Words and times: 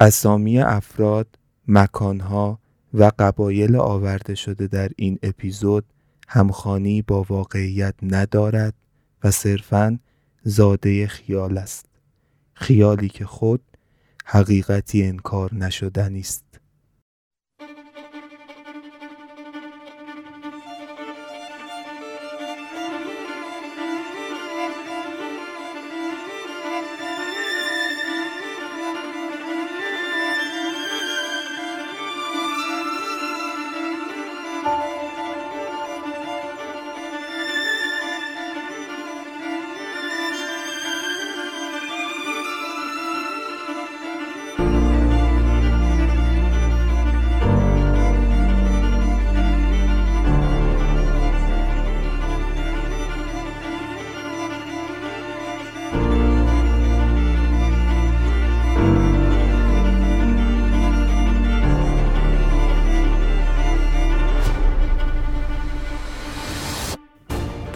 اسامی 0.00 0.60
افراد، 0.60 1.38
مکانها 1.68 2.58
و 2.94 3.12
قبایل 3.18 3.76
آورده 3.76 4.34
شده 4.34 4.66
در 4.66 4.90
این 4.96 5.18
اپیزود 5.22 5.84
همخانی 6.28 7.02
با 7.02 7.26
واقعیت 7.28 7.94
ندارد 8.02 8.74
و 9.24 9.30
صرفاً 9.30 9.98
زاده 10.42 11.06
خیال 11.06 11.58
است. 11.58 11.86
خیالی 12.54 13.08
که 13.08 13.24
خود 13.24 13.60
حقیقتی 14.24 15.02
انکار 15.02 15.54
نشدنی 15.54 16.20
است 16.20 16.44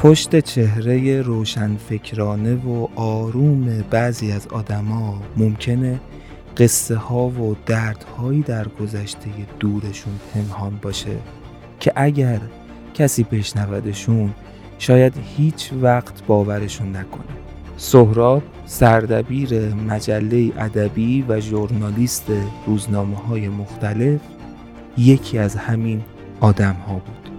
پشت 0.05 0.41
چهره 0.41 1.23
روشنفکرانه 1.23 2.55
و 2.55 2.87
آروم 2.97 3.85
بعضی 3.91 4.33
از 4.33 4.47
آدما 4.47 5.23
ممکنه 5.37 6.01
قصه 6.57 6.97
ها 6.97 7.29
و 7.29 7.57
دردهایی 7.67 8.43
در 8.43 8.69
گذشته 8.69 9.31
دورشون 9.61 10.13
پنهان 10.35 10.79
باشه 10.83 11.17
که 11.81 11.93
اگر 11.97 12.41
کسی 12.95 13.23
بشنودشون 13.23 14.35
شاید 14.79 15.15
هیچ 15.37 15.71
وقت 15.83 16.27
باورشون 16.27 16.97
نکنه. 16.97 17.25
سهراب 17.77 18.43
سردبیر 18.67 19.75
مجله 19.75 20.53
ادبی 20.59 21.25
و 21.29 21.41
ژورنالیست 21.41 22.27
روزنامه 22.67 23.17
های 23.17 23.49
مختلف 23.49 24.21
یکی 24.99 25.39
از 25.39 25.57
همین 25.57 26.03
آدم 26.41 26.75
ها 26.75 26.95
بود. 26.95 27.34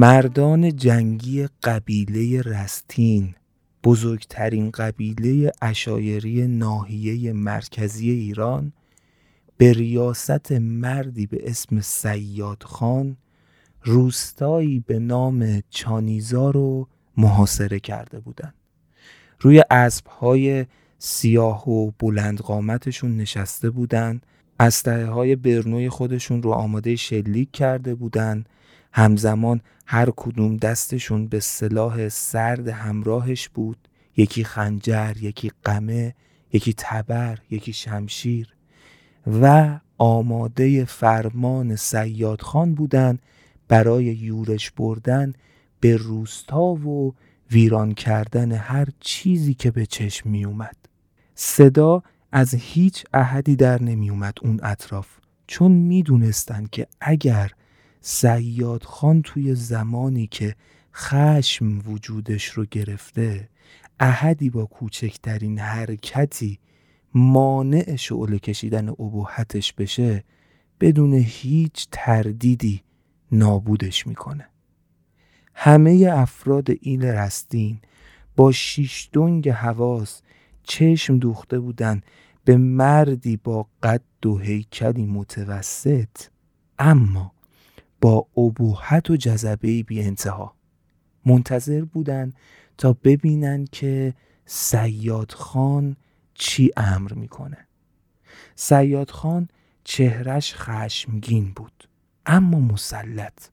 مردان 0.00 0.76
جنگی 0.76 1.48
قبیله 1.62 2.42
رستین 2.42 3.34
بزرگترین 3.84 4.70
قبیله 4.70 5.52
اشایری 5.62 6.46
ناحیه 6.46 7.32
مرکزی 7.32 8.10
ایران 8.10 8.72
به 9.56 9.72
ریاست 9.72 10.52
مردی 10.52 11.26
به 11.26 11.50
اسم 11.50 11.80
سیاد 11.80 12.62
خان 12.62 13.16
روستایی 13.82 14.80
به 14.80 14.98
نام 14.98 15.62
چانیزا 15.70 16.50
رو 16.50 16.88
محاصره 17.16 17.80
کرده 17.80 18.20
بودند. 18.20 18.54
روی 19.40 19.64
اسبهای 19.70 20.66
سیاه 20.98 21.70
و 21.70 21.90
بلند 21.98 22.40
قامتشون 22.40 23.16
نشسته 23.16 23.70
بودند 23.70 24.26
اسلحه 24.60 25.06
های 25.06 25.36
برنوی 25.36 25.88
خودشون 25.88 26.42
رو 26.42 26.50
آماده 26.50 26.96
شلیک 26.96 27.52
کرده 27.52 27.94
بودند 27.94 28.48
همزمان 28.92 29.60
هر 29.86 30.08
کدوم 30.16 30.56
دستشون 30.56 31.26
به 31.26 31.40
سلاح 31.40 32.08
سرد 32.08 32.68
همراهش 32.68 33.48
بود 33.48 33.88
یکی 34.16 34.44
خنجر 34.44 35.16
یکی 35.20 35.50
قمه 35.64 36.14
یکی 36.52 36.74
تبر 36.76 37.38
یکی 37.50 37.72
شمشیر 37.72 38.54
و 39.42 39.78
آماده 39.98 40.84
فرمان 40.84 41.76
سیاد 41.76 42.40
خان 42.40 42.74
بودن 42.74 43.18
برای 43.68 44.04
یورش 44.04 44.70
بردن 44.70 45.32
به 45.80 45.96
روستا 45.96 46.62
و 46.62 47.14
ویران 47.50 47.94
کردن 47.94 48.52
هر 48.52 48.88
چیزی 49.00 49.54
که 49.54 49.70
به 49.70 49.86
چشم 49.86 50.30
می 50.30 50.44
اومد. 50.44 50.76
صدا 51.34 52.02
از 52.32 52.54
هیچ 52.54 53.04
احدی 53.14 53.56
در 53.56 53.82
نمی 53.82 54.10
اومد 54.10 54.34
اون 54.42 54.60
اطراف 54.62 55.08
چون 55.46 55.72
می‌دونستن 55.72 56.66
که 56.72 56.86
اگر 57.00 57.50
سیاد 58.00 58.82
خان 58.82 59.22
توی 59.22 59.54
زمانی 59.54 60.26
که 60.26 60.54
خشم 60.94 61.78
وجودش 61.86 62.44
رو 62.44 62.64
گرفته 62.70 63.48
احدی 64.00 64.50
با 64.50 64.66
کوچکترین 64.66 65.58
حرکتی 65.58 66.58
مانع 67.14 67.96
شعله 67.96 68.38
کشیدن 68.38 68.88
ابهتش 68.88 69.72
بشه 69.72 70.24
بدون 70.80 71.14
هیچ 71.14 71.86
تردیدی 71.92 72.82
نابودش 73.32 74.06
می‌کنه. 74.06 74.48
همه 75.54 76.10
افراد 76.12 76.66
این 76.80 77.02
رستین 77.02 77.80
با 78.36 78.52
شیشتونگ 78.52 79.48
حواس 79.48 80.22
چشم 80.62 81.18
دوخته 81.18 81.58
بودن 81.58 82.00
به 82.44 82.56
مردی 82.56 83.36
با 83.36 83.66
قد 83.82 84.26
و 84.26 84.38
هیکلی 84.38 85.06
متوسط 85.06 86.08
اما 86.78 87.32
با 88.00 88.26
ابوحت 88.36 89.10
و 89.10 89.16
جذبه 89.16 89.82
بی 89.82 90.02
انتها. 90.02 90.54
منتظر 91.26 91.84
بودن 91.84 92.32
تا 92.78 92.92
ببینن 92.92 93.64
که 93.72 94.14
سیاد 94.46 95.32
خان 95.32 95.96
چی 96.34 96.70
امر 96.76 97.12
می‌کنه. 97.12 97.66
سیاد 98.54 99.10
خان 99.10 99.48
چهرش 99.84 100.54
خشمگین 100.54 101.52
بود 101.56 101.88
اما 102.26 102.60
مسلط. 102.60 103.48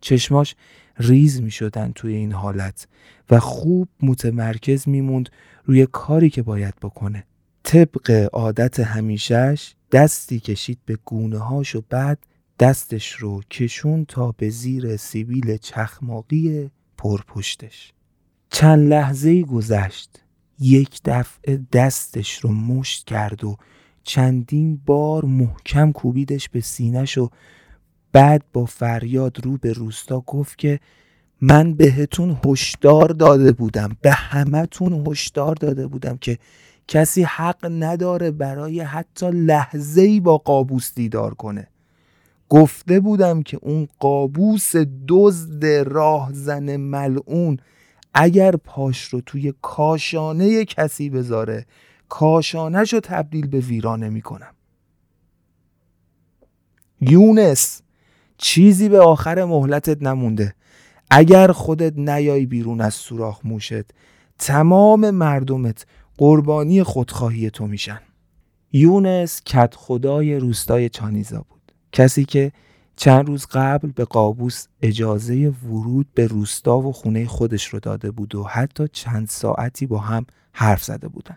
چشماش 0.00 0.54
ریز 0.98 1.42
می 1.42 1.50
شدن 1.50 1.92
توی 1.92 2.14
این 2.14 2.32
حالت 2.32 2.88
و 3.30 3.40
خوب 3.40 3.88
متمرکز 4.02 4.88
میموند 4.88 5.28
روی 5.64 5.86
کاری 5.86 6.30
که 6.30 6.42
باید 6.42 6.74
بکنه. 6.82 7.24
طبق 7.62 8.28
عادت 8.32 8.80
همیشهش 8.80 9.74
دستی 9.92 10.40
کشید 10.40 10.78
به 10.86 10.98
گونه 11.04 11.38
هاش 11.38 11.76
و 11.76 11.82
بعد 11.88 12.18
دستش 12.58 13.12
رو 13.12 13.42
کشون 13.50 14.04
تا 14.04 14.32
به 14.32 14.50
زیر 14.50 14.96
سیبیل 14.96 15.56
چخماقی 15.56 16.70
پرپشتش. 16.98 17.92
چند 18.50 18.88
لحظه 18.88 19.42
گذشت. 19.42 20.22
یک 20.58 21.00
دفعه 21.04 21.60
دستش 21.72 22.38
رو 22.38 22.52
مشت 22.52 23.06
کرد 23.06 23.44
و 23.44 23.56
چندین 24.02 24.80
بار 24.86 25.24
محکم 25.24 25.92
کوبیدش 25.92 26.48
به 26.48 26.60
سینش 26.60 27.18
و 27.18 27.30
بعد 28.12 28.44
با 28.52 28.64
فریاد 28.64 29.44
رو 29.44 29.56
به 29.56 29.72
روستا 29.72 30.20
گفت 30.20 30.58
که 30.58 30.80
من 31.40 31.74
بهتون 31.74 32.40
هشدار 32.44 33.08
داده 33.08 33.52
بودم 33.52 33.96
به 34.00 34.12
همهتون 34.12 35.06
هشدار 35.06 35.54
داده 35.54 35.86
بودم 35.86 36.16
که 36.16 36.38
کسی 36.88 37.22
حق 37.22 37.66
نداره 37.70 38.30
برای 38.30 38.80
حتی 38.80 39.30
لحظه 39.30 40.02
ای 40.02 40.20
با 40.20 40.38
قابوس 40.38 40.94
دیدار 40.94 41.34
کنه. 41.34 41.68
گفته 42.48 43.00
بودم 43.00 43.42
که 43.42 43.58
اون 43.62 43.88
قابوس 44.00 44.72
دزد 45.08 45.66
راهزن 45.66 46.76
ملعون 46.76 47.58
اگر 48.14 48.56
پاش 48.56 49.04
رو 49.04 49.20
توی 49.20 49.54
کاشانه 49.62 50.64
کسی 50.64 51.10
بذاره 51.10 51.66
کاشانش 52.08 52.92
رو 52.92 53.00
تبدیل 53.00 53.46
به 53.46 53.60
ویرانه 53.60 54.08
می‌کنم 54.08 54.54
یونس 57.00 57.82
چیزی 58.38 58.88
به 58.88 59.00
آخر 59.00 59.44
مهلتت 59.44 60.02
نمونده. 60.02 60.54
اگر 61.10 61.52
خودت 61.52 61.92
نیای 61.96 62.46
بیرون 62.46 62.80
از 62.80 62.94
سوراخ 62.94 63.40
موشت 63.44 63.84
تمام 64.38 65.10
مردمت 65.10 65.86
قربانی 66.18 66.82
خودخواهی 66.82 67.50
تو 67.50 67.66
میشن. 67.66 68.00
یونس 68.72 69.42
کت 69.44 69.74
خدای 69.74 70.36
روستای 70.36 70.88
چانیزا 70.88 71.38
بود. 71.38 71.55
کسی 71.96 72.24
که 72.24 72.52
چند 72.96 73.26
روز 73.26 73.46
قبل 73.50 73.92
به 73.92 74.04
قابوس 74.04 74.66
اجازه 74.82 75.48
ورود 75.48 76.06
به 76.14 76.26
روستا 76.26 76.78
و 76.78 76.92
خونه 76.92 77.26
خودش 77.26 77.66
رو 77.66 77.80
داده 77.80 78.10
بود 78.10 78.34
و 78.34 78.44
حتی 78.44 78.88
چند 78.92 79.28
ساعتی 79.28 79.86
با 79.86 79.98
هم 79.98 80.26
حرف 80.52 80.84
زده 80.84 81.08
بودن. 81.08 81.36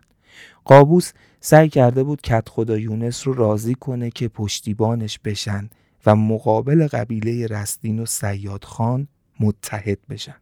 قابوس 0.66 1.12
سعی 1.40 1.70
کرده 1.70 2.04
بود 2.04 2.22
کت 2.22 2.50
خدا 2.50 2.78
یونس 2.78 3.28
رو 3.28 3.34
راضی 3.34 3.76
کنه 3.76 4.10
که 4.10 4.28
پشتیبانش 4.28 5.20
بشن 5.20 5.70
و 6.06 6.16
مقابل 6.16 6.88
قبیله 6.88 7.48
رستین 7.48 8.00
و 8.00 8.06
سیاد 8.06 8.64
خان 8.64 9.08
متحد 9.40 10.00
بشن. 10.10 10.36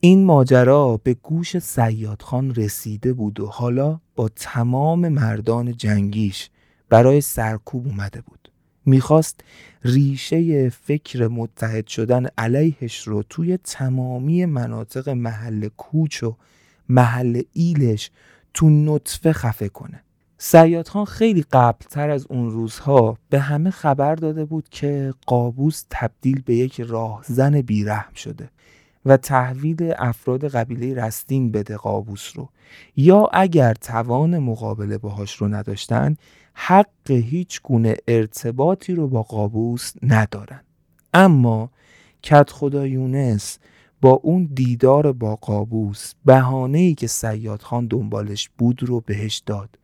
این 0.00 0.24
ماجرا 0.24 1.00
به 1.04 1.14
گوش 1.14 1.58
سیاد 1.58 2.22
خان 2.22 2.54
رسیده 2.54 3.12
بود 3.12 3.40
و 3.40 3.46
حالا 3.46 4.00
با 4.16 4.28
تمام 4.28 5.08
مردان 5.08 5.76
جنگیش 5.76 6.50
برای 6.88 7.20
سرکوب 7.20 7.86
اومده 7.86 8.20
بود. 8.20 8.37
می‌خواست 8.88 9.40
ریشه 9.84 10.68
فکر 10.68 11.28
متحد 11.28 11.86
شدن 11.86 12.26
علیهش 12.38 13.02
رو 13.08 13.22
توی 13.22 13.56
تمامی 13.56 14.46
مناطق 14.46 15.08
محل 15.08 15.68
کوچ 15.68 16.22
و 16.22 16.36
محل 16.88 17.42
ایلش 17.52 18.10
تو 18.54 18.70
نطفه 18.70 19.32
خفه 19.32 19.68
کنه. 19.68 20.02
سیاد 20.38 20.88
خان 20.88 21.04
خیلی 21.04 21.44
قبلتر 21.52 22.10
از 22.10 22.26
اون 22.30 22.50
روزها 22.50 23.18
به 23.30 23.40
همه 23.40 23.70
خبر 23.70 24.14
داده 24.14 24.44
بود 24.44 24.68
که 24.68 25.14
قابوس 25.26 25.84
تبدیل 25.90 26.42
به 26.46 26.54
یک 26.54 26.80
راهزن 26.80 27.60
بیرحم 27.60 28.14
شده 28.14 28.50
و 29.06 29.16
تحویل 29.16 29.94
افراد 29.98 30.48
قبیله 30.48 30.94
رستین 31.04 31.52
بده 31.52 31.76
قابوس 31.76 32.32
رو. 32.34 32.48
یا 32.96 33.28
اگر 33.32 33.74
توان 33.74 34.38
مقابله 34.38 34.98
باهاش 34.98 35.36
رو 35.36 35.48
نداشتن 35.48 36.16
حق 36.60 37.10
هیچ 37.10 37.60
گونه 37.62 37.96
ارتباطی 38.08 38.94
رو 38.94 39.08
با 39.08 39.22
قابوس 39.22 39.92
ندارن. 40.02 40.60
اما 41.14 41.70
کت 42.22 42.50
خدا 42.50 42.86
یونس 42.86 43.58
با 44.00 44.10
اون 44.10 44.48
دیدار 44.54 45.12
با 45.12 45.36
قابوس 45.36 46.12
بهانه 46.24 46.78
ای 46.78 46.94
که 46.94 47.06
سیاد 47.06 47.62
خان 47.62 47.86
دنبالش 47.86 48.50
بود 48.58 48.82
رو 48.82 49.00
بهش 49.00 49.42
داد 49.46 49.78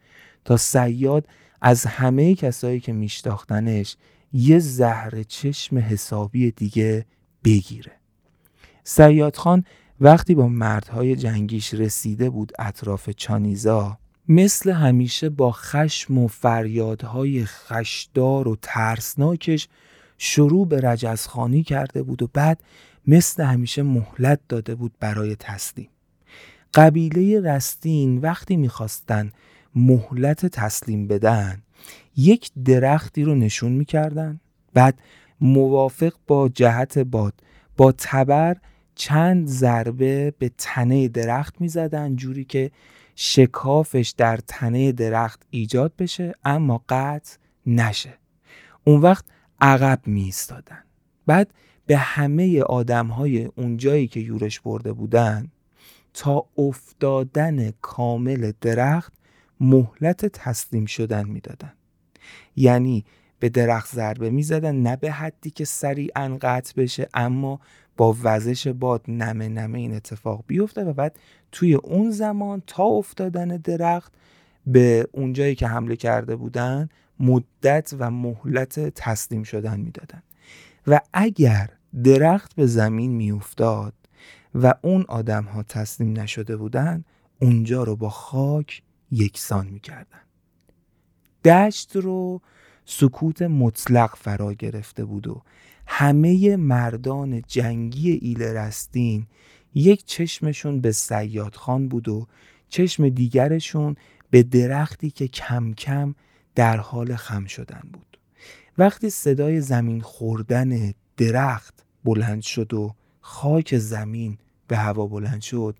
تا 0.44 0.56
سیاد 0.56 1.28
از 1.60 1.86
همه 1.86 2.34
کسایی 2.34 2.80
که 2.80 2.92
میشتاختنش 2.92 3.96
یه 4.32 4.58
زهر 4.58 5.22
چشم 5.22 5.78
حسابی 5.78 6.50
دیگه 6.50 7.06
بگیره. 7.44 7.92
سیاد 8.84 9.36
خان 9.36 9.64
وقتی 10.00 10.34
با 10.34 10.48
مردهای 10.48 11.16
جنگیش 11.16 11.74
رسیده 11.74 12.30
بود 12.30 12.52
اطراف 12.58 13.10
چانیزا 13.10 13.98
مثل 14.28 14.70
همیشه 14.70 15.28
با 15.28 15.52
خشم 15.52 16.18
و 16.18 16.28
فریادهای 16.28 17.44
خشدار 17.44 18.48
و 18.48 18.56
ترسناکش 18.62 19.68
شروع 20.18 20.68
به 20.68 20.80
رجزخانی 20.80 21.62
کرده 21.62 22.02
بود 22.02 22.22
و 22.22 22.28
بعد 22.32 22.62
مثل 23.06 23.42
همیشه 23.42 23.82
مهلت 23.82 24.40
داده 24.48 24.74
بود 24.74 24.92
برای 25.00 25.36
تسلیم. 25.36 25.88
قبیله 26.74 27.40
رستین 27.40 28.18
وقتی 28.18 28.56
می‌خواستن 28.56 29.30
مهلت 29.74 30.46
تسلیم 30.46 31.06
بدن 31.06 31.62
یک 32.16 32.50
درختی 32.64 33.24
رو 33.24 33.34
نشون 33.34 33.72
می‌کردن. 33.72 34.40
بعد 34.74 34.98
موافق 35.40 36.12
با 36.26 36.48
جهت 36.48 36.98
باد 36.98 37.34
با 37.76 37.92
تبر 37.98 38.56
چند 38.94 39.46
ضربه 39.46 40.34
به 40.38 40.50
تنه 40.58 41.08
درخت 41.08 41.60
می‌زدن 41.60 42.16
جوری 42.16 42.44
که 42.44 42.70
شکافش 43.14 44.14
در 44.16 44.36
تنه 44.36 44.92
درخت 44.92 45.42
ایجاد 45.50 45.92
بشه 45.98 46.34
اما 46.44 46.84
قطع 46.88 47.36
نشه. 47.66 48.18
اون 48.84 49.00
وقت 49.00 49.24
عقب 49.60 50.00
می 50.06 50.22
ایستادن 50.22 50.84
بعد 51.26 51.54
به 51.86 51.96
همه 51.96 52.62
آدم 52.62 53.06
های 53.06 53.44
اون 53.44 53.76
جایی 53.76 54.08
که 54.08 54.20
یورش 54.20 54.60
برده 54.60 54.92
بودن 54.92 55.50
تا 56.14 56.46
افتادن 56.58 57.70
کامل 57.70 58.52
درخت 58.60 59.12
مهلت 59.60 60.26
تسلیم 60.26 60.86
شدن 60.86 61.28
می‌دادن. 61.28 61.72
یعنی 62.56 63.04
به 63.38 63.48
درخت 63.48 63.94
ضربه 63.94 64.30
می‌زدن 64.30 64.74
نه 64.74 64.96
به 64.96 65.10
حدی 65.10 65.50
که 65.50 65.64
سریعا 65.64 66.38
قطع 66.42 66.82
بشه 66.82 67.08
اما 67.14 67.60
با 67.96 68.16
وزش 68.22 68.68
باد 68.68 69.04
نمه 69.08 69.48
نمه 69.48 69.78
این 69.78 69.94
اتفاق 69.94 70.44
بیفته 70.46 70.84
و 70.84 70.92
بعد 70.92 71.18
توی 71.52 71.74
اون 71.74 72.10
زمان 72.10 72.62
تا 72.66 72.84
افتادن 72.84 73.48
درخت 73.56 74.12
به 74.66 75.08
اونجایی 75.12 75.54
که 75.54 75.66
حمله 75.66 75.96
کرده 75.96 76.36
بودن 76.36 76.88
مدت 77.20 77.94
و 77.98 78.10
مهلت 78.10 78.80
تسلیم 78.80 79.42
شدن 79.42 79.80
می‌دادن. 79.80 80.22
و 80.86 81.00
اگر 81.12 81.70
درخت 82.04 82.54
به 82.54 82.66
زمین 82.66 83.10
میافتاد 83.10 83.94
و 84.54 84.74
اون 84.82 85.04
آدم 85.08 85.44
ها 85.44 85.62
تسلیم 85.62 86.20
نشده 86.20 86.56
بودن 86.56 87.04
اونجا 87.40 87.82
رو 87.82 87.96
با 87.96 88.10
خاک 88.10 88.82
یکسان 89.10 89.66
می‌کردن. 89.66 90.20
دشت 91.44 91.96
رو 91.96 92.40
سکوت 92.84 93.42
مطلق 93.42 94.16
فرا 94.16 94.54
گرفته 94.54 95.04
بود 95.04 95.26
و 95.26 95.42
همه 95.86 96.56
مردان 96.56 97.42
جنگی 97.46 98.10
ایل 98.10 98.42
رستین 98.42 99.26
یک 99.74 100.04
چشمشون 100.04 100.80
به 100.80 100.92
سیاد 100.92 101.54
خان 101.54 101.88
بود 101.88 102.08
و 102.08 102.26
چشم 102.68 103.08
دیگرشون 103.08 103.96
به 104.30 104.42
درختی 104.42 105.10
که 105.10 105.28
کم 105.28 105.72
کم 105.72 106.14
در 106.54 106.76
حال 106.76 107.16
خم 107.16 107.46
شدن 107.46 107.82
بود. 107.92 108.18
وقتی 108.78 109.10
صدای 109.10 109.60
زمین 109.60 110.00
خوردن 110.00 110.94
درخت 111.16 111.84
بلند 112.04 112.42
شد 112.42 112.74
و 112.74 112.94
خاک 113.20 113.78
زمین 113.78 114.38
به 114.68 114.76
هوا 114.76 115.06
بلند 115.06 115.40
شد 115.40 115.76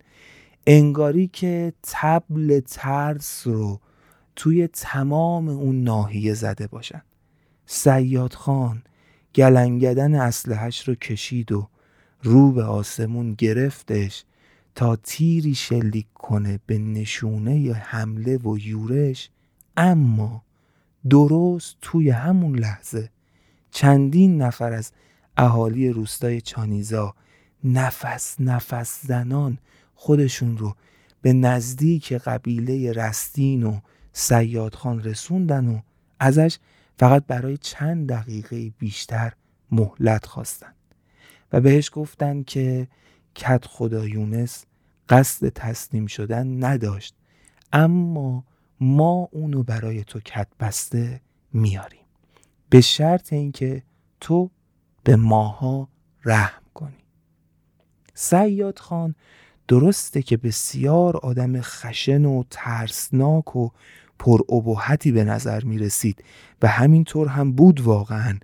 انگاری 0.66 1.26
که 1.26 1.72
تبل 1.82 2.60
ترس 2.60 3.46
رو 3.46 3.80
توی 4.36 4.66
تمام 4.66 5.48
اون 5.48 5.82
ناحیه 5.82 6.34
زده 6.34 6.66
باشن. 6.66 7.02
سیاد 7.66 8.32
خان 8.32 8.82
گلنگدن 9.34 10.14
اسلحش 10.14 10.88
رو 10.88 10.94
کشید 10.94 11.52
و 11.52 11.68
رو 12.22 12.52
به 12.52 12.64
آسمون 12.64 13.34
گرفتش 13.34 14.24
تا 14.74 14.96
تیری 14.96 15.54
شلیک 15.54 16.06
کنه 16.14 16.60
به 16.66 16.78
نشونه 16.78 17.72
حمله 17.72 18.36
و 18.36 18.58
یورش. 18.58 19.30
اما 19.76 20.42
درست 21.10 21.76
توی 21.80 22.10
همون 22.10 22.58
لحظه 22.58 23.10
چندین 23.70 24.42
نفر 24.42 24.72
از 24.72 24.92
اهالی 25.36 25.90
روستای 25.90 26.40
چانیزا 26.40 27.14
نفس 27.64 28.36
نفس 28.40 29.06
زنان 29.06 29.58
خودشون 29.94 30.58
رو 30.58 30.74
به 31.22 31.32
نزدیک 31.32 32.12
قبیله 32.12 32.92
رستین 32.92 33.62
و 33.62 33.80
سیادخان 34.12 35.02
رسوندن 35.02 35.68
و 35.68 35.80
ازش 36.20 36.58
فقط 36.98 37.26
برای 37.26 37.56
چند 37.56 38.08
دقیقه 38.08 38.70
بیشتر 38.70 39.32
مهلت 39.70 40.26
خواستن 40.26 40.72
و 41.52 41.60
بهش 41.60 41.90
گفتن 41.92 42.42
که 42.42 42.88
کت 43.34 43.64
خدا 43.66 44.08
یونس 44.08 44.64
قصد 45.08 45.48
تسلیم 45.48 46.06
شدن 46.06 46.64
نداشت 46.64 47.14
اما 47.72 48.44
ما 48.80 49.28
اونو 49.32 49.62
برای 49.62 50.04
تو 50.04 50.20
کت 50.20 50.48
بسته 50.60 51.20
میاریم. 51.52 52.04
به 52.68 52.80
شرط 52.80 53.32
اینکه 53.32 53.82
تو 54.20 54.50
به 55.04 55.16
ماها 55.16 55.88
رحم 56.24 56.62
کنی. 56.74 57.04
سیاد 58.14 58.78
خان 58.78 59.14
درسته 59.68 60.22
که 60.22 60.36
بسیار 60.36 61.16
آدم 61.16 61.60
خشن 61.60 62.24
و 62.24 62.42
ترسناک 62.50 63.56
و 63.56 63.70
پر 64.18 64.40
به 65.04 65.24
نظر 65.24 65.64
می 65.64 65.78
رسید 65.78 66.24
و 66.62 66.68
همینطور 66.68 67.28
هم 67.28 67.52
بود 67.52 67.80
واقعا 67.80 68.38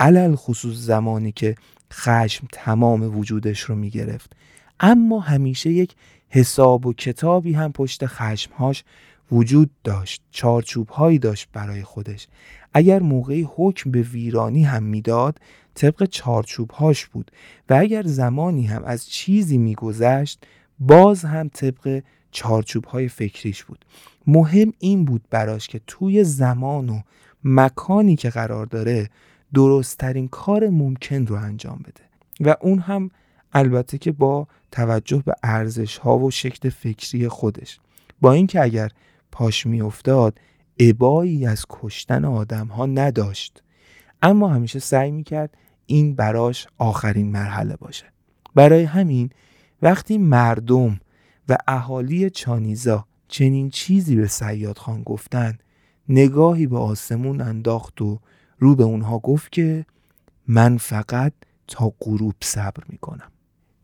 علل 0.00 0.34
خصوص 0.34 0.76
زمانی 0.76 1.32
که 1.32 1.54
خشم 1.92 2.46
تمام 2.52 3.18
وجودش 3.18 3.60
رو 3.60 3.74
می 3.74 3.90
گرفت. 3.90 4.32
اما 4.80 5.20
همیشه 5.20 5.70
یک 5.70 5.94
حساب 6.28 6.86
و 6.86 6.92
کتابی 6.92 7.52
هم 7.52 7.72
پشت 7.72 8.06
خشمهاش 8.06 8.84
وجود 9.32 9.70
داشت 9.84 10.22
چارچوب 10.30 10.88
هایی 10.88 11.18
داشت 11.18 11.48
برای 11.52 11.82
خودش. 11.82 12.28
اگر 12.74 12.98
موقعی 12.98 13.48
حکم 13.54 13.90
به 13.90 14.02
ویرانی 14.02 14.64
هم 14.64 14.82
می‌داد 14.82 15.38
طبق 15.74 16.04
چارچوب 16.04 16.70
هاش 16.70 17.06
بود. 17.06 17.30
و 17.68 17.74
اگر 17.74 18.02
زمانی 18.02 18.66
هم 18.66 18.84
از 18.84 19.08
چیزی 19.08 19.58
میگذشت 19.58 20.46
باز 20.78 21.24
هم 21.24 21.48
طبق 21.48 22.02
چارچوب 22.30 22.84
های 22.84 23.08
فکریش 23.08 23.64
بود. 23.64 23.84
مهم 24.26 24.72
این 24.78 25.04
بود 25.04 25.22
براش 25.30 25.66
که 25.66 25.80
توی 25.86 26.24
زمان 26.24 26.88
و 26.88 27.00
مکانی 27.44 28.16
که 28.16 28.30
قرار 28.30 28.66
داره 28.66 29.10
درستترین 29.54 30.28
کار 30.28 30.68
ممکن 30.68 31.26
رو 31.26 31.36
انجام 31.36 31.78
بده. 31.78 32.02
و 32.40 32.56
اون 32.60 32.78
هم 32.78 33.10
البته 33.52 33.98
که 33.98 34.12
با 34.12 34.48
توجه 34.72 35.22
به 35.26 35.34
ارزش 35.42 35.98
ها 35.98 36.18
و 36.18 36.30
شکل 36.30 36.68
فکری 36.68 37.28
خودش. 37.28 37.80
با 38.20 38.32
اینکه 38.32 38.62
اگر 38.62 38.90
پاش 39.32 39.66
میافتاد 39.66 40.38
ابایی 40.78 41.46
از 41.46 41.64
کشتن 41.70 42.24
آدم 42.24 42.66
ها 42.66 42.86
نداشت. 42.86 43.62
اما 44.22 44.48
همیشه 44.48 44.78
سعی 44.78 45.10
می‌کرد 45.10 45.56
این 45.86 46.14
براش 46.14 46.66
آخرین 46.78 47.30
مرحله 47.30 47.76
باشه. 47.76 48.04
برای 48.54 48.84
همین 48.84 49.30
وقتی 49.82 50.18
مردم 50.18 51.00
و 51.48 51.56
اهالی 51.68 52.30
چانیزا 52.30 53.06
چنین 53.28 53.70
چیزی 53.70 54.16
به 54.16 54.26
سیاد 54.26 54.78
خان 54.78 55.02
گفتن 55.02 55.58
نگاهی 56.08 56.66
به 56.66 56.78
آسمون 56.78 57.40
انداخت 57.40 58.02
و 58.02 58.20
رو 58.58 58.74
به 58.74 58.84
اونها 58.84 59.18
گفت 59.18 59.52
که 59.52 59.86
من 60.48 60.76
فقط 60.76 61.32
تا 61.66 61.92
غروب 62.00 62.34
صبر 62.42 62.82
می‌کنم. 62.88 63.30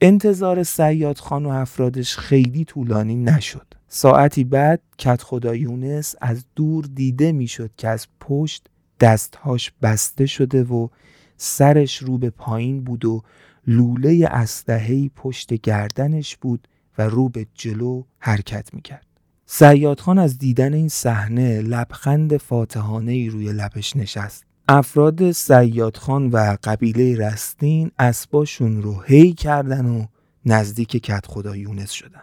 انتظار 0.00 0.62
سیاد 0.62 1.18
خان 1.18 1.46
و 1.46 1.48
افرادش 1.48 2.16
خیلی 2.16 2.64
طولانی 2.64 3.16
نشد. 3.16 3.66
ساعتی 3.88 4.44
بعد 4.44 4.80
کت 4.98 5.22
خدا 5.22 5.54
یونس 5.54 6.14
از 6.20 6.44
دور 6.56 6.84
دیده 6.94 7.32
می‌شد 7.32 7.70
که 7.76 7.88
از 7.88 8.06
پشت 8.20 8.66
دستهاش 9.00 9.72
بسته 9.82 10.26
شده 10.26 10.64
و 10.64 10.88
سرش 11.36 11.98
رو 11.98 12.18
به 12.18 12.30
پایین 12.30 12.84
بود 12.84 13.04
و 13.04 13.22
لوله 13.66 14.28
اسلحه‌ای 14.30 15.10
پشت 15.16 15.54
گردنش 15.54 16.36
بود 16.36 16.68
و 16.98 17.02
رو 17.02 17.28
به 17.28 17.46
جلو 17.54 18.02
حرکت 18.18 18.74
می‌کرد. 18.74 19.06
سیاد 19.54 20.00
خان 20.00 20.18
از 20.18 20.38
دیدن 20.38 20.74
این 20.74 20.88
صحنه 20.88 21.60
لبخند 21.60 22.36
فاتحانه 22.36 23.12
ای 23.12 23.28
روی 23.28 23.52
لبش 23.52 23.96
نشست. 23.96 24.44
افراد 24.68 25.32
سیاد 25.32 25.96
خان 25.96 26.30
و 26.30 26.56
قبیله 26.64 27.16
رستین 27.16 27.90
اسباشون 27.98 28.82
رو 28.82 29.00
هی 29.00 29.32
کردن 29.32 29.86
و 29.86 30.06
نزدیک 30.46 30.88
کت 30.88 31.26
خدا 31.26 31.56
یونس 31.56 31.90
شدن. 31.90 32.22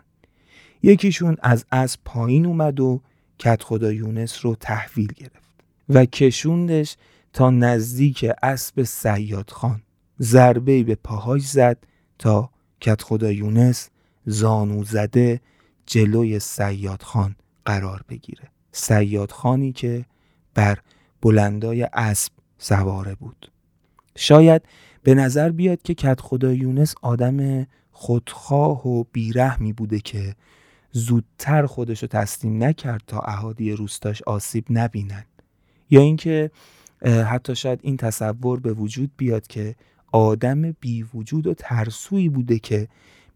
یکیشون 0.83 1.37
از 1.41 1.65
اسب 1.71 1.99
پایین 2.05 2.45
اومد 2.45 2.79
و 2.79 3.01
کت 3.39 3.63
خدا 3.63 3.91
یونس 3.91 4.45
رو 4.45 4.55
تحویل 4.55 5.13
گرفت 5.15 5.53
و 5.89 6.05
کشوندش 6.05 6.95
تا 7.33 7.49
نزدیک 7.49 8.25
اسب 8.43 8.83
سیاد 8.83 9.49
خان. 9.49 9.81
ضربه 10.21 10.83
به 10.83 10.95
پاهاش 10.95 11.41
زد 11.41 11.77
تا 12.19 12.49
کت 12.81 13.01
خدا 13.01 13.31
یونس 13.31 13.89
زانو 14.25 14.83
زده 14.83 15.41
جلوی 15.89 16.39
سیاد 16.39 17.01
خان 17.01 17.35
قرار 17.65 18.03
بگیره. 18.09 18.43
سیاد 18.71 19.31
خانی 19.31 19.71
که 19.71 20.05
بر 20.53 20.79
بلندای 21.21 21.83
اسب 21.93 22.31
سواره 22.57 23.15
بود. 23.15 23.51
شاید 24.15 24.61
به 25.03 25.13
نظر 25.13 25.49
بیاد 25.49 25.81
که 25.81 25.93
کت 25.93 26.21
خدا 26.21 26.53
یونس 26.53 26.95
آدم 27.01 27.67
خودخواه 27.91 28.87
و 28.87 29.03
بیرحمی 29.11 29.73
بوده 29.73 29.99
که 29.99 30.35
زودتر 30.91 31.65
خودشو 31.65 32.07
تسلیم 32.07 32.63
نکرد 32.63 33.01
تا 33.07 33.19
اهادی 33.19 33.71
روستاش 33.71 34.21
آسیب 34.21 34.65
نبینن. 34.69 35.25
یا 35.89 36.01
اینکه 36.01 36.51
حتی 37.05 37.55
شاید 37.55 37.79
این 37.83 37.97
تصور 37.97 38.59
به 38.59 38.73
وجود 38.73 39.11
بیاد 39.17 39.47
که 39.47 39.75
آدم 40.11 40.71
بی 40.71 41.03
وجود 41.03 41.47
و 41.47 41.53
ترسویی 41.53 42.29
بوده 42.29 42.59
که 42.59 42.87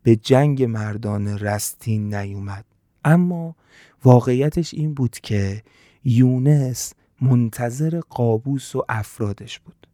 به 0.04 0.16
جنگ 0.16 0.64
مردان 0.64 1.40
رستین 1.40 2.16
نیومد. 2.16 2.66
اما 3.06 3.56
واقعیتش 4.04 4.74
این 4.74 4.94
بود 4.94 5.20
که 5.20 5.64
یونس 6.04 6.94
منتظر 7.22 8.00
قابوس 8.10 8.76
و 8.76 8.86
افرادش 8.90 9.60
بود. 9.60 9.88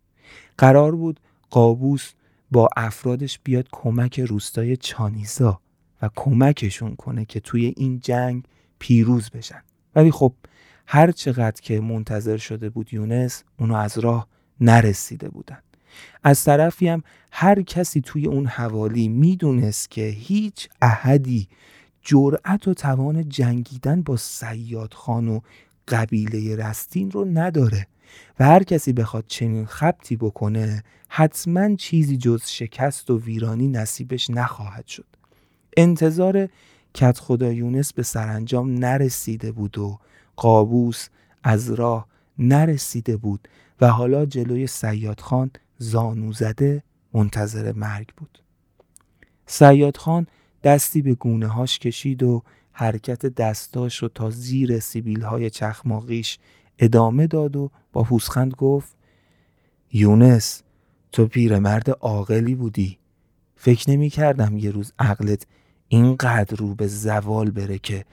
قرار 0.57 0.95
بود 0.95 1.19
قابوس 1.49 2.13
با 2.51 2.69
افرادش 2.77 3.39
بیاد 3.43 3.67
کمک 3.71 4.19
روستای 4.19 4.77
چانیزا 4.77 5.61
و 6.01 6.09
کمکشون 6.15 6.95
کنه 6.95 7.25
که 7.25 7.39
توی 7.39 7.73
این 7.77 7.99
جنگ 7.99 8.43
پیروز 8.79 9.29
بشن. 9.29 9.61
ولی 9.95 10.11
خب 10.11 10.33
هر 10.87 11.11
چقدر 11.11 11.61
که 11.61 11.79
منتظر 11.79 12.37
شده 12.37 12.69
بود 12.69 12.93
یونس 12.93 13.43
اونو 13.59 13.75
از 13.75 13.97
راه 13.97 14.27
نرسیده 14.61 15.29
بودن. 15.29 15.57
از 16.23 16.43
طرفی 16.43 16.87
هم 16.87 17.03
هر 17.31 17.61
کسی 17.61 18.01
توی 18.01 18.25
اون 18.25 18.45
حوالی 18.45 19.07
می‌دونست 19.07 19.91
که 19.91 20.07
هیچ 20.07 20.69
احدی 20.81 21.47
جرأت 22.01 22.67
و 22.67 22.73
توان 22.73 23.29
جنگیدن 23.29 24.01
با 24.01 24.17
سیاد 24.17 24.93
خان 24.93 25.27
و 25.27 25.39
قبیله 25.87 26.55
رستین 26.55 27.11
رو 27.11 27.25
نداره 27.25 27.87
و 28.39 28.45
هر 28.45 28.63
کسی 28.63 28.93
بخواد 28.93 29.23
چنین 29.27 29.65
خبتی 29.65 30.15
بکنه 30.15 30.83
حتما 31.07 31.75
چیزی 31.75 32.17
جز 32.17 32.45
شکست 32.45 33.09
و 33.09 33.19
ویرانی 33.19 33.67
نصیبش 33.67 34.29
نخواهد 34.29 34.87
شد. 34.87 35.05
انتظار 35.77 36.49
کت 36.93 37.19
خدا 37.19 37.53
یونس 37.53 37.93
به 37.93 38.03
سرانجام 38.03 38.73
نرسیده 38.73 39.51
بود 39.51 39.77
و 39.77 39.99
قابوس 40.35 41.07
از 41.43 41.71
راه 41.71 42.07
نرسیده 42.39 43.17
بود 43.17 43.47
و 43.81 43.87
حالا 43.87 44.25
جلوی 44.25 44.67
سیاد 44.67 45.19
خان 45.19 45.51
زانو 45.81 46.33
زده 46.33 46.83
منتظر 47.13 47.71
مرگ 47.71 48.07
بود. 48.17 48.43
سیاد 49.45 49.97
خان 49.97 50.27
دستی 50.63 51.01
به 51.01 51.13
گونه 51.13 51.47
هاش 51.47 51.79
کشید 51.79 52.23
و 52.23 52.43
حرکت 52.71 53.25
دستاش 53.25 53.97
رو 53.97 54.07
تا 54.07 54.29
زیر 54.29 54.79
سیبیل 54.79 55.21
های 55.21 55.49
چخماقیش 55.49 56.39
ادامه 56.79 57.27
داد 57.27 57.55
و 57.55 57.71
با 57.93 58.03
پوسخند 58.03 58.53
گفت 58.53 58.97
یونس 59.91 60.63
تو 61.11 61.27
پیرمرد 61.27 61.89
عاقلی 61.89 62.55
بودی. 62.55 62.97
فکر 63.55 63.89
نمی 63.89 64.09
کردم 64.09 64.57
یه 64.57 64.71
روز 64.71 64.93
عقلت 64.99 65.47
اینقدر 65.87 66.57
رو 66.57 66.75
به 66.75 66.87
زوال 66.87 67.51
بره 67.51 67.79
که 67.79 68.05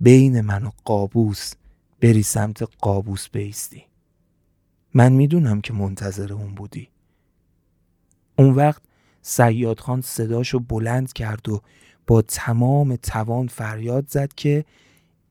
بین 0.00 0.40
من 0.40 0.64
و 0.64 0.70
قابوس 0.84 1.52
بری 2.00 2.22
سمت 2.22 2.62
قابوس 2.78 3.28
بیستی. 3.28 3.84
من 4.94 5.12
می‌دونم 5.12 5.60
که 5.60 5.72
منتظر 5.72 6.32
اون 6.32 6.54
بودی. 6.54 6.88
اون 8.40 8.54
وقت 8.54 8.82
سیاد 9.22 9.80
خان 9.80 10.00
صداشو 10.00 10.58
بلند 10.58 11.12
کرد 11.12 11.48
و 11.48 11.60
با 12.06 12.22
تمام 12.22 12.96
توان 12.96 13.46
فریاد 13.46 14.08
زد 14.08 14.32
که 14.34 14.64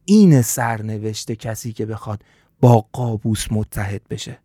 این 0.05 0.41
سرنوشته 0.41 1.35
کسی 1.35 1.73
که 1.73 1.85
بخواد 1.85 2.23
با 2.61 2.85
قابوس 2.91 3.47
متحد 3.51 4.01
بشه. 4.09 4.39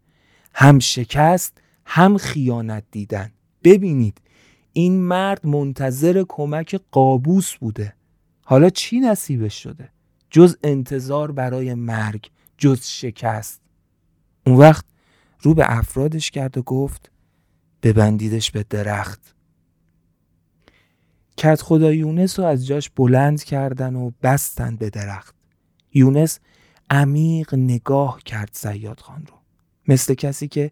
هم 0.55 0.79
شکست 0.79 1.59
هم 1.87 2.17
خیانت 2.17 2.85
دیدن. 2.91 3.33
ببینید 3.65 4.21
این 4.73 5.01
مرد 5.01 5.47
منتظر 5.47 6.25
کمک 6.29 6.81
قابوس 6.91 7.55
بوده. 7.55 7.95
حالا 8.45 8.71
چی 8.71 9.01
نصیبش 9.01 9.63
شده؟ 9.63 9.89
جز 10.31 10.57
انتظار 10.63 11.33
برای 11.33 11.75
مرگ 11.75 12.31
جز 12.59 12.87
شکست. 12.87 13.61
اون 14.47 14.57
وقت 14.57 14.85
رو 15.41 15.55
به 15.55 15.65
افرادش 15.69 16.31
کرد 16.31 16.59
و 16.59 16.63
گفت 16.63 17.11
ببندیدش 17.85 18.51
به 18.51 18.65
درخت. 18.71 19.35
کت 21.37 21.63
خدا 21.63 21.93
یونس 21.93 22.39
رو 22.39 22.45
از 22.45 22.67
جاش 22.67 22.91
بلند 22.91 23.45
کردن 23.45 23.97
و 23.97 24.11
بستن 24.23 24.77
به 24.77 24.91
درخت. 24.91 25.35
یونس 25.95 26.39
عمیق 26.91 27.55
نگاه 27.55 28.23
کرد 28.25 28.51
سیاد 28.53 29.01
خان 29.01 29.27
رو. 29.27 29.37
مثل 29.89 30.15
کسی 30.15 30.49
که 30.49 30.71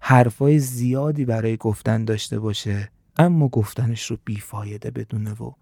حرفای 0.00 0.58
زیادی 0.58 1.24
برای 1.24 1.56
گفتن 1.56 2.04
داشته 2.04 2.38
باشه 2.38 2.90
اما 3.16 3.48
گفتنش 3.48 4.06
رو 4.06 4.18
بیفایده 4.24 4.90
بدونه 4.90 5.32
و 5.32 5.52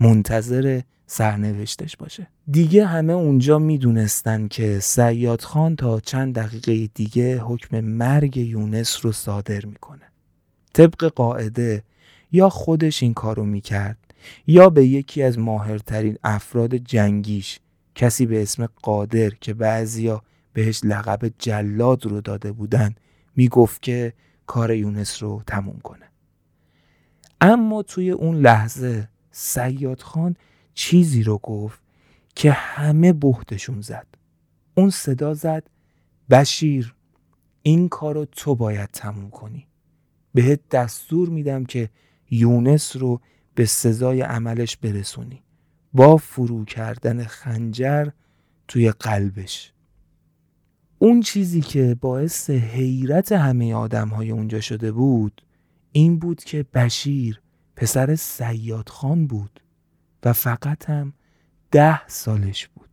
منتظر 0.00 0.80
سرنوشتش 1.06 1.96
باشه. 1.96 2.26
دیگه 2.50 2.86
همه 2.86 3.12
اونجا 3.12 3.58
می‌دونستن 3.58 4.48
که 4.48 4.80
سیاد 4.80 5.40
خان 5.40 5.76
تا 5.76 6.00
چند 6.00 6.34
دقیقه 6.34 6.86
دیگه 6.94 7.38
حکم 7.38 7.80
مرگ 7.80 8.36
یونس 8.36 9.04
رو 9.04 9.12
صادر 9.12 9.64
می‌کنه. 9.64 10.11
طبق 10.72 11.04
قاعده 11.04 11.82
یا 12.32 12.48
خودش 12.48 13.02
این 13.02 13.14
کارو 13.14 13.44
می‌کرد 13.44 13.98
یا 14.46 14.70
به 14.70 14.86
یکی 14.86 15.22
از 15.22 15.38
ماهرترین 15.38 16.18
افراد 16.24 16.74
جنگیش 16.74 17.60
کسی 17.94 18.26
به 18.26 18.42
اسم 18.42 18.68
قادر 18.82 19.30
که 19.30 19.54
بعضیا 19.54 20.22
بهش 20.52 20.80
لقب 20.84 21.32
جلاد 21.38 22.06
رو 22.06 22.20
داده 22.20 22.52
بودن 22.52 22.94
می‌گفت 23.36 23.82
که 23.82 24.12
کار 24.46 24.74
یونس 24.74 25.22
رو 25.22 25.42
تموم 25.46 25.80
کنه. 25.80 26.06
اما 27.40 27.82
توی 27.82 28.10
اون 28.10 28.36
لحظه 28.36 29.08
سیاد 29.30 30.00
خان 30.00 30.36
چیزی 30.74 31.22
رو 31.22 31.38
گفت 31.38 31.82
که 32.34 32.52
همه 32.52 33.12
بهتشون 33.12 33.80
زد. 33.80 34.06
اون 34.74 34.90
صدا 34.90 35.34
زد 35.34 35.70
بشیر 36.30 36.94
این 37.62 37.88
کار 37.88 38.14
رو 38.14 38.24
تو 38.24 38.54
باید 38.54 38.88
تموم 38.92 39.30
کنی. 39.30 39.66
بهت 40.34 40.60
دستور 40.68 41.28
میدم 41.28 41.64
که 41.64 41.90
یونس 42.30 42.96
رو 42.96 43.20
به 43.54 43.66
سزای 43.66 44.20
عملش 44.20 44.76
برسونی. 44.76 45.42
با 45.92 46.16
فرو 46.16 46.64
کردن 46.64 47.24
خنجر 47.24 48.08
توی 48.68 48.90
قلبش. 48.90 49.72
اون 50.98 51.20
چیزی 51.20 51.60
که 51.60 51.96
باعث 52.00 52.50
حیرت 52.50 53.32
همه 53.32 53.74
آدم 53.74 54.08
های 54.08 54.30
اونجا 54.30 54.60
شده 54.60 54.92
بود 54.92 55.42
این 55.92 56.18
بود 56.18 56.44
که 56.44 56.66
بشیر 56.74 57.40
پسر 57.76 58.14
سیاد 58.14 58.88
خان 58.88 59.26
بود 59.26 59.60
و 60.24 60.32
فقط 60.32 60.90
هم 60.90 61.12
ده 61.70 62.08
سالش 62.08 62.68
بود. 62.68 62.91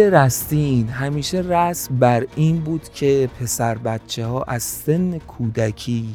رستین 0.00 0.88
همیشه 0.88 1.38
رسم 1.38 1.98
بر 1.98 2.26
این 2.36 2.60
بود 2.60 2.88
که 2.88 3.30
پسر 3.40 3.78
بچه 3.78 4.26
ها 4.26 4.42
از 4.42 4.62
سن 4.62 5.18
کودکی 5.18 6.14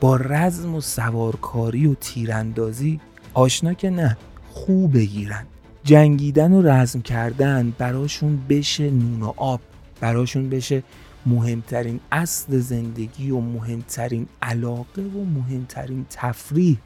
با 0.00 0.16
رزم 0.16 0.74
و 0.74 0.80
سوارکاری 0.80 1.86
و 1.86 1.94
تیراندازی 1.94 3.00
آشنا 3.34 3.74
که 3.74 3.90
نه 3.90 4.16
خوب 4.50 4.94
بگیرن. 4.94 5.46
جنگیدن 5.84 6.52
و 6.52 6.62
رزم 6.62 7.00
کردن 7.02 7.72
براشون 7.78 8.38
بشه 8.48 8.90
نون 8.90 9.22
و 9.22 9.32
آب 9.36 9.60
براشون 10.00 10.48
بشه 10.48 10.82
مهمترین 11.26 12.00
اصل 12.12 12.58
زندگی 12.58 13.30
و 13.30 13.40
مهمترین 13.40 14.26
علاقه 14.42 15.02
و 15.02 15.24
مهمترین 15.24 16.06
تفریح. 16.10 16.78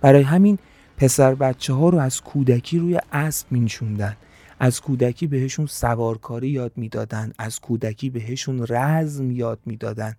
برای 0.00 0.22
همین 0.22 0.58
پسر 0.96 1.34
بچه 1.34 1.72
ها 1.72 1.88
رو 1.88 1.98
از 1.98 2.20
کودکی 2.20 2.78
روی 2.78 2.98
اسب 3.12 3.46
مینشوندن 3.50 4.16
از 4.58 4.80
کودکی 4.80 5.26
بهشون 5.26 5.66
سوارکاری 5.66 6.48
یاد 6.48 6.72
می‌دادن 6.76 7.32
از 7.38 7.60
کودکی 7.60 8.10
بهشون 8.10 8.66
رزم 8.68 9.30
یاد 9.30 9.60
می‌دادن 9.66 10.14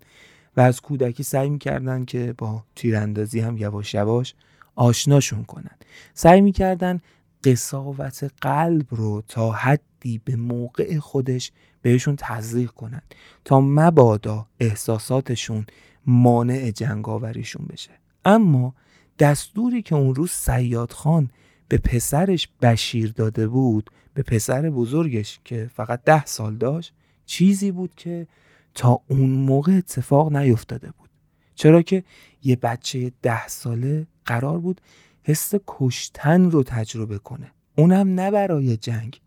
و 0.56 0.60
از 0.60 0.80
کودکی 0.80 1.22
سعی 1.22 1.50
می‌کردن 1.50 2.04
که 2.04 2.34
با 2.38 2.64
تیراندازی 2.76 3.40
هم 3.40 3.58
یواش 3.58 3.94
یواش 3.94 4.34
آشناشون 4.74 5.44
کنن. 5.44 5.76
سعی 6.14 6.40
می‌کردن 6.40 7.00
قصاوت 7.44 8.30
قلب 8.40 8.86
رو 8.90 9.22
تا 9.28 9.52
حدی 9.52 10.20
به 10.24 10.36
موقع 10.36 10.98
خودش 10.98 11.52
بهشون 11.82 12.16
تزریق 12.18 12.70
کنن 12.70 13.02
تا 13.44 13.60
مبادا 13.60 14.46
احساساتشون 14.60 15.66
مانع 16.06 16.70
جنگاوریشون 16.70 17.66
بشه. 17.66 17.90
اما 18.24 18.74
دستوری 19.18 19.82
که 19.82 19.94
اون 19.94 20.14
روز 20.14 20.30
سیاد 20.30 20.92
خان 20.92 21.30
به 21.68 21.78
پسرش 21.78 22.48
بشیر 22.62 23.12
داده 23.12 23.48
بود 23.48 23.90
به 24.16 24.22
پسر 24.22 24.70
بزرگش 24.70 25.40
که 25.44 25.70
فقط 25.74 26.02
ده 26.04 26.24
سال 26.24 26.56
داشت 26.56 26.94
چیزی 27.26 27.70
بود 27.70 27.94
که 27.94 28.26
تا 28.74 29.00
اون 29.08 29.30
موقع 29.30 29.72
اتفاق 29.72 30.36
نیفتاده 30.36 30.90
بود. 30.98 31.10
چرا 31.54 31.82
که 31.82 32.04
یه 32.42 32.56
بچه 32.56 33.12
ده 33.22 33.48
ساله 33.48 34.06
قرار 34.24 34.58
بود 34.58 34.80
حس 35.22 35.54
کشتن 35.66 36.50
رو 36.50 36.62
تجربه 36.62 37.18
کنه. 37.18 37.50
اونم 37.76 38.14
نه 38.14 38.30
برای 38.30 38.76
جنگ 38.76 39.20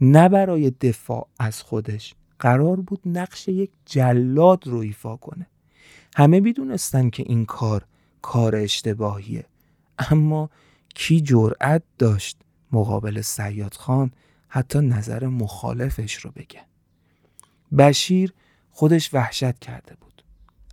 نه 0.00 0.28
برای 0.28 0.70
دفاع 0.70 1.28
از 1.38 1.62
خودش. 1.62 2.14
قرار 2.38 2.76
بود 2.80 3.00
نقش 3.06 3.48
یک 3.48 3.70
جلاد 3.86 4.66
رو 4.66 4.78
ایفا 4.78 5.16
کنه. 5.16 5.46
همه 6.16 6.40
می‌دونستن 6.40 7.10
که 7.10 7.22
این 7.26 7.44
کار 7.44 7.84
کار 8.22 8.56
اشتباهیه. 8.56 9.44
اما 9.98 10.50
کی 10.94 11.20
جرأت 11.20 11.82
داشت 11.98 12.38
مقابل 12.72 13.20
سیاد 13.20 13.74
خان 13.74 14.10
حتی 14.50 14.78
نظر 14.78 15.26
مخالفش 15.26 16.14
رو 16.14 16.30
بگه. 16.30 16.60
بشیر 17.78 18.32
خودش 18.70 19.14
وحشت 19.14 19.58
کرده 19.58 19.94
بود. 20.00 20.24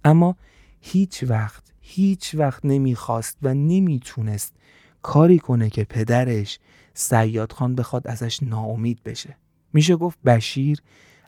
اما 0.05 0.35
هیچ 0.81 1.23
وقت 1.27 1.63
هیچ 1.81 2.35
وقت 2.35 2.65
نمی‌خواست 2.65 3.37
و 3.41 3.53
نمی‌تونست 3.53 4.53
کاری 5.01 5.39
کنه 5.39 5.69
که 5.69 5.83
پدرش 5.83 6.59
سیاد 6.93 7.51
خان 7.51 7.75
بخواد 7.75 8.07
ازش 8.07 8.43
ناامید 8.43 9.03
بشه. 9.03 9.37
میشه 9.73 9.95
گفت 9.95 10.21
بشیر 10.25 10.81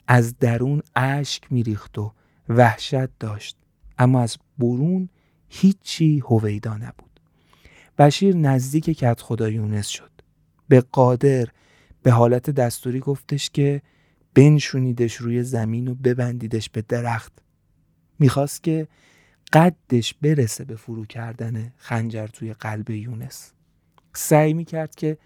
از 0.08 0.38
درون 0.40 0.82
اشک 0.96 1.44
میریخت 1.52 1.98
و 1.98 2.14
وحشت 2.50 3.20
داشت. 3.20 3.58
اما 3.98 4.22
از 4.22 4.38
برون 4.58 5.10
هیچی 5.50 6.20
هویدا 6.20 6.74
نبود. 6.74 7.20
بشیر 7.98 8.36
نزدیک 8.36 8.84
کت 8.90 9.22
خدا 9.22 9.50
یونس 9.50 9.88
شد. 9.88 10.12
به 10.68 10.82
قادر 10.82 11.48
به 12.04 12.12
حالت 12.12 12.50
دستوری 12.50 13.00
گفتش 13.00 13.50
که 13.50 13.82
بنشونیدش 14.34 15.16
روی 15.16 15.44
زمین 15.44 15.88
و 15.88 15.96
ببندیدش 15.96 16.70
به 16.70 16.82
درخت. 16.82 17.34
می‌خواست 18.20 18.64
که 18.64 18.88
قدش 19.54 20.14
برسه 20.14 20.66
به 20.66 20.76
فرو 20.76 21.06
کردن 21.06 21.74
خنجر 21.78 22.28
توی 22.28 22.54
قلب 22.54 22.90
یونس. 22.90 23.52
سعی 24.14 24.54
می‌کرد 24.54 24.96
که 24.96 25.18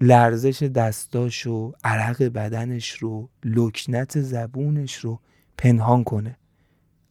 لرزش 0.00 0.62
دستاش 0.62 1.46
و 1.46 1.72
عرق 1.84 2.22
بدنش 2.22 2.90
رو 2.90 3.28
لکنت 3.44 4.20
زبونش 4.20 4.96
رو 4.96 5.20
پنهان 5.58 6.04
کنه. 6.04 6.36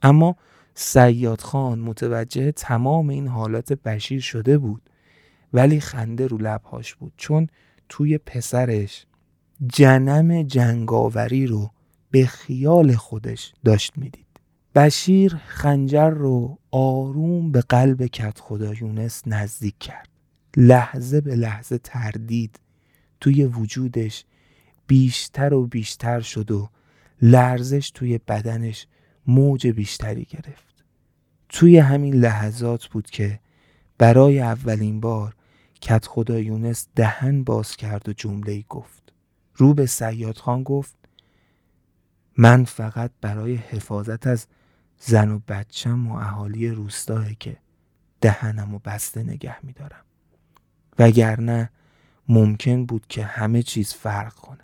اما 0.02 0.36
سیاد 0.76 1.42
خان 1.42 1.80
متوجه 1.80 2.52
تمام 2.52 3.10
این 3.10 3.28
حالات 3.28 3.74
بشیر 3.74 4.22
شده 4.22 4.58
بود 4.58 4.90
ولی 5.54 5.80
خنده 5.80 6.28
رو 6.28 6.38
لبهاش 6.38 6.96
بود 6.96 7.14
چون 7.18 7.48
توی 7.90 8.18
پسرش 8.18 9.06
جنم 9.66 10.44
جنگاوری 10.44 11.48
رو 11.48 11.72
به 12.12 12.26
خیال 12.26 12.96
خودش 12.96 13.54
داشت 13.66 13.98
می‌دید. 13.98 14.26
بشیر 14.76 15.36
خنجر 15.36 16.10
رو 16.10 16.58
آروم 16.72 17.52
به 17.52 17.62
قلب 17.62 18.06
کت 18.06 18.40
خدا 18.40 18.74
یونس 18.74 19.24
نزدیک 19.28 19.80
کرد. 19.80 20.10
لحظه 20.58 21.22
به 21.22 21.36
لحظه 21.36 21.78
تردید 21.78 22.60
توی 23.20 23.46
وجودش 23.46 24.26
بیشتر 24.88 25.54
و 25.54 25.68
بیشتر 25.68 26.20
شد 26.20 26.52
و 26.52 26.70
لرزش 27.22 27.90
توی 27.90 28.18
بدنش 28.18 28.88
موج 29.28 29.68
بیشتری 29.68 30.26
گرفت. 30.26 30.86
توی 31.50 31.78
همین 31.78 32.14
لحظات 32.14 32.86
بود 32.86 33.10
که 33.10 33.40
برای 33.98 34.40
اولین 34.40 35.00
بار 35.00 35.36
کت 35.82 36.06
خدا 36.06 36.40
یونس 36.40 36.88
دهن 36.96 37.44
باز 37.44 37.76
کرد 37.76 38.10
و 38.10 38.14
جمله 38.14 38.64
گفت. 38.70 39.14
رو 39.58 39.74
به 39.74 39.86
سیاد 39.86 40.38
خان 40.38 40.64
گفت 40.64 40.96
من 42.38 42.64
فقط 42.64 43.12
برای 43.22 43.56
حفاظت 43.56 44.28
از 44.28 44.48
زن 45.00 45.32
و 45.32 45.40
بچم 45.48 46.08
و 46.08 46.16
اهالی 46.16 46.70
روستاه 46.70 47.34
که 47.34 47.58
دهنم 48.22 48.76
و 48.76 48.80
بسته 48.80 49.24
نگه 49.24 49.66
میدارم. 49.66 50.06
وگرنه 51.00 51.70
ممکن 52.30 52.86
بود 52.86 53.06
که 53.10 53.24
همه 53.24 53.64
چیز 53.64 53.94
فرق 53.94 54.34
کنه. 54.34 54.64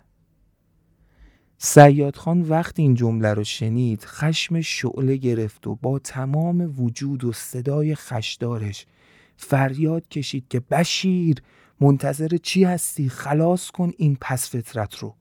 سیاد 1.58 2.16
خان 2.16 2.42
وقتی 2.42 2.82
این 2.82 2.94
جمله 2.94 3.34
رو 3.34 3.44
شنید 3.44 4.04
خشم 4.04 4.60
شعله 4.60 5.16
گرفت 5.16 5.66
و 5.66 5.74
با 5.74 5.98
تمام 5.98 6.74
وجود 6.80 7.24
و 7.24 7.32
صدای 7.32 7.94
خشدارش 7.94 8.86
فریاد 9.36 10.08
کشید 10.08 10.48
که 10.48 10.60
بشیر 10.60 11.42
منتظر 11.84 12.36
چی 12.42 12.64
هستی؟ 12.64 13.08
خلاص 13.08 13.70
کن 13.70 13.92
این 13.96 14.16
پس 14.20 14.50
فطرت 14.50 14.98
رو. 14.98 15.14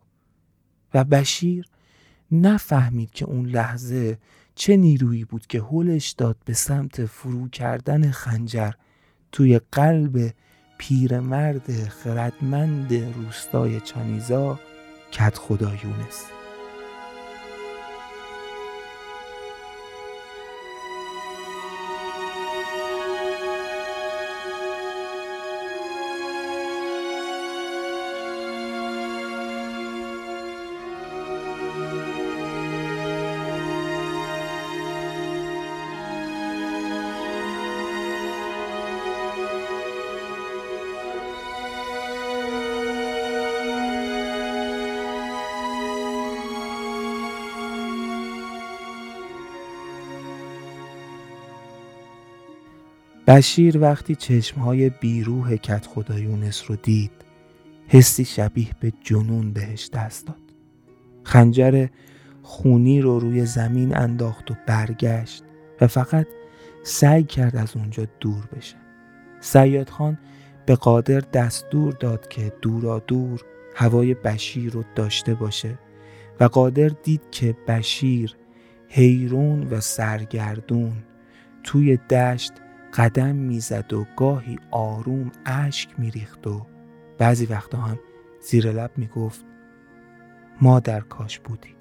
و 0.93 1.03
بشیر 1.03 1.65
نفهمید 2.31 3.11
که 3.11 3.25
اون 3.25 3.45
لحظه 3.45 4.17
چه 4.55 4.77
نیرویی 4.77 5.25
بود 5.25 5.47
که 5.47 5.61
هلش 5.61 6.09
داد 6.09 6.37
به 6.45 6.53
سمت 6.53 7.05
فرو 7.05 7.49
کردن 7.49 8.11
خنجر 8.11 8.71
توی 9.31 9.59
قلب 9.71 10.33
پیرمرد 10.77 11.87
خردمند 11.87 12.93
روستای 12.93 13.79
چانیزا 13.79 14.59
کت 15.11 15.37
خدا 15.37 15.71
یونس. 15.83 16.25
بشیر 53.33 53.77
وقتی 53.81 54.15
چشمهای 54.15 54.89
بیروح 54.89 55.55
کت 55.55 55.87
خدا 55.87 56.19
یونس 56.19 56.63
رو 56.67 56.75
دید 56.75 57.11
حسی 57.87 58.25
شبیه 58.25 58.67
به 58.79 58.93
جنون 59.03 59.53
بهش 59.53 59.89
دست 59.93 60.27
داد. 60.27 60.35
خنجر 61.23 61.87
خونی 62.41 63.01
رو 63.01 63.19
روی 63.19 63.45
زمین 63.45 63.97
انداخت 63.97 64.51
و 64.51 64.55
برگشت 64.67 65.43
و 65.81 65.87
فقط 65.87 66.27
سعی 66.83 67.23
کرد 67.23 67.55
از 67.55 67.75
اونجا 67.75 68.07
دور 68.19 68.45
بشه. 68.57 68.75
سیاد 69.39 69.89
خان 69.89 70.17
به 70.65 70.75
قادر 70.75 71.19
دستور 71.19 71.93
داد 71.93 72.27
که 72.27 72.53
دورا 72.61 72.99
دور 72.99 73.41
هوای 73.75 74.13
بشیر 74.13 74.71
رو 74.71 74.83
داشته 74.95 75.33
باشه 75.33 75.79
و 76.39 76.43
قادر 76.43 76.87
دید 76.87 77.21
که 77.31 77.55
بشیر 77.67 78.35
حیرون 78.87 79.63
و 79.63 79.79
سرگردون 79.79 80.93
توی 81.63 81.97
دشت 81.97 82.53
قدم 82.93 83.35
می‌زد 83.35 83.93
و 83.93 84.05
گاهی 84.17 84.59
آروم 84.71 85.31
اشک 85.45 85.99
میریخت 85.99 86.47
و 86.47 86.65
بعضی 87.17 87.45
وقتا 87.45 87.77
هم 87.77 87.99
زیر 88.41 88.71
لب 88.71 88.91
می‌گفت 88.97 89.45
ما 90.61 90.79
در 90.79 91.01
کاش 91.01 91.39
بودیم 91.39 91.72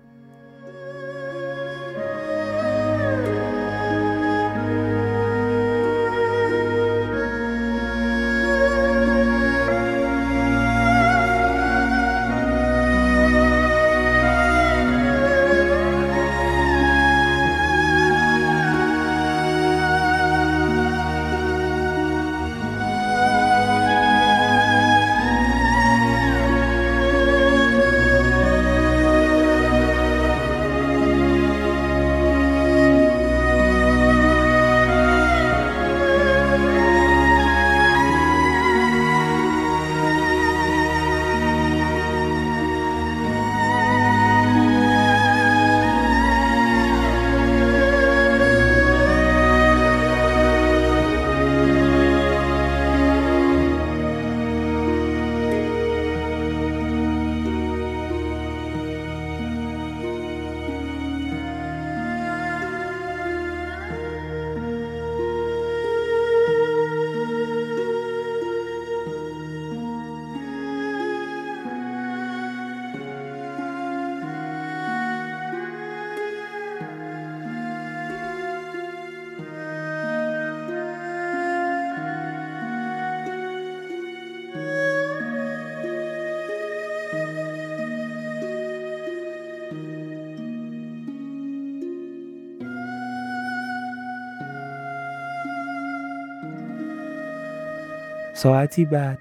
ساعتی 98.43 98.85
بعد 98.85 99.19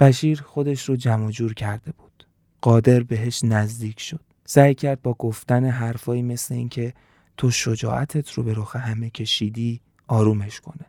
بشیر 0.00 0.42
خودش 0.42 0.88
رو 0.88 0.96
جمع 0.96 1.30
جور 1.30 1.54
کرده 1.54 1.92
بود. 1.92 2.26
قادر 2.60 3.02
بهش 3.02 3.44
نزدیک 3.44 4.00
شد. 4.00 4.20
سعی 4.44 4.74
کرد 4.74 5.02
با 5.02 5.14
گفتن 5.14 5.64
حرفایی 5.64 6.22
مثل 6.22 6.54
اینکه 6.54 6.94
تو 7.36 7.50
شجاعتت 7.50 8.32
رو 8.32 8.42
به 8.42 8.54
رخ 8.54 8.76
همه 8.76 9.10
کشیدی 9.10 9.80
آرومش 10.08 10.60
کنه. 10.60 10.86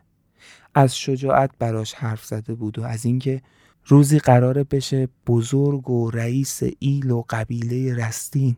از 0.74 0.96
شجاعت 0.96 1.50
براش 1.58 1.94
حرف 1.94 2.24
زده 2.24 2.54
بود 2.54 2.78
و 2.78 2.84
از 2.84 3.04
اینکه 3.04 3.42
روزی 3.84 4.18
قراره 4.18 4.64
بشه 4.64 5.08
بزرگ 5.26 5.90
و 5.90 6.10
رئیس 6.10 6.62
ایل 6.78 7.10
و 7.10 7.24
قبیله 7.30 7.94
رستین 7.94 8.56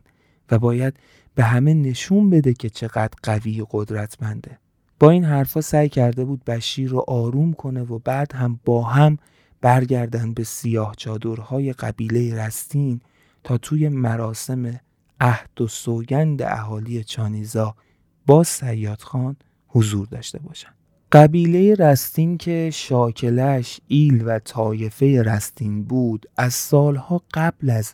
و 0.51 0.59
باید 0.59 0.93
به 1.35 1.43
همه 1.43 1.73
نشون 1.73 2.29
بده 2.29 2.53
که 2.53 2.69
چقدر 2.69 3.13
قوی 3.23 3.61
و 3.61 3.65
قدرتمنده. 3.71 4.60
با 5.01 5.09
این 5.09 5.23
حرفا 5.23 5.61
سعی 5.61 5.89
کرده 5.89 6.25
بود 6.25 6.43
بشیر 6.43 6.89
رو 6.89 7.05
آروم 7.07 7.53
کنه 7.53 7.81
و 7.81 7.99
بعد 7.99 8.33
هم 8.33 8.59
با 8.65 8.83
هم 8.83 9.17
برگردن 9.61 10.33
به 10.33 10.43
سیاه 10.43 10.95
چادرهای 10.97 11.73
قبیله 11.73 12.45
رستین 12.45 13.01
تا 13.43 13.57
توی 13.57 13.89
مراسم 13.89 14.79
عهد 15.21 15.61
و 15.61 15.67
سوگند 15.67 16.41
اهالی 16.41 17.03
چانیزا 17.03 17.75
با 18.25 18.43
سیاد 18.43 19.01
خان 19.01 19.35
حضور 19.67 20.07
داشته 20.07 20.39
باشند. 20.39 20.75
قبیله 21.11 21.75
رستین 21.75 22.37
که 22.37 22.69
شاکلش 22.73 23.79
ایل 23.87 24.23
و 24.25 24.39
طایفه 24.39 25.23
رستین 25.23 25.83
بود 25.83 26.25
از 26.37 26.53
سالها 26.53 27.21
قبل 27.33 27.69
از 27.69 27.93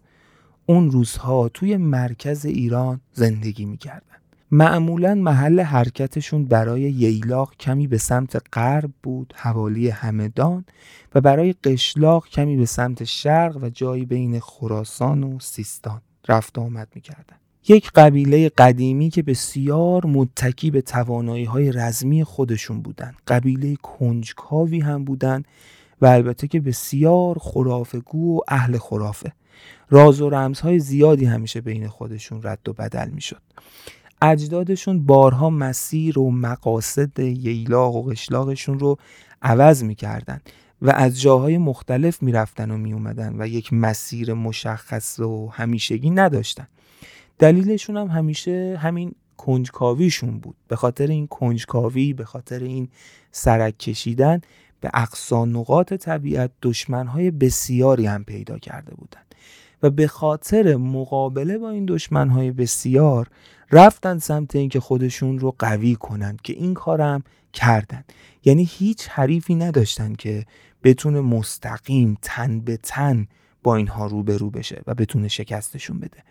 اون 0.66 0.92
روزها 0.92 1.50
توی 1.50 1.78
مرکز 1.78 2.46
ایران 2.46 3.02
زندگی 3.14 3.66
می‌کردن 3.66 4.07
معمولا 4.52 5.16
محل 5.16 5.60
حرکتشون 5.60 6.46
برای 6.46 6.82
ییلاق 6.82 7.54
کمی 7.60 7.88
به 7.88 7.98
سمت 7.98 8.42
غرب 8.54 8.92
بود 9.04 9.34
حوالی 9.38 9.90
همدان 9.90 10.66
و 11.16 11.22
برای 11.22 11.56
قشلاق 11.64 12.28
کمی 12.28 12.58
به 12.58 12.66
سمت 12.66 13.04
شرق 13.04 13.64
و 13.64 13.70
جایی 13.70 14.06
بین 14.06 14.40
خراسان 14.40 15.24
و 15.24 15.40
سیستان 15.40 16.02
رفت 16.28 16.60
آمد 16.60 16.88
می‌کردن. 16.96 17.36
یک 17.68 17.92
قبیله 17.92 18.50
قدیمی 18.50 19.10
که 19.10 19.24
بسیار 19.24 20.06
متکی 20.06 20.72
به 20.72 20.82
توانایی 20.82 21.46
های 21.46 21.72
رزمی 21.72 22.24
خودشون 22.24 22.82
بودن. 22.82 23.16
قبیله 23.28 23.76
کنجکاوی 23.76 24.80
هم 24.80 25.04
بودن 25.04 25.44
و 26.02 26.06
البته 26.06 26.48
که 26.48 26.60
بسیار 26.60 27.38
خرافگو 27.40 28.38
و 28.38 28.42
اهل 28.48 28.78
خرافه. 28.78 29.34
راز 29.90 30.22
و 30.22 30.30
رمزهای 30.30 30.80
زیادی 30.80 31.26
همیشه 31.26 31.62
بین 31.62 31.88
خودشون 31.88 32.40
رد 32.44 32.70
و 32.70 32.74
بدل 32.74 33.10
می‌شد. 33.10 33.42
اجدادشون 34.22 35.06
بارها 35.06 35.50
مسیر 35.50 36.20
و 36.20 36.32
مقاصد 36.32 37.20
ییلاق 37.20 37.96
و 37.96 38.04
قشلاقشون 38.04 38.80
رو 38.80 38.98
عوض 39.42 39.84
می‌کردن 39.84 40.42
و 40.82 40.90
از 40.90 41.22
جاهای 41.22 41.58
مختلف 41.58 42.24
می‌رفتن 42.24 42.72
و 42.72 42.78
میومدن 42.78 43.42
و 43.42 43.48
یک 43.48 43.74
مسیر 43.74 44.34
مشخص 44.34 45.20
و 45.20 45.48
همیشگی 45.48 46.10
نداشتن. 46.10 46.68
دلیلشون 47.40 47.98
هم 47.98 48.08
همیشه 48.08 48.80
همین 48.82 49.16
کنجکاویشون 49.38 50.40
بود. 50.40 50.56
به 50.68 50.76
خاطر 50.76 51.08
این 51.08 51.28
کنجکاوی 51.28 52.14
به 52.14 52.26
خاطر 52.26 52.60
این 52.60 52.90
سرک 53.32 53.78
کشیدن 53.78 54.42
به 54.82 54.92
اقصا 54.94 55.46
نقاط 55.46 55.94
طبیعت 55.94 56.52
دشمنهای 56.62 57.32
بسیاری 57.32 58.06
هم 58.06 58.24
پیدا 58.24 58.58
کرده 58.58 58.96
بودند 58.96 59.27
و 59.84 59.90
به 59.90 60.08
خاطر 60.08 60.76
مقابله 60.76 61.58
با 61.58 61.70
این 61.70 61.86
دشمنهای 61.86 62.52
بسیار 62.52 63.28
رفتن 63.72 64.20
سمت 64.20 64.56
اینکه 64.56 64.80
خودشون 64.80 65.40
رو 65.40 65.56
قوی 65.60 65.96
کنند 65.96 66.42
که 66.42 66.54
این 66.54 66.74
کارم 66.74 67.24
کردن 67.54 68.04
یعنی 68.46 68.70
هیچ 68.72 69.08
حریفی 69.10 69.56
نداشتن 69.56 70.14
که 70.14 70.46
بتونه 70.84 71.22
مستقیم 71.22 72.18
تن 72.22 72.60
به 72.60 72.78
تن 72.78 73.28
با 73.64 73.76
اینها 73.76 74.06
روبرو 74.06 74.50
بشه 74.50 74.82
و 74.88 74.94
بتونه 74.94 75.28
شکستشون 75.28 76.00
بده 76.00 76.24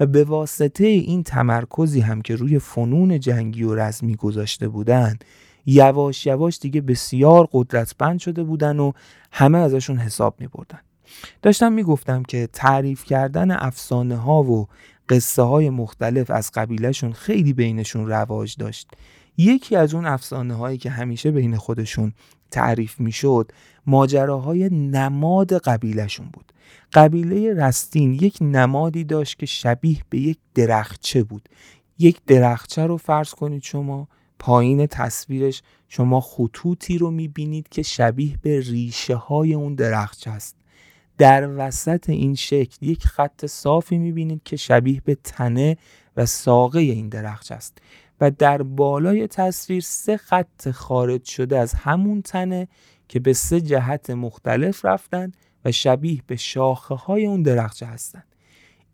و 0.00 0.06
به 0.06 0.24
واسطه 0.24 0.86
این 0.86 1.22
تمرکزی 1.22 2.00
هم 2.00 2.22
که 2.22 2.36
روی 2.36 2.58
فنون 2.58 3.20
جنگی 3.20 3.62
و 3.62 3.74
رزمی 3.74 4.16
گذاشته 4.16 4.68
بودند 4.68 5.24
یواش 5.66 6.26
یواش 6.26 6.58
دیگه 6.58 6.80
بسیار 6.80 7.48
قدرتمند 7.52 8.18
شده 8.18 8.44
بودن 8.44 8.78
و 8.78 8.92
همه 9.32 9.58
ازشون 9.58 9.98
حساب 9.98 10.34
می 10.38 10.46
بردن. 10.46 10.80
داشتم 11.42 11.72
می‌گفتم 11.72 12.22
که 12.22 12.48
تعریف 12.52 13.04
کردن 13.04 13.50
افسانه 13.50 14.16
ها 14.16 14.42
و 14.42 14.68
قصه 15.08 15.42
های 15.42 15.70
مختلف 15.70 16.30
از 16.30 16.50
قبیلهشون 16.54 17.12
خیلی 17.12 17.52
بینشون 17.52 18.06
رواج 18.06 18.56
داشت. 18.58 18.88
یکی 19.36 19.76
از 19.76 19.94
اون 19.94 20.06
افسانه 20.06 20.54
هایی 20.54 20.78
که 20.78 20.90
همیشه 20.90 21.30
بین 21.30 21.56
خودشون 21.56 22.12
تعریف 22.50 23.00
می‌شد 23.00 23.52
ماجراهای 23.86 24.68
نماد 24.68 25.58
قبیلهشون 25.58 26.26
بود. 26.32 26.52
قبیله 26.92 27.54
رستین 27.54 28.14
یک 28.14 28.38
نمادی 28.40 29.04
داشت 29.04 29.38
که 29.38 29.46
شبیه 29.46 29.98
به 30.10 30.18
یک 30.18 30.38
درخچه 30.54 31.22
بود. 31.22 31.48
یک 31.98 32.20
درخچه 32.26 32.86
رو 32.86 32.96
فرض 32.96 33.30
کنید 33.30 33.62
شما 33.62 34.08
پایین 34.38 34.86
تصویرش 34.86 35.62
شما 35.88 36.20
خطوطی 36.20 36.98
رو 36.98 37.10
می‌بینید 37.10 37.68
که 37.68 37.82
شبیه 37.82 38.38
به 38.42 38.60
ریشه 38.60 39.14
های 39.14 39.54
اون 39.54 39.74
درخچه 39.74 40.30
است. 40.30 40.56
در 41.22 41.48
وسط 41.56 42.10
این 42.10 42.34
شکل 42.34 42.86
یک 42.86 43.06
خط 43.06 43.46
صافی 43.46 43.98
می‌بینید 43.98 44.40
که 44.44 44.56
شبیه 44.56 45.02
به 45.04 45.14
تنه 45.14 45.76
و 46.16 46.26
ساقه 46.26 46.80
این 46.80 47.08
درخچه 47.08 47.54
است 47.54 47.78
و 48.20 48.30
در 48.30 48.62
بالای 48.62 49.26
تصویر 49.26 49.80
سه 49.80 50.16
خط 50.16 50.70
خارج 50.70 51.24
شده 51.24 51.58
از 51.58 51.74
همون 51.74 52.22
تنه 52.22 52.68
که 53.08 53.20
به 53.20 53.32
سه 53.32 53.60
جهت 53.60 54.10
مختلف 54.10 54.84
رفتن 54.84 55.32
و 55.64 55.72
شبیه 55.72 56.22
به 56.26 56.36
شاخه 56.36 56.94
های 56.94 57.26
اون 57.26 57.42
درخچه 57.42 57.86
هستند. 57.86 58.36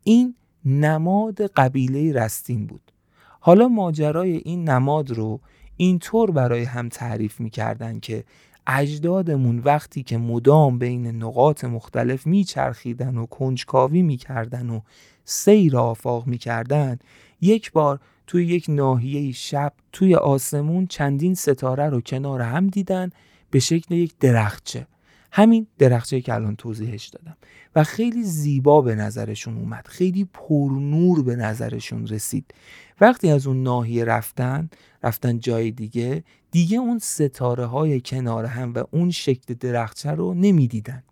این 0.04 0.34
نماد 0.64 1.42
قبیله 1.46 2.12
رستین 2.12 2.66
بود. 2.66 2.92
حالا 3.40 3.68
ماجرای 3.68 4.36
این 4.36 4.68
نماد 4.68 5.10
رو 5.10 5.40
اینطور 5.76 6.30
برای 6.30 6.64
هم 6.64 6.88
تعریف 6.88 7.40
می‌کردن 7.40 8.00
که 8.00 8.24
اجدادمون 8.68 9.59
وقتی 9.59 10.02
که 10.02 10.18
مدام 10.18 10.78
بین 10.78 11.07
نقاط 11.07 11.64
مختلف 11.64 12.26
میچرخیدن 12.26 13.16
و 13.16 13.26
کنجکاوی 13.26 14.02
می‌کردن 14.02 14.70
و 14.70 14.81
سیر 15.24 15.76
آفاق 15.76 16.26
می‌کردن 16.26 16.98
یک 17.40 17.72
بار 17.72 18.00
توی 18.26 18.46
یک 18.46 18.66
ناحیه 18.68 19.33
شب 19.33 19.72
توی 19.92 20.14
آسمون 20.14 20.87
چندین 20.87 21.35
ستاره 21.35 21.88
رو 21.88 22.00
کنار 22.00 22.40
هم 22.40 22.66
دیدن 22.66 23.11
به 23.50 23.59
شکل 23.59 23.94
یک 23.94 24.18
درختچه 24.20 24.87
همین 25.33 25.66
درخچه 25.78 26.20
که 26.20 26.35
الان 26.35 26.57
توضیحش 26.57 27.07
دادم. 27.07 27.37
و 27.76 27.85
خیلی 27.85 28.22
زیبا 28.22 28.81
به 28.81 28.94
نظرشون 28.94 29.57
اومد. 29.57 29.87
خیلی 29.87 30.28
پرنور 30.33 31.22
به 31.22 31.37
نظرشون 31.37 32.07
رسید. 32.07 32.54
وقتی 33.00 33.31
از 33.31 33.46
اون 33.46 33.62
ناحیه 33.62 34.04
رفتن 34.04 34.70
رفتن 35.02 35.38
جای 35.38 35.70
دیگه 35.70 36.24
دیگه 36.50 36.78
اون 36.78 36.98
ستاره 36.98 37.66
های 37.66 38.00
کنار 38.00 38.44
هم 38.44 38.74
و 38.74 38.84
اون 38.90 39.11
شکل 39.11 39.54
درخچه 39.54 40.11
رو 40.11 40.34
نمی‌دیدن. 40.34 41.02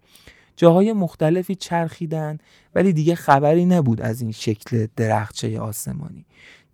جاهای 0.57 0.93
مختلفی 0.93 1.55
چرخیدن 1.55 2.39
ولی 2.75 2.93
دیگه 2.93 3.15
خبری 3.15 3.65
نبود 3.65 4.01
از 4.01 4.21
این 4.21 4.33
شکل 4.33 4.87
درخچه 4.97 5.61
آسمانی. 5.61 6.25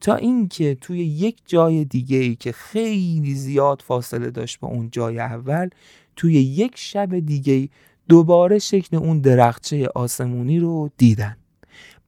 تا 0.00 0.14
اینکه 0.14 0.74
توی 0.74 0.98
یک 0.98 1.38
جای 1.46 1.84
دیگه 1.84 2.16
ای 2.16 2.34
که 2.34 2.52
خیلی 2.52 3.34
زیاد 3.34 3.82
فاصله 3.86 4.30
داشت 4.30 4.60
با 4.60 4.68
اون 4.68 4.88
جای 4.90 5.18
اول 5.18 5.68
توی 6.16 6.34
یک 6.34 6.72
شب 6.74 7.18
دیگه 7.18 7.68
دوباره 8.08 8.58
شکل 8.58 8.96
اون 8.96 9.20
درخچه 9.20 9.88
آسمونی 9.94 10.58
رو 10.58 10.90
دیدن. 10.96 11.36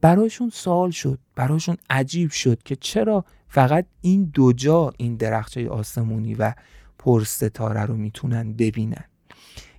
براشون 0.05 0.51
سوال 0.51 0.91
شد 0.91 1.19
براشون 1.37 1.77
عجیب 1.91 2.31
شد 2.31 2.63
که 2.63 2.77
چرا 2.77 3.25
فقط 3.49 3.87
این 4.01 4.25
دو 4.25 4.53
جا 4.53 4.93
این 4.97 5.17
درخچه 5.17 5.69
آسمونی 5.69 6.35
و 6.35 6.55
پر 6.99 7.25
ستاره 7.25 7.81
رو 7.81 7.97
می‌تونن 7.97 8.53
ببینن. 8.53 9.05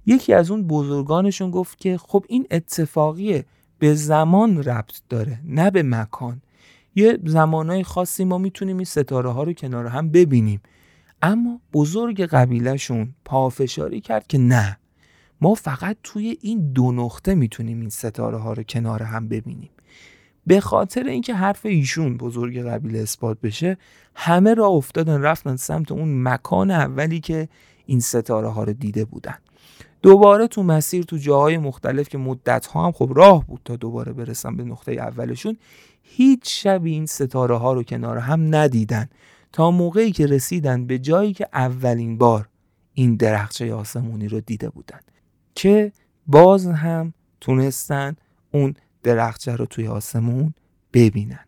یکی 0.06 0.34
از 0.34 0.52
اون 0.52 0.68
بزرگانشون 0.68 1.52
گفت 1.52 1.78
که 1.78 1.98
خب 1.98 2.26
این 2.30 2.48
اتفاقیه 2.52 3.46
به 3.80 3.94
زمان 3.94 4.64
ربط 4.64 5.02
داره 5.10 5.40
نه 5.44 5.72
به 5.72 5.84
مکان. 5.84 6.42
یه 6.96 7.20
زمانهای 7.26 7.84
خاصی 7.84 8.26
ما 8.26 8.38
می‌تونیم 8.38 8.78
این 8.78 8.86
ستاره 8.86 9.30
ها 9.30 9.44
رو 9.44 9.54
کنار 9.54 9.88
هم 9.88 10.10
ببینیم. 10.10 10.62
اما 11.22 11.62
بزرگ 11.74 12.22
قبیلهشون 12.22 13.16
پافشاری 13.26 14.02
کرد 14.02 14.28
که 14.28 14.38
نه 14.38 14.78
ما 15.42 15.54
فقط 15.54 15.98
توی 16.04 16.38
این 16.42 16.72
دو 16.72 16.92
نقطه 16.92 17.36
می‌تونیم 17.36 17.80
این 17.80 17.90
ستاره 17.90 18.38
ها 18.38 18.54
رو 18.54 18.64
کنار 18.64 19.04
هم 19.04 19.28
ببینیم. 19.28 19.70
به 20.48 20.60
خاطر 20.60 21.04
اینکه 21.04 21.34
حرف 21.34 21.66
ایشون 21.66 22.18
بزرگ 22.18 22.62
قبیله 22.62 23.00
اثبات 23.00 23.42
بشه 23.42 23.78
همه 24.16 24.54
را 24.54 24.68
افتادن 24.68 25.22
رفتن 25.22 25.56
سمت 25.56 25.92
اون 25.92 26.24
مکان 26.24 26.72
اولی 26.72 27.20
که 27.20 27.48
این 27.86 28.00
ستاره 28.00 28.48
ها 28.48 28.64
رو 28.64 28.74
دیده 28.74 29.06
بودن. 29.06 29.36
دوباره 30.02 30.48
تو 30.48 30.64
مسیر 30.64 31.04
تو 31.04 31.18
جاهای 31.18 31.58
مختلف 31.58 32.10
که 32.10 32.18
مدت 32.18 32.66
ها 32.66 32.86
هم 32.86 32.92
خب 32.92 33.12
راه 33.16 33.48
بود 33.48 33.62
تا 33.66 33.76
دوباره 33.76 34.14
برسن 34.14 34.58
به 34.58 34.64
نقطه 34.64 34.92
اولشون 34.92 35.58
هیچ 36.04 36.64
شبی 36.64 36.92
این 36.92 37.06
ستاره 37.06 37.58
ها 37.58 37.74
رو 37.74 37.84
کنار 37.84 38.18
هم 38.18 38.56
ندیدن. 38.56 39.10
تا 39.52 39.72
موقعی 39.72 40.12
که 40.12 40.26
رسیدن 40.26 40.86
به 40.86 41.00
جایی 41.00 41.34
که 41.34 41.48
اولین 41.54 42.18
بار 42.18 42.50
این 42.94 43.16
درخچه 43.16 43.74
آسمونی 43.74 44.28
رو 44.28 44.40
دیده 44.40 44.70
بودن. 44.70 45.00
که 45.56 45.92
باز 46.28 46.68
هم 46.68 47.14
تونستن 47.42 48.16
اون 48.52 48.74
درخچه 49.06 49.56
رو 49.56 49.66
توی 49.66 49.88
آسمون 49.88 50.54
ببینن. 50.94 51.46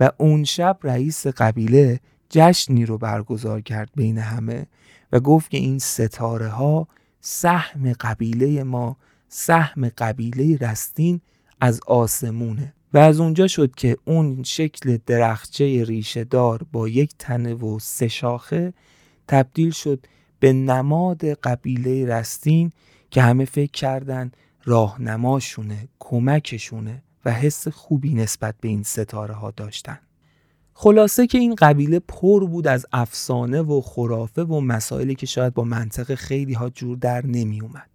و 0.00 0.10
اون 0.18 0.44
شب 0.44 0.78
رئیس 0.82 1.26
قبیله 1.26 2.00
جشنی 2.30 2.86
رو 2.86 2.98
برگزار 2.98 3.60
کرد 3.60 3.90
بین 3.96 4.18
همه 4.18 4.66
و 5.12 5.20
گفت 5.20 5.50
که 5.50 5.58
این 5.58 5.78
ستاره 5.78 6.48
ها 6.48 6.88
سهم 7.20 7.92
قبیله 7.92 8.62
ما 8.62 8.96
سهم 9.28 9.88
قبیله 9.88 10.56
رستین 10.56 11.20
از 11.60 11.80
آسمونه. 11.86 12.74
و 12.94 12.98
از 12.98 13.20
اونجا 13.20 13.46
شد 13.46 13.74
که 13.74 13.96
اون 14.04 14.42
شکل 14.42 14.98
درخچه 15.06 15.84
ریشه 15.84 16.24
دار 16.24 16.66
با 16.72 16.88
یک 16.88 17.14
تنه 17.18 17.54
و 17.54 17.78
سه 17.78 18.08
شاخه 18.08 18.72
تبدیل 19.28 19.70
شد 19.70 20.06
به 20.40 20.52
نماد 20.52 21.24
قبیله 21.24 22.06
رستین 22.06 22.72
که 23.10 23.22
همه 23.22 23.44
فکر 23.44 23.70
کردن 23.70 24.30
راهنماشونه 24.68 25.88
کمکشونه 25.98 27.02
و 27.24 27.32
حس 27.32 27.68
خوبی 27.68 28.14
نسبت 28.14 28.54
به 28.60 28.68
این 28.68 28.82
ستاره 28.82 29.34
ها 29.34 29.50
داشتن 29.50 29.98
خلاصه 30.74 31.26
که 31.26 31.38
این 31.38 31.54
قبیله 31.54 31.98
پر 31.98 32.46
بود 32.46 32.66
از 32.66 32.86
افسانه 32.92 33.62
و 33.62 33.80
خرافه 33.80 34.42
و 34.44 34.60
مسائلی 34.60 35.14
که 35.14 35.26
شاید 35.26 35.54
با 35.54 35.64
منطق 35.64 36.14
خیلی 36.14 36.52
ها 36.52 36.70
جور 36.70 36.96
در 36.96 37.26
نمی 37.26 37.60
اومد. 37.60 37.90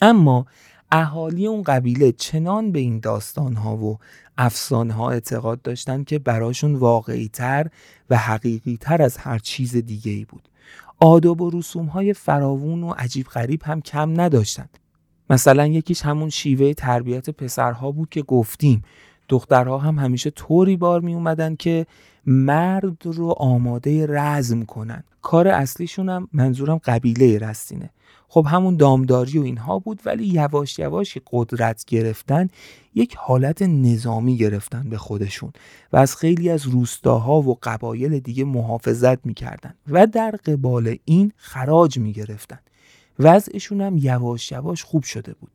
اما 0.00 0.46
اهالی 0.92 1.46
اون 1.46 1.62
قبیله 1.62 2.12
چنان 2.12 2.72
به 2.72 2.78
این 2.78 3.00
داستان 3.00 3.56
ها 3.56 3.76
و 3.76 3.98
افسانه 4.38 4.92
ها 4.92 5.10
اعتقاد 5.10 5.62
داشتن 5.62 6.04
که 6.04 6.18
براشون 6.18 6.74
واقعی 6.74 7.28
تر 7.28 7.70
و 8.10 8.16
حقیقی 8.16 8.76
تر 8.80 9.02
از 9.02 9.16
هر 9.16 9.38
چیز 9.38 9.76
دیگه 9.76 10.12
ای 10.12 10.24
بود. 10.24 10.48
آداب 11.00 11.40
و 11.40 11.50
رسوم 11.50 11.86
های 11.86 12.12
فراوون 12.12 12.82
و 12.82 12.90
عجیب 12.90 13.26
غریب 13.26 13.62
هم 13.62 13.80
کم 13.80 14.20
نداشتند. 14.20 14.78
مثلا 15.30 15.66
یکیش 15.66 16.02
همون 16.02 16.30
شیوه 16.30 16.72
تربیت 16.72 17.30
پسرها 17.30 17.90
بود 17.90 18.08
که 18.08 18.22
گفتیم. 18.22 18.82
دخترها 19.28 19.78
هم 19.78 19.98
همیشه 19.98 20.30
طوری 20.30 20.76
بار 20.76 21.00
می 21.00 21.14
اومدن 21.14 21.54
که 21.56 21.86
مرد 22.26 23.06
رو 23.06 23.30
آماده 23.30 24.06
رزم 24.06 24.62
کنن. 24.64 25.04
کار 25.22 25.48
اصلیشون 25.48 26.08
هم 26.08 26.28
منظورم 26.32 26.80
قبیله 26.84 27.38
رستینه. 27.38 27.90
خب 28.28 28.46
همون 28.48 28.76
دامداری 28.76 29.38
و 29.38 29.42
اینها 29.42 29.78
بود 29.78 30.00
ولی 30.04 30.26
یواش 30.26 30.78
یواش 30.78 31.18
قدرت 31.32 31.84
گرفتن 31.84 32.48
یک 32.94 33.16
حالت 33.18 33.62
نظامی 33.62 34.36
گرفتن 34.36 34.88
به 34.90 34.98
خودشون 34.98 35.52
و 35.92 35.96
از 35.96 36.16
خیلی 36.16 36.50
از 36.50 36.66
روستاها 36.66 37.40
و 37.40 37.58
قبایل 37.62 38.18
دیگه 38.18 38.44
محافظت 38.44 39.26
می‌کردن 39.26 39.74
و 39.88 40.06
در 40.06 40.30
قبال 40.30 40.96
این 41.04 41.32
خراج 41.36 41.98
می‌گرفتن. 41.98 42.58
وضعشون 43.18 43.80
هم 43.80 43.98
یواش 43.98 44.52
یواش 44.52 44.84
خوب 44.84 45.02
شده 45.02 45.34
بود. 45.34 45.50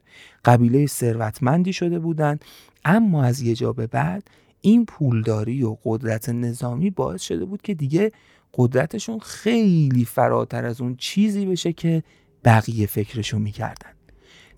قبیله 0.45 0.87
ثروتمندی 0.87 1.73
شده 1.73 1.99
بودند 1.99 2.45
اما 2.85 3.23
از 3.23 3.41
یه 3.41 3.55
جا 3.55 3.73
به 3.73 3.87
بعد 3.87 4.23
این 4.61 4.85
پولداری 4.85 5.63
و 5.63 5.77
قدرت 5.83 6.29
نظامی 6.29 6.89
باعث 6.89 7.21
شده 7.21 7.45
بود 7.45 7.61
که 7.61 7.73
دیگه 7.73 8.11
قدرتشون 8.53 9.19
خیلی 9.19 10.05
فراتر 10.05 10.65
از 10.65 10.81
اون 10.81 10.95
چیزی 10.95 11.45
بشه 11.45 11.73
که 11.73 12.03
بقیه 12.45 12.87
فکرشون 12.87 13.41
می‌کردن. 13.41 13.89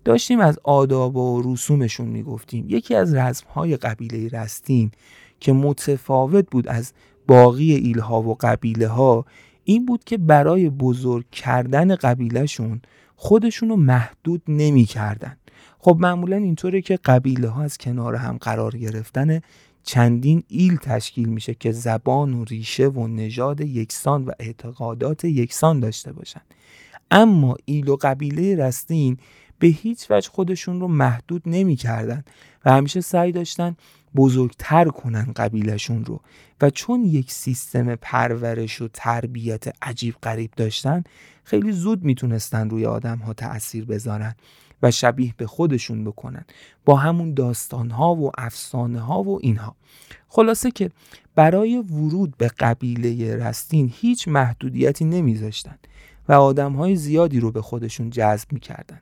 داشتیم 0.04 0.40
از 0.40 0.58
آداب 0.62 1.16
و 1.16 1.52
رسومشون 1.52 2.08
می‌گفتیم. 2.08 2.66
یکی 2.68 2.94
از 2.94 3.14
رزمهای 3.14 3.76
قبیله 3.76 4.28
رستین 4.28 4.90
که 5.40 5.52
متفاوت 5.52 6.50
بود 6.50 6.68
از 6.68 6.92
باقی 7.26 7.72
ایلها 7.72 8.22
و 8.22 8.36
قبیله 8.40 8.88
ها 8.88 9.26
این 9.64 9.86
بود 9.86 10.04
که 10.04 10.18
برای 10.18 10.70
بزرگ 10.70 11.30
کردن 11.30 11.96
قبیلهشون 11.96 12.80
خودشون 13.16 13.68
رو 13.68 13.76
محدود 13.76 14.42
نمی‌کردن. 14.48 15.36
خب 15.78 15.96
معمولا 16.00 16.36
اینطوره 16.36 16.82
که 16.82 16.96
قبیله 16.96 17.48
ها 17.48 17.62
از 17.62 17.78
کنار 17.78 18.14
هم 18.14 18.36
قرار 18.36 18.76
گرفتن 18.76 19.40
چندین 19.82 20.42
ایل 20.48 20.76
تشکیل 20.76 21.28
میشه 21.28 21.54
که 21.54 21.72
زبان 21.72 22.34
و 22.34 22.44
ریشه 22.44 22.88
و 22.88 23.06
نژاد 23.06 23.60
یکسان 23.60 24.24
و 24.24 24.30
اعتقادات 24.40 25.24
یکسان 25.24 25.80
داشته 25.80 26.12
باشن. 26.12 26.40
اما 27.10 27.56
ایل 27.64 27.88
و 27.88 27.96
قبیله 27.96 28.56
رستین 28.56 29.16
به 29.58 29.66
هیچ 29.66 30.06
وجه 30.10 30.30
خودشون 30.30 30.80
رو 30.80 30.88
محدود 30.88 31.42
نمی‌کردن 31.46 32.24
و 32.64 32.72
همیشه 32.72 33.00
سعی 33.00 33.32
داشتن 33.32 33.76
بزرگتر 34.16 34.84
کنن 34.84 35.32
قبیلشون 35.36 36.04
رو. 36.04 36.20
و 36.60 36.70
چون 36.70 37.04
یک 37.04 37.32
سیستم 37.32 37.94
پرورش 37.94 38.82
و 38.82 38.88
تربیت 38.92 39.64
عجیب 39.82 40.14
غریب 40.22 40.50
داشتن 40.56 41.04
خیلی 41.44 41.72
زود 41.72 42.04
می‌تونستن 42.04 42.70
روی 42.70 42.86
آدم 42.86 43.18
ها 43.18 43.32
تأثیر 43.32 43.84
بذارن 43.84 44.34
و 44.82 44.90
شبیه 44.90 45.34
به 45.36 45.46
خودشون 45.46 46.04
بکنن. 46.04 46.44
با 46.84 46.96
همون 46.96 47.34
داستان 47.34 47.90
ها 47.90 48.14
و 48.14 48.30
افسانه 48.38 49.00
ها 49.00 49.22
و 49.22 49.38
اینها. 49.42 49.76
خلاصه 50.28 50.70
که 50.70 50.90
برای 51.34 51.78
ورود 51.78 52.36
به 52.36 52.48
قبیله 52.48 53.36
رستین 53.36 53.92
هیچ 53.94 54.28
محدودیتی 54.28 55.04
نمیذاشتن 55.04 55.78
و 56.28 56.32
آدم 56.32 56.72
های 56.72 56.96
زیادی 56.96 57.40
رو 57.40 57.52
به 57.52 57.62
خودشون 57.62 58.10
جذب 58.10 58.52
می‌کردن. 58.52 59.00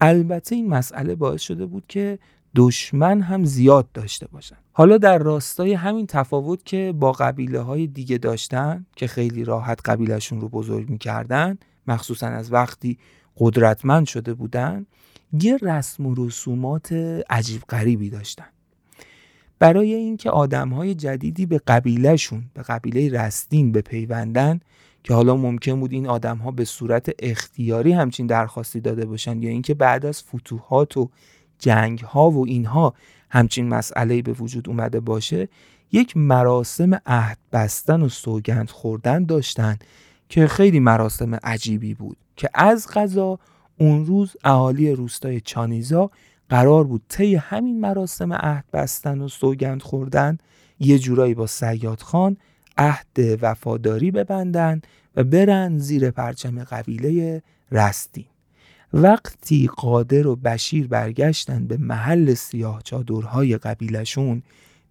البته 0.00 0.54
این 0.56 0.68
مسئله 0.68 1.14
باعث 1.14 1.40
شده 1.40 1.66
بود 1.66 1.84
که 1.88 2.18
دشمن 2.58 3.20
هم 3.20 3.44
زیاد 3.44 3.92
داشته 3.92 4.26
باشن. 4.26 4.56
حالا 4.72 4.98
در 4.98 5.18
راستای 5.18 5.72
همین 5.72 6.06
تفاوت 6.06 6.64
که 6.64 6.94
با 6.98 7.12
قبیله 7.12 7.60
های 7.60 7.86
دیگه 7.86 8.18
داشتن 8.18 8.86
که 8.96 9.06
خیلی 9.06 9.44
راحت 9.44 9.80
قبیلهشون 9.84 10.40
رو 10.40 10.48
بزرگ 10.48 10.90
می‌کردن 10.90 11.58
مخصوصا 11.86 12.26
از 12.26 12.52
وقتی 12.52 12.98
قدرتمند 13.36 14.06
شده 14.06 14.34
بودن 14.34 14.86
یه 15.40 15.56
رسم 15.56 16.06
و 16.06 16.14
رسومات 16.26 16.92
عجیب 17.30 17.62
غریبی 17.68 18.10
داشتن. 18.10 18.46
برای 19.58 19.94
اینکه 19.94 20.30
آدمهای 20.30 20.94
جدیدی 20.94 21.46
به 21.46 21.60
قبیلهشون 21.66 22.44
به 22.54 22.62
قبیله 22.62 23.20
رستین 23.20 23.72
بپیوندن 23.72 24.60
که 25.02 25.14
حالا 25.14 25.36
ممکن 25.36 25.80
بود 25.80 25.92
این 25.92 26.06
آدمها 26.06 26.50
به 26.50 26.64
صورت 26.64 27.10
اختیاری 27.18 27.92
همچین 27.92 28.26
درخواستی 28.26 28.80
داده 28.80 29.06
باشن 29.06 29.42
یا 29.42 29.50
اینکه 29.50 29.74
بعد 29.74 30.06
از 30.06 30.22
فتوحات 30.22 30.96
و 30.96 31.10
جنگ 31.58 31.98
ها 32.00 32.30
و 32.30 32.46
اینها 32.46 32.94
همچین 33.30 33.68
مسئله 33.68 34.22
به 34.22 34.32
وجود 34.32 34.68
اومده 34.68 35.00
باشه 35.00 35.48
یک 35.92 36.16
مراسم 36.16 37.00
عهد 37.06 37.38
بستن 37.52 38.02
و 38.02 38.08
سوگند 38.08 38.70
خوردن 38.70 39.24
داشتن 39.24 39.76
که 40.28 40.46
خیلی 40.46 40.80
مراسم 40.80 41.34
عجیبی 41.34 41.94
بود 41.94 42.16
که 42.36 42.50
از 42.54 42.88
غذا 42.88 43.38
اون 43.78 44.06
روز 44.06 44.36
اهالی 44.44 44.92
روستای 44.92 45.40
چانیزا 45.40 46.10
قرار 46.48 46.84
بود 46.84 47.02
طی 47.08 47.34
همین 47.34 47.80
مراسم 47.80 48.32
عهد 48.32 48.64
بستن 48.72 49.20
و 49.20 49.28
سوگند 49.28 49.82
خوردن 49.82 50.38
یه 50.80 50.98
جورایی 50.98 51.34
با 51.34 51.46
سیاد 51.46 52.00
خان 52.00 52.36
عهد 52.78 53.38
وفاداری 53.42 54.10
ببندن 54.10 54.80
و 55.16 55.24
برن 55.24 55.78
زیر 55.78 56.10
پرچم 56.10 56.64
قبیله 56.64 57.42
رستین. 57.72 58.26
وقتی 58.92 59.70
قادر 59.76 60.26
و 60.26 60.36
بشیر 60.36 60.88
برگشتن 60.88 61.66
به 61.66 61.76
محل 61.76 62.34
سیاه 62.34 62.82
چادرهای 62.82 63.58
قبیلشون 63.58 64.42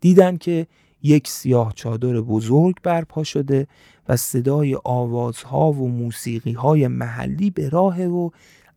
دیدن 0.01 0.37
که 0.37 0.67
یک 1.03 1.27
سیاه 1.27 1.73
چادر 1.75 2.21
بزرگ 2.21 2.75
برپا 2.83 3.23
شده 3.23 3.67
و 4.09 4.17
صدای 4.17 4.77
آوازها 4.83 5.71
و 5.71 5.89
موسیقیهای 5.89 6.87
محلی 6.87 7.49
به 7.49 7.69
راه 7.69 8.05
و 8.05 8.29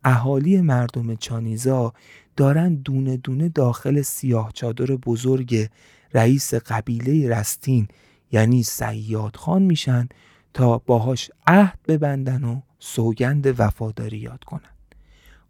اهالی 0.03 0.61
مردم 0.61 1.15
چانیزا 1.15 1.93
دارن 2.37 2.75
دونه 2.75 3.17
دونه 3.17 3.49
داخل 3.49 4.01
سیاه 4.01 4.51
چادر 4.53 4.85
بزرگ 4.85 5.69
رئیس 6.13 6.53
قبیله 6.53 7.29
رستین 7.29 7.87
یعنی 8.31 8.63
سیاد 8.63 9.35
خان 9.35 9.61
میشن 9.61 10.09
تا 10.53 10.77
باهاش 10.77 11.31
عهد 11.47 11.79
ببندن 11.87 12.43
و 12.43 12.61
سوگند 12.79 13.59
وفاداری 13.59 14.17
یاد 14.17 14.43
کنن. 14.43 14.70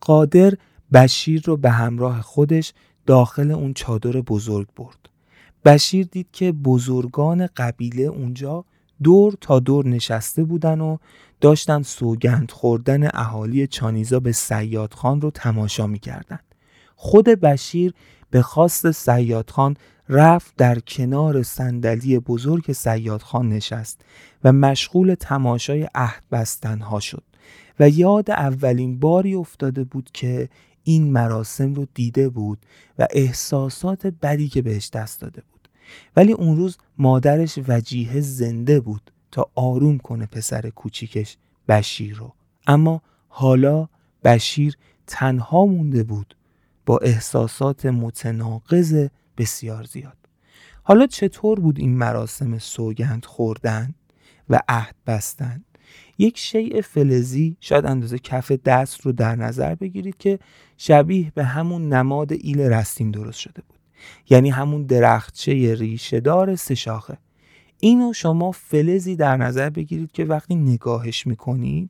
قادر 0.01 0.53
بشیر 0.93 1.43
رو 1.45 1.57
به 1.57 1.69
همراه 1.71 2.21
خودش 2.21 2.73
داخل 3.05 3.51
اون 3.51 3.73
چادر 3.73 4.11
بزرگ 4.11 4.67
برد. 4.75 5.09
بشیر 5.65 6.07
دید 6.11 6.27
که 6.31 6.51
بزرگان 6.51 7.47
قبیله 7.57 8.03
اونجا 8.03 8.65
دور 9.03 9.37
تا 9.41 9.59
دور 9.59 9.87
نشسته 9.87 10.43
بودن 10.43 10.81
و 10.81 10.97
داشتن 11.41 11.81
سوگند 11.81 12.51
خوردن 12.51 13.09
اهالی 13.13 13.67
چانیزا 13.67 14.19
به 14.19 14.31
سیاد 14.31 14.93
خان 14.93 15.21
رو 15.21 15.31
تماشا 15.31 15.87
می‌کردن. 15.87 16.39
خود 16.95 17.25
بشیر 17.25 17.93
به 18.29 18.41
خواست 18.41 18.91
سیاد 18.91 19.49
خان 19.49 19.77
رفت 20.09 20.55
در 20.57 20.79
کنار 20.79 21.43
صندلی 21.43 22.19
بزرگ 22.19 22.71
سیاد 22.71 23.21
خان 23.21 23.49
نشست 23.49 24.01
و 24.43 24.51
مشغول 24.51 25.15
تماشای 25.19 25.87
عهد 25.95 26.23
بستنها 26.31 26.99
شد. 26.99 27.23
و 27.81 27.89
یاد 27.89 28.31
اولین 28.31 28.99
باری 28.99 29.35
افتاده 29.35 29.83
بود 29.83 30.09
که 30.13 30.49
این 30.83 31.11
مراسم 31.11 31.73
رو 31.73 31.87
دیده 31.93 32.29
بود 32.29 32.65
و 32.99 33.07
احساسات 33.11 34.07
بدی 34.07 34.49
که 34.49 34.61
بهش 34.61 34.89
دست 34.89 35.21
داده 35.21 35.43
بود. 35.51 35.69
ولی 36.15 36.31
اون 36.31 36.57
روز 36.57 36.77
مادرش 36.97 37.59
وجیه 37.67 38.21
زنده 38.21 38.79
بود 38.79 39.11
تا 39.31 39.49
آروم 39.55 39.97
کنه 39.97 40.25
پسر 40.25 40.69
کوچیکش 40.69 41.37
بشیر 41.67 42.15
رو. 42.15 42.33
اما 42.67 43.01
حالا 43.27 43.87
بشیر 44.23 44.77
تنها 45.07 45.65
مونده 45.65 46.03
بود 46.03 46.35
با 46.85 46.97
احساسات 46.97 47.85
متناقض 47.85 49.07
بسیار 49.37 49.83
زیاد. 49.83 50.17
حالا 50.83 51.07
چطور 51.07 51.59
بود 51.59 51.79
این 51.79 51.97
مراسم 51.97 52.57
سوگند 52.57 53.25
خوردن 53.25 53.93
و 54.49 54.59
عهد 54.69 54.95
بستن؟ 55.07 55.63
یک 56.17 56.37
شیء 56.37 56.81
فلزی 56.81 57.57
شاید 57.59 57.85
اندازه 57.85 58.19
کف 58.19 58.51
دست 58.51 59.01
رو 59.01 59.11
در 59.11 59.35
نظر 59.35 59.75
بگیرید 59.75 60.17
که 60.17 60.39
شبیه 60.77 61.31
به 61.35 61.43
همون 61.43 61.93
نماد 61.93 62.31
ایل 62.31 62.59
رستین 62.61 63.11
درست 63.11 63.39
شده 63.39 63.61
بود. 63.67 63.79
یعنی 64.29 64.49
همون 64.49 64.83
درختچه 64.83 65.75
ریشهدار 65.75 66.55
سه 66.55 66.75
شاخه. 66.75 67.17
اینو 67.79 68.13
شما 68.13 68.51
فلزی 68.51 69.15
در 69.15 69.37
نظر 69.37 69.69
بگیرید 69.69 70.11
که 70.11 70.25
وقتی 70.25 70.55
نگاهش 70.55 71.27
می‌کنید 71.27 71.89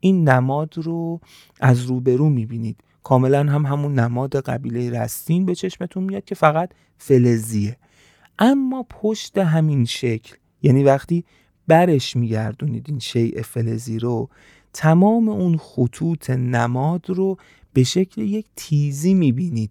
این 0.00 0.28
نماد 0.28 0.78
رو 0.78 1.20
از 1.60 1.82
روبرو 1.82 2.28
می‌بینید. 2.28 2.76
کاملا 3.02 3.38
هم 3.38 3.66
همون 3.66 3.94
نماد 3.94 4.36
قبیله 4.36 4.90
رستین 4.90 5.46
به 5.46 5.54
چشمتون 5.54 6.04
میاد 6.04 6.24
که 6.24 6.34
فقط 6.34 6.70
فلزیه. 6.98 7.76
اما 8.38 8.86
پشت 8.90 9.38
همین 9.38 9.84
شکل 9.84 10.36
یعنی 10.62 10.84
وقتی 10.84 11.24
برش 11.70 12.16
میگردونید 12.16 12.86
این 12.88 12.98
شیء 12.98 13.42
فلزی 13.42 13.98
رو. 13.98 14.28
تمام 14.72 15.28
اون 15.28 15.56
خطوط 15.56 16.30
نماد 16.30 17.10
رو 17.10 17.36
به 17.72 17.84
شکل 17.84 18.20
یک 18.20 18.46
تیزی 18.56 19.14
می‌بینید. 19.14 19.70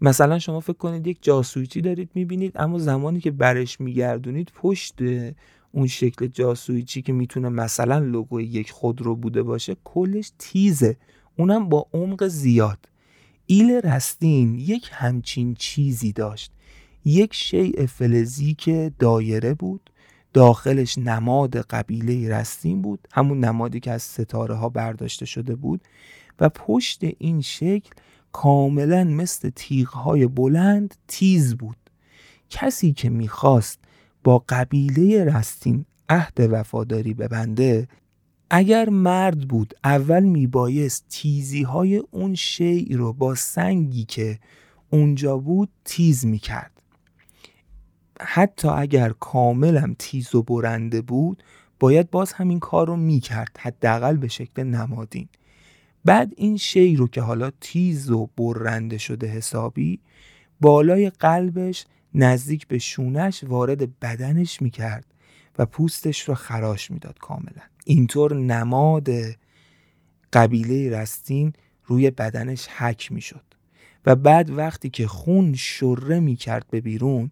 مثلا 0.00 0.38
شما 0.38 0.60
فکر 0.60 0.72
کنید 0.76 1.06
یک 1.06 1.18
جاسویچی 1.20 1.80
دارید 1.80 2.10
می‌بینید 2.14 2.52
اما 2.56 2.78
زمانی 2.78 3.20
که 3.20 3.30
برش 3.30 3.80
میگردونید 3.80 4.52
پشت 4.54 4.94
اون 5.72 5.86
شکل 5.86 6.26
جاسویچی 6.26 7.02
که 7.02 7.12
می‌تونه 7.12 7.48
مثلا 7.48 7.98
لوگوی 7.98 8.44
یک 8.44 8.70
خودرو 8.70 9.16
بوده 9.16 9.42
باشه 9.42 9.76
کلش 9.84 10.32
تیزه. 10.38 10.96
اونم 11.38 11.68
با 11.68 11.86
عمق 11.92 12.26
زیاد. 12.26 12.78
ایل 13.46 13.70
رستین 13.70 14.54
یک 14.54 14.90
همچین 14.92 15.54
چیزی 15.54 16.12
داشت. 16.12 16.52
یک 17.04 17.34
شیء 17.34 17.86
فلزی 17.86 18.54
که 18.54 18.92
دایره 18.98 19.54
بود. 19.54 19.89
داخلش 20.32 20.98
نماد 20.98 21.56
قبیله 21.56 22.28
رستین 22.28 22.82
بود 22.82 23.08
همون 23.12 23.44
نمادی 23.44 23.80
که 23.80 23.90
از 23.90 24.02
ستاره 24.02 24.54
ها 24.54 24.68
برداشته 24.68 25.26
شده 25.26 25.54
بود 25.54 25.80
و 26.40 26.48
پشت 26.48 27.00
این 27.18 27.40
شکل 27.40 27.90
کاملا 28.32 29.04
مثل 29.04 29.50
های 29.92 30.26
بلند 30.26 30.94
تیز 31.08 31.56
بود. 31.56 31.76
کسی 32.50 32.92
که 32.92 33.10
می‌خواست 33.10 33.78
با 34.24 34.44
قبیله 34.48 35.24
رستین 35.24 35.84
عهد 36.08 36.48
وفاداری 36.50 37.14
ببنده 37.14 37.88
اگر 38.50 38.88
مرد 38.88 39.48
بود 39.48 39.74
اول 39.84 40.22
میبایست 40.22 41.04
تیزی 41.08 41.62
های 41.62 42.02
اون 42.10 42.34
شیع 42.34 42.96
رو 42.96 43.12
با 43.12 43.34
سنگی 43.34 44.04
که 44.04 44.38
اونجا 44.90 45.36
بود 45.38 45.68
تیز 45.84 46.26
می‌کرد. 46.26 46.79
حتی 48.20 48.68
اگر 48.68 49.08
کاملا 49.20 49.94
تیز 49.98 50.34
و 50.34 50.42
برنده 50.42 51.02
بود 51.02 51.42
باید 51.80 52.10
باز 52.10 52.32
همین 52.32 52.60
کار 52.60 52.86
رو 52.86 52.96
می‌کرد 52.96 53.56
حداقل 53.60 54.16
به 54.16 54.28
شکل 54.28 54.62
نمادین. 54.62 55.28
بعد 56.04 56.32
این 56.36 56.56
شی 56.56 56.96
رو 56.96 57.08
که 57.08 57.20
حالا 57.20 57.50
تیز 57.60 58.10
و 58.10 58.30
برنده 58.36 58.98
شده 58.98 59.26
حسابی 59.26 60.00
بالای 60.60 61.10
قلبش 61.10 61.86
نزدیک 62.14 62.66
به 62.66 62.78
شونش 62.78 63.44
وارد 63.44 64.00
بدنش 64.00 64.62
می‌کرد 64.62 65.04
و 65.58 65.66
پوستش 65.66 66.28
رو 66.28 66.34
خراش 66.34 66.90
می‌داد 66.90 67.18
کاملا. 67.18 67.62
اینطور 67.84 68.34
نماد 68.34 69.08
قبیله 70.32 70.98
رستین 70.98 71.52
روی 71.84 72.10
بدنش 72.10 72.68
حک 72.68 73.12
می‌شد. 73.12 73.44
و 74.06 74.16
بعد 74.16 74.50
وقتی 74.50 74.90
که 74.90 75.06
خون 75.06 75.54
شره 75.54 76.20
می‌کرد 76.20 76.66
به 76.70 76.80
بیرون 76.80 77.30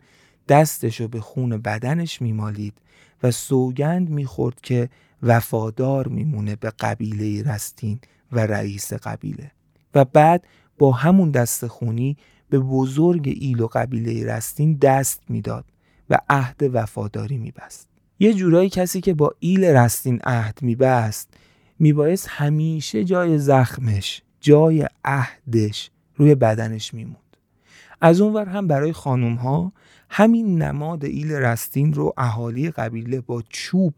دستشو 0.49 1.09
به 1.09 1.21
خون 1.21 1.59
بدنش 1.59 2.23
میمالید 2.23 2.75
و 3.23 3.31
سوگند 3.31 4.11
می‌خورد 4.11 4.61
که 4.61 4.89
وفادار 5.23 6.09
میمونه 6.09 6.57
به 6.57 6.71
قبیله 6.71 7.53
رستین 7.53 8.01
و 8.33 8.41
رئیس 8.41 8.93
قبیله. 8.93 9.51
و 9.95 10.05
بعد 10.05 10.47
با 10.79 10.93
همون 10.93 11.31
دست 11.31 11.67
خونی 11.67 12.17
به 12.51 12.59
بزرگ 12.59 13.37
ایل 13.41 13.61
و 13.61 13.67
قبیله 13.67 14.27
رستین 14.27 14.75
دست 14.75 15.23
می‌داد 15.29 15.65
و 16.11 16.19
عهد 16.29 16.71
وفاداری 16.73 17.39
میبست. 17.39 17.89
یه 18.19 18.35
جورایی 18.35 18.69
کسی 18.69 19.01
که 19.01 19.15
با 19.15 19.35
ایل 19.39 19.65
رستین 19.65 20.21
عهد 20.25 20.59
میبست 20.63 21.29
میبایست 21.79 22.27
همیشه 22.31 23.05
جای 23.05 23.39
زخمش 23.39 24.23
جای 24.41 24.89
عهدش 25.05 25.91
روی 26.17 26.35
بدنش 26.35 26.95
میموند. 26.95 27.37
از 28.01 28.21
اونور 28.21 28.49
هم 28.49 28.67
برای 28.67 28.93
خانوم 28.93 29.35
ها 29.35 29.73
همین 30.11 30.63
نماد 30.63 31.05
ایل 31.05 31.33
رستین 31.33 31.93
رو 31.93 32.15
اهالی 32.17 32.71
قبیله 32.71 33.21
با 33.21 33.43
چوب 33.49 33.95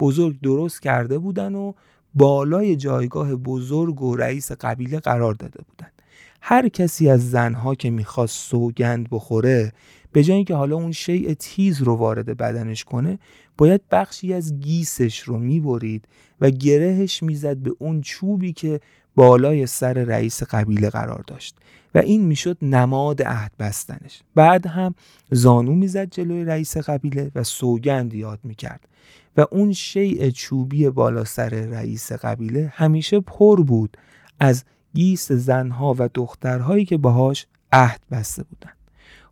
بزرگ 0.00 0.40
درست 0.40 0.82
کرده 0.82 1.18
بودن 1.18 1.54
و 1.54 1.72
بالای 2.14 2.76
جایگاه 2.76 3.34
بزرگ 3.34 4.02
و 4.02 4.16
رئیس 4.16 4.52
قبیله 4.52 5.00
قرار 5.00 5.34
داده 5.34 5.60
بودند 5.68 5.92
هر 6.40 6.68
کسی 6.68 7.10
از 7.10 7.30
زنها 7.30 7.74
که 7.74 7.90
می‌خواست 7.90 8.50
سوگند 8.50 9.08
بخوره 9.10 9.72
به 10.12 10.24
جای 10.24 10.36
اینکه 10.36 10.54
حالا 10.54 10.76
اون 10.76 10.92
شیء 10.92 11.34
تیز 11.34 11.82
رو 11.82 11.94
وارد 11.94 12.36
بدنش 12.36 12.84
کنه 12.84 13.18
باید 13.58 13.80
بخشی 13.90 14.32
از 14.34 14.60
گیسش 14.60 15.20
رو 15.20 15.38
می‌برید 15.38 16.04
و 16.40 16.50
گرهش 16.50 17.22
می‌زد 17.22 17.56
به 17.56 17.70
اون 17.78 18.00
چوبی 18.00 18.52
که 18.52 18.80
بالای 19.14 19.66
سر 19.66 19.92
رئیس 19.92 20.42
قبیله 20.42 20.90
قرار 20.90 21.24
داشت. 21.26 21.56
و 21.94 21.98
این 21.98 22.24
می‌شد 22.24 22.58
نماد 22.62 23.22
عهد 23.22 23.52
بستنش. 23.58 24.22
بعد 24.34 24.66
هم 24.66 24.94
زانو 25.30 25.74
می‌زد 25.74 26.10
جلوی 26.10 26.44
رئیس 26.44 26.76
قبیله 26.76 27.30
و 27.34 27.44
سوگند 27.44 28.14
یاد 28.14 28.40
می‌کرد. 28.42 28.88
و 29.36 29.46
اون 29.50 29.72
شیء 29.72 30.30
چوبی 30.30 30.88
بالا 30.88 31.24
سر 31.24 31.48
رئیس 31.48 32.12
قبیله 32.12 32.72
همیشه 32.74 33.20
پر 33.20 33.62
بود 33.62 33.96
از 34.40 34.64
گیس 34.94 35.32
زنها 35.32 35.94
و 35.98 36.08
دخترهایی 36.14 36.84
که 36.84 36.96
باهاش 36.96 37.46
عهد 37.72 38.00
بسته 38.10 38.42
بودند. 38.42 38.76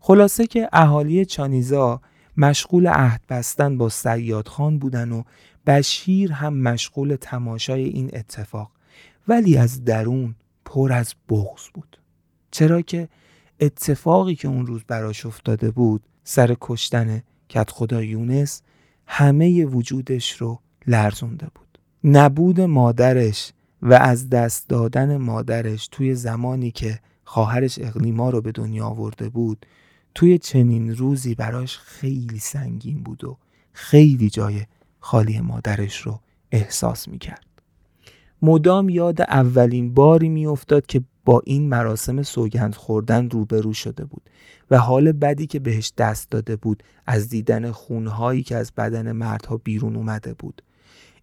خلاصه 0.01 0.47
که 0.47 0.69
اهالی 0.73 1.25
چانیزا 1.25 2.01
مشغول 2.37 2.87
عهد 2.87 3.21
بستن 3.29 3.79
با 3.79 3.89
سیاد 3.89 4.49
خان 4.49 4.79
بودن 4.79 5.13
و 5.13 5.23
بشیر 5.67 6.33
هم 6.33 6.57
مشغول 6.57 7.17
تماشای 7.21 7.85
این 7.85 8.11
اتفاق 8.13 8.71
ولی 9.29 9.57
از 9.57 9.85
درون 9.85 10.35
پر 10.65 10.93
از 10.93 11.15
بغض 11.29 11.63
بود. 11.75 11.99
چرا 12.57 12.83
که 12.83 13.09
اتفاقی 13.61 14.35
که 14.35 14.49
اون 14.49 14.67
روز 14.67 14.85
براش 14.89 15.27
افتاده 15.27 15.71
بود 15.71 16.03
سر 16.25 16.57
کشتن 16.61 17.23
کت 17.49 17.71
خدا 17.71 18.03
یونس 18.03 18.63
همه 19.07 19.65
وجودش 19.65 20.33
رو 20.33 20.61
لرزونده 20.87 21.47
بود. 21.55 21.79
نبود 22.05 22.61
مادرش 22.61 23.53
و 23.83 23.95
از 23.95 24.31
دست 24.31 24.69
دادن 24.69 25.17
مادرش 25.17 25.89
توی 25.89 26.15
زمانی 26.15 26.71
که 26.71 27.01
خواهرش 27.25 27.79
اقلیما 27.79 28.31
رو 28.31 28.41
به 28.41 28.53
دنیا 28.53 28.87
آورده 28.87 29.29
بود 29.29 29.67
توی 30.15 30.39
چنین 30.39 30.97
روزی 30.97 31.35
براش 31.35 31.79
خیلی 31.79 32.39
سنگین 32.39 33.03
بود 33.03 33.25
و 33.25 33.37
خیلی 33.73 34.31
جای 34.31 34.63
خالی 35.01 35.41
مادرش 35.41 36.01
رو 36.01 36.21
احساس 36.53 37.09
می‌کرد. 37.09 37.47
مدام 38.43 38.89
یاد 38.89 39.23
اولین 39.23 39.95
باری 39.95 40.29
میافتاد 40.29 40.87
که 40.87 41.03
با 41.27 41.43
این 41.45 41.69
مراسم 41.69 42.23
سوگند 42.23 42.75
خوردن 42.75 43.31
روبرو 43.31 43.73
شده 43.73 44.05
بود 44.05 44.23
و 44.71 44.79
حال 44.79 45.13
بدی 45.13 45.47
که 45.47 45.59
بهش 45.59 45.93
دست 45.99 46.31
داده 46.31 46.57
بود 46.57 46.83
از 47.07 47.29
دیدن 47.29 47.71
خونهایی 47.71 48.43
که 48.43 48.57
از 48.57 48.73
بدن 48.77 49.13
مردها 49.13 49.57
بیرون 49.57 49.97
اومده 49.97 50.35
بود. 50.35 50.63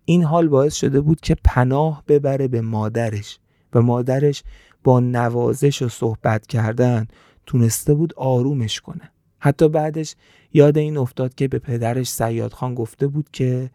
این 0.06 0.24
حال 0.24 0.47
باعث 0.47 0.76
شده 0.76 1.01
بود 1.01 1.22
که 1.22 1.36
پناه 1.43 2.04
ببره 2.08 2.47
به 2.47 2.62
مادرش 2.62 3.39
و 3.74 3.82
مادرش 3.82 4.43
با 4.84 4.99
نوازش 4.99 5.82
و 5.82 5.89
صحبت 5.89 6.47
کردن 6.47 7.08
تونسته 7.45 7.93
بود 7.93 8.14
آرومش 8.18 8.82
کنه. 8.82 9.12
حتی 9.39 9.70
بعدش 9.70 10.16
یاد 10.54 10.78
این 10.78 10.97
افتاد 10.97 11.36
که 11.36 11.47
به 11.47 11.60
پدرش 11.60 12.10
سیاد 12.10 12.54
خان 12.54 12.76
گفته 12.76 13.08
بود 13.08 13.30
که 13.32 13.72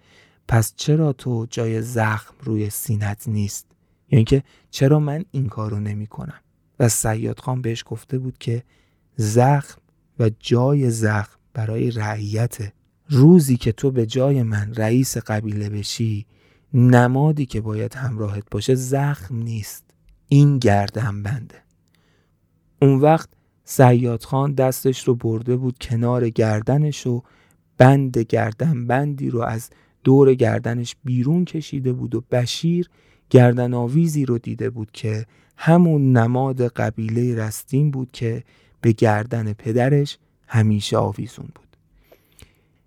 پس 0.48 0.72
چرا 0.76 1.12
تو 1.12 1.46
جای 1.50 1.82
زخم 1.82 2.34
روی 2.40 2.70
سینت 2.70 3.28
نیست؟ 3.28 3.67
یعنی 4.10 4.24
که 4.24 4.42
چرا 4.70 5.00
من 5.00 5.24
این 5.30 5.48
کارو 5.48 5.80
نمی 5.80 6.06
کنم 6.06 6.40
و 6.80 6.88
سیاد 6.88 7.40
خان 7.40 7.62
بهش 7.62 7.84
گفته 7.86 8.18
بود 8.18 8.38
که 8.38 8.62
زخم 9.16 9.80
و 10.18 10.30
جای 10.40 10.90
زخم 10.90 11.38
برای 11.54 11.90
رعیت 11.90 12.72
روزی 13.08 13.56
که 13.56 13.72
تو 13.72 13.90
به 13.90 14.06
جای 14.06 14.42
من 14.42 14.74
رئیس 14.74 15.16
قبیله 15.16 15.68
بشی 15.68 16.26
نمادی 16.74 17.46
که 17.46 17.60
باید 17.60 17.94
همراهت 17.94 18.44
باشه 18.50 18.74
زخم 18.74 19.36
نیست. 19.36 19.84
این 20.28 20.58
گردن 20.58 21.22
بنده. 21.22 21.62
اون 22.82 23.00
وقت 23.00 23.28
سیاد 23.64 24.22
خان 24.22 24.54
دستش 24.54 25.08
رو 25.08 25.14
برده 25.14 25.56
بود 25.56 25.78
کنار 25.80 26.28
گردنش 26.28 27.06
و 27.06 27.22
بند 27.78 28.18
گردن 28.18 28.86
بندی 28.86 29.30
رو 29.30 29.40
از 29.40 29.70
دور 30.04 30.34
گردنش 30.34 30.96
بیرون 31.04 31.44
کشیده 31.44 31.92
بود 31.92 32.14
و 32.14 32.24
بشیر 32.30 32.90
گردن 33.30 33.74
آویزی 33.74 34.26
رو 34.26 34.38
دیده 34.38 34.70
بود 34.70 34.90
که 34.92 35.26
همون 35.56 36.16
نماد 36.16 36.62
قبیله 36.62 37.36
رستین 37.36 37.90
بود 37.90 38.12
که 38.12 38.44
به 38.80 38.92
گردن 38.92 39.52
پدرش 39.52 40.18
همیشه 40.46 40.96
آویزون 40.96 41.48
بود. 41.54 41.76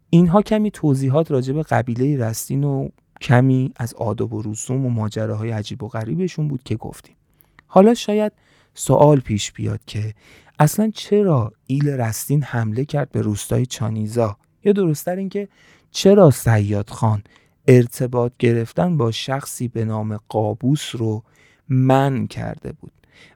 اینها 0.10 0.42
کمی 0.42 0.72
توضیحات 0.72 1.32
راجع 1.32 1.54
به 1.54 1.64
قبیله 1.64 2.26
رستین 2.26 2.64
و 2.64 2.90
کمی 3.22 3.72
از 3.76 3.94
آداب 3.94 4.34
و 4.34 4.42
رسوم 4.42 4.86
و 4.86 4.90
ماجراهای 4.90 5.52
عجیب 5.52 5.84
و 5.84 5.88
غریبشون 5.88 6.48
بود 6.48 6.64
که 6.64 6.76
گفتیم. 6.76 7.16
حالا 7.68 7.94
شاید 7.94 8.32
سوال 8.74 9.20
پیش 9.20 9.52
بیاد 9.52 9.80
که 9.88 10.14
اصلا 10.60 10.92
چرا 10.96 11.54
ایل 11.68 11.90
رستین 11.90 12.44
حمله 12.44 12.86
کرد 12.86 13.12
به 13.12 13.22
روستای 13.22 13.66
چانیزا؟ 13.66 14.38
یا 14.64 14.72
درستتر 14.72 15.16
اینکه 15.16 15.48
چرا 15.92 16.32
سیاد 16.32 16.90
خان 16.90 17.24
ارتباط 17.68 18.32
گرفتن 18.40 18.98
با 18.98 19.12
شخصی 19.12 19.68
به 19.68 19.86
نام 19.86 20.20
قابوس 20.30 20.96
رو 20.96 21.24
من 21.70 22.28
کرده 22.28 22.72
بود. 22.72 22.92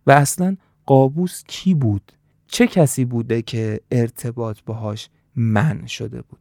و 0.07 0.11
اصلا 0.11 0.57
قابوس 0.85 1.43
کی 1.47 1.73
بود؟ 1.73 2.11
چه 2.47 2.67
کسی 2.67 3.05
بوده 3.05 3.41
که 3.41 3.79
ارتباط 3.91 4.59
باهاش 4.65 5.09
من 5.35 5.85
شده 5.85 6.21
بود؟ 6.21 6.39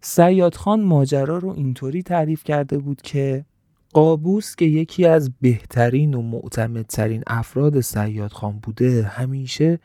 سیاد 0.00 0.54
خان 0.54 0.82
ماجرا 0.82 1.38
رو 1.38 1.48
اینطوری 1.48 2.02
تعریف 2.02 2.44
کرده 2.44 2.78
بود 2.78 3.02
که 3.02 3.44
قابوس 3.92 4.56
که 4.56 4.64
یکی 4.64 5.04
از 5.06 5.30
بهترین 5.40 6.14
و 6.14 6.22
معتمدترین 6.22 7.22
افراد 7.26 7.80
سیاد 7.80 8.32
خان 8.32 8.58
بوده 8.58 9.02
همیشه 9.02 9.78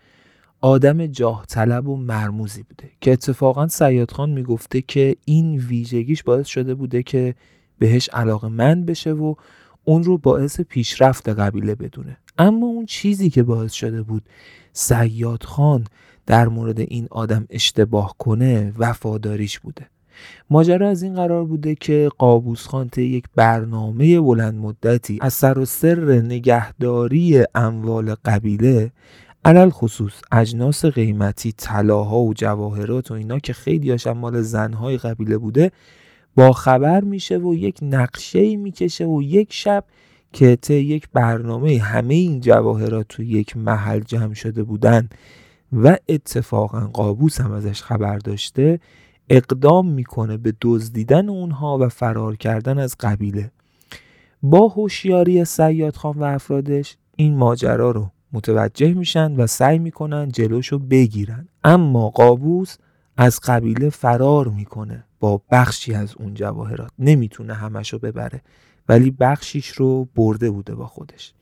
آدم 0.61 1.05
جاه 1.05 1.45
طلب 1.45 1.87
و 1.87 1.97
مرموزی 1.97 2.63
بوده 2.63 2.89
که 3.01 3.13
اتفاقا 3.13 3.67
سیاد 3.67 4.11
خان 4.11 4.29
می‌گفته 4.29 4.81
که 4.81 5.15
این 5.25 5.57
ویژگیش 5.57 6.23
باعث 6.23 6.47
شده 6.47 6.75
بوده 6.75 7.03
که 7.03 7.35
بهش 7.79 8.09
علاقه 8.09 8.47
من 8.47 8.85
بشه 8.85 9.13
و 9.13 9.35
اون 9.83 10.03
رو 10.03 10.17
باعث 10.17 10.61
پیشرفت 10.61 11.29
قبیله 11.29 11.75
بدونه. 11.75 12.17
اما 12.37 12.67
اون 12.67 12.85
چیزی 12.85 13.29
که 13.29 13.43
باعث 13.43 13.71
شده 13.71 14.01
بود 14.01 14.23
سیاد 14.73 15.43
خان 15.43 15.85
در 16.25 16.47
مورد 16.47 16.79
این 16.79 17.07
آدم 17.11 17.45
اشتباه 17.49 18.15
کنه 18.17 18.73
وفاداریش 18.77 19.59
بوده. 19.59 19.87
ماجرا 20.49 20.89
از 20.89 21.03
این 21.03 21.15
قرار 21.15 21.45
بوده 21.45 21.75
که 21.75 22.09
قابوس 22.17 22.67
خان 22.67 22.89
یک 22.97 23.25
برنامه 23.35 24.21
بلند 24.21 24.55
مدتی 24.55 25.17
از 25.21 25.33
سر 25.33 25.59
و 25.59 25.65
سر 25.65 26.21
نگهداری 26.21 27.43
اموال 27.55 28.15
قبیله 28.25 28.91
علل 29.45 29.69
خصوص 29.69 30.13
اجناس 30.31 30.85
قیمتی 30.85 31.51
طلاها 31.51 32.19
و 32.19 32.33
جواهرات 32.33 33.11
و 33.11 33.13
اینا 33.13 33.39
که 33.39 33.53
خیلی 33.53 33.91
هاشم 33.91 34.11
مال 34.11 34.41
زنهای 34.41 34.97
قبیله 34.97 35.37
بوده 35.37 35.71
با 36.35 36.51
خبر 36.51 37.01
میشه 37.01 37.37
و 37.37 37.55
یک 37.55 37.79
نقشه 37.81 38.55
می‌کشه 38.55 39.05
و 39.05 39.21
یک 39.21 39.53
شب 39.53 39.83
که 40.33 40.55
طی 40.55 40.73
یک 40.73 41.07
برنامه 41.13 41.79
همه 41.79 42.13
این 42.13 42.39
جواهرات 42.39 43.05
تو 43.09 43.23
یک 43.23 43.57
محل 43.57 43.99
جمع 43.99 44.33
شده 44.33 44.63
بودن 44.63 45.09
و 45.73 45.97
اتفاقا 46.09 46.79
قابوس 46.79 47.41
هم 47.41 47.51
ازش 47.51 47.81
خبر 47.81 48.17
داشته 48.17 48.79
اقدام 49.29 49.87
می‌کنه 49.87 50.37
به 50.37 50.53
دزدیدن 50.61 51.29
اونها 51.29 51.77
و 51.77 51.89
فرار 51.89 52.35
کردن 52.35 52.77
از 52.77 52.95
قبیله. 52.99 53.51
با 54.43 54.67
هوشیاری 54.67 55.45
سیاد 55.45 55.95
خان 55.95 56.17
و 56.17 56.23
افرادش 56.23 56.97
این 57.15 57.37
ماجرا 57.37 57.91
رو 57.91 58.11
متوجه 58.33 58.93
میشن 58.93 59.35
و 59.35 59.47
سعی 59.47 59.79
می‌کنن 59.79 60.29
جلوشو 60.29 60.79
بگیرن. 60.79 61.47
اما 61.63 62.09
قابوس 62.09 62.77
از 63.17 63.39
قبیله 63.39 63.89
فرار 63.89 64.47
می‌کنه 64.47 65.03
با 65.19 65.41
بخشی 65.51 65.93
از 65.93 66.15
اون 66.19 66.33
جواهرات. 66.33 66.91
نمی‌تونه 66.99 67.53
همشو 67.53 67.99
ببره 67.99 68.41
ولی 68.89 69.11
بخشیش 69.11 69.67
رو 69.67 70.07
برده 70.15 70.51
بوده 70.51 70.75
با 70.75 70.85
خودش. 70.87 71.33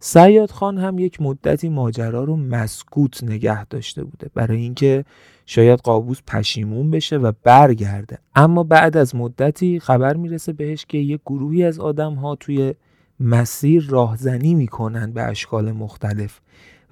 سیاد 0.00 0.50
خان 0.50 0.78
هم 0.78 0.98
یک 0.98 1.20
مدتی 1.20 1.68
ماجرا 1.68 2.24
رو 2.24 2.36
مسکوت 2.36 3.24
نگه 3.24 3.64
داشته 3.64 4.04
بوده. 4.04 4.30
برای 4.34 4.58
اینکه 4.58 5.04
شاید 5.46 5.78
قابوس 5.78 6.20
پشیمون 6.26 6.90
بشه 6.90 7.16
و 7.16 7.32
برگرده. 7.42 8.18
اما 8.34 8.62
بعد 8.62 8.96
از 8.96 9.14
مدتی 9.14 9.80
خبر 9.80 10.16
می‌رسه 10.16 10.52
بهش 10.52 10.86
که 10.88 10.98
یک 10.98 11.20
گروهی 11.26 11.64
از 11.64 11.78
آدم 11.78 12.14
ها 12.14 12.34
توی 12.34 12.74
مسیر 13.20 13.86
راهزنی 13.88 14.54
می‌کنن 14.54 15.12
به 15.12 15.22
اشکال 15.22 15.72
مختلف. 15.72 16.40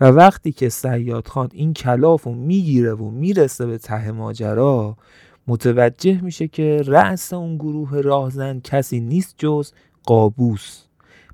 و 0.01 0.05
وقتی 0.05 0.53
که 0.53 0.69
سیاد 0.69 1.29
خان 1.29 1.49
این 1.53 1.75
کلاف 1.75 2.23
رو 2.23 2.35
می‌گیره 2.35 2.95
و 2.95 3.11
می‌رسه 3.11 3.67
به 3.67 3.79
ته 3.79 4.13
ماجرا 4.13 4.97
متوجه 5.47 6.21
میشه 6.21 6.49
که 6.49 6.83
رأس 6.87 7.33
اون 7.33 7.57
گروه 7.57 8.01
راهزن 8.01 8.61
کسی 8.61 9.01
نیست 9.01 9.35
جز 9.39 9.73
قابوس. 10.05 10.83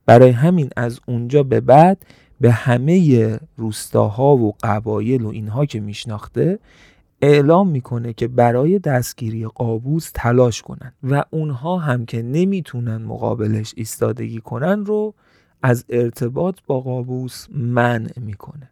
برای 0.07 0.31
همین 0.31 0.71
از 0.77 1.01
اونجا 1.09 1.43
به 1.43 1.61
بعد 1.61 2.07
به 2.41 2.53
همه 2.53 3.39
روستاها 3.57 4.37
و 4.37 4.55
قبایل 4.63 5.23
و 5.23 5.29
اینها 5.29 5.67
که 5.67 5.81
میشناخته 5.81 6.59
اعلام 7.25 7.69
می‌کنه 7.69 8.13
که 8.13 8.29
برای 8.29 8.79
دستگیری 8.79 9.47
قابوس 9.47 10.11
تلاش 10.15 10.63
کنن 10.63 10.93
و 11.03 11.25
اونها 11.31 11.79
هم 11.79 12.07
که 12.07 12.23
نمی‌تونن 12.23 12.97
مقابلش 12.97 13.75
ایستادگی 13.77 14.41
کنن 14.41 14.87
رو 14.87 15.15
از 15.63 15.85
ارتباط 15.89 16.59
با 16.67 16.81
قابوس 16.81 17.47
منع 17.51 18.21
می‌کنه. 18.21 18.71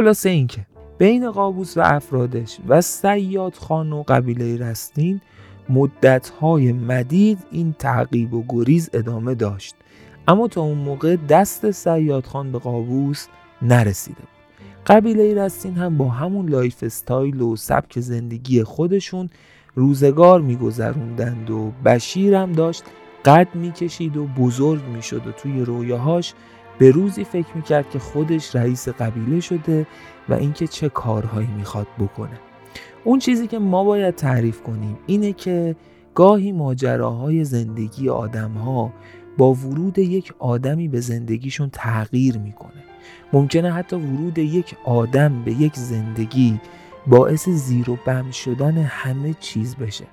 خلاصه 0.00 0.30
اینکه 0.30 0.66
بین 0.98 1.30
قابوس 1.30 1.76
و 1.76 1.80
افرادش 1.84 2.58
و 2.68 2.80
سیاد 2.80 3.54
خان 3.54 3.92
و 3.92 4.02
قبیله 4.02 4.56
رستین 4.56 5.20
مدتهای 5.68 6.72
مدید 6.72 7.38
این 7.50 7.74
تعقیب 7.78 8.34
و 8.34 8.44
گریز 8.48 8.90
ادامه 8.92 9.34
داشت. 9.34 9.74
اما 10.28 10.48
تا 10.48 10.60
اون 10.60 10.78
موقع 10.78 11.16
دست 11.16 11.70
سیاد 11.70 12.26
خان 12.26 12.52
به 12.52 12.58
قابوس 12.58 13.26
نرسیده 13.62 14.20
بود. 14.20 14.28
قبیله 14.86 15.34
رستین 15.34 15.74
هم 15.74 15.96
با 15.96 16.08
همون 16.08 16.48
lifestyle 16.48 17.40
و 17.40 17.56
سبک 17.56 18.00
زندگی 18.00 18.62
خودشون 18.62 19.30
روزگار 19.74 20.40
میگذروندند 20.40 21.50
و 21.50 21.72
بشیر 21.84 22.46
داشت 22.46 22.84
قد 23.24 23.48
می‌کشید 23.54 24.16
و 24.16 24.26
بزرگ 24.26 24.84
می‌شد 24.84 25.26
و 25.26 25.32
توی 25.32 25.64
رویاهاش 25.64 26.34
به 26.80 26.90
روزی 26.90 27.24
فکر 27.24 27.46
می‌کرد 27.54 27.90
که 27.90 27.98
خودش 27.98 28.56
رئیس 28.56 28.88
قبیله 28.88 29.40
شده 29.40 29.86
و 30.28 30.34
اینکه 30.34 30.66
چه 30.66 30.88
کارهایی 30.88 31.48
می‌خواد 31.56 31.86
بکنه. 31.98 32.40
اون 33.04 33.18
چیزی 33.18 33.46
که 33.46 33.58
ما 33.58 33.84
باید 33.84 34.14
تعریف 34.14 34.62
کنیم 34.62 34.98
اینه 35.06 35.32
که 35.32 35.76
گاهی 36.14 36.52
ماجراهای 36.52 37.44
زندگی 37.44 38.08
آدمها 38.08 38.92
با 39.38 39.54
ورود 39.54 39.98
یک 39.98 40.32
آدمی 40.38 40.88
به 40.88 41.00
زندگیشون 41.00 41.70
تغییر 41.72 42.38
می‌کنه. 42.38 42.84
ممکنه 43.32 43.72
حتی 43.72 43.96
ورود 43.96 44.38
یک 44.38 44.76
آدم 44.84 45.44
به 45.44 45.52
یک 45.52 45.76
زندگی 45.76 46.60
باعث 47.06 47.48
زیر 47.48 47.90
و 47.90 47.98
بم 48.06 48.30
شدن 48.30 48.78
همه 48.78 49.34
چیز 49.40 49.76
بشه. 49.76 50.04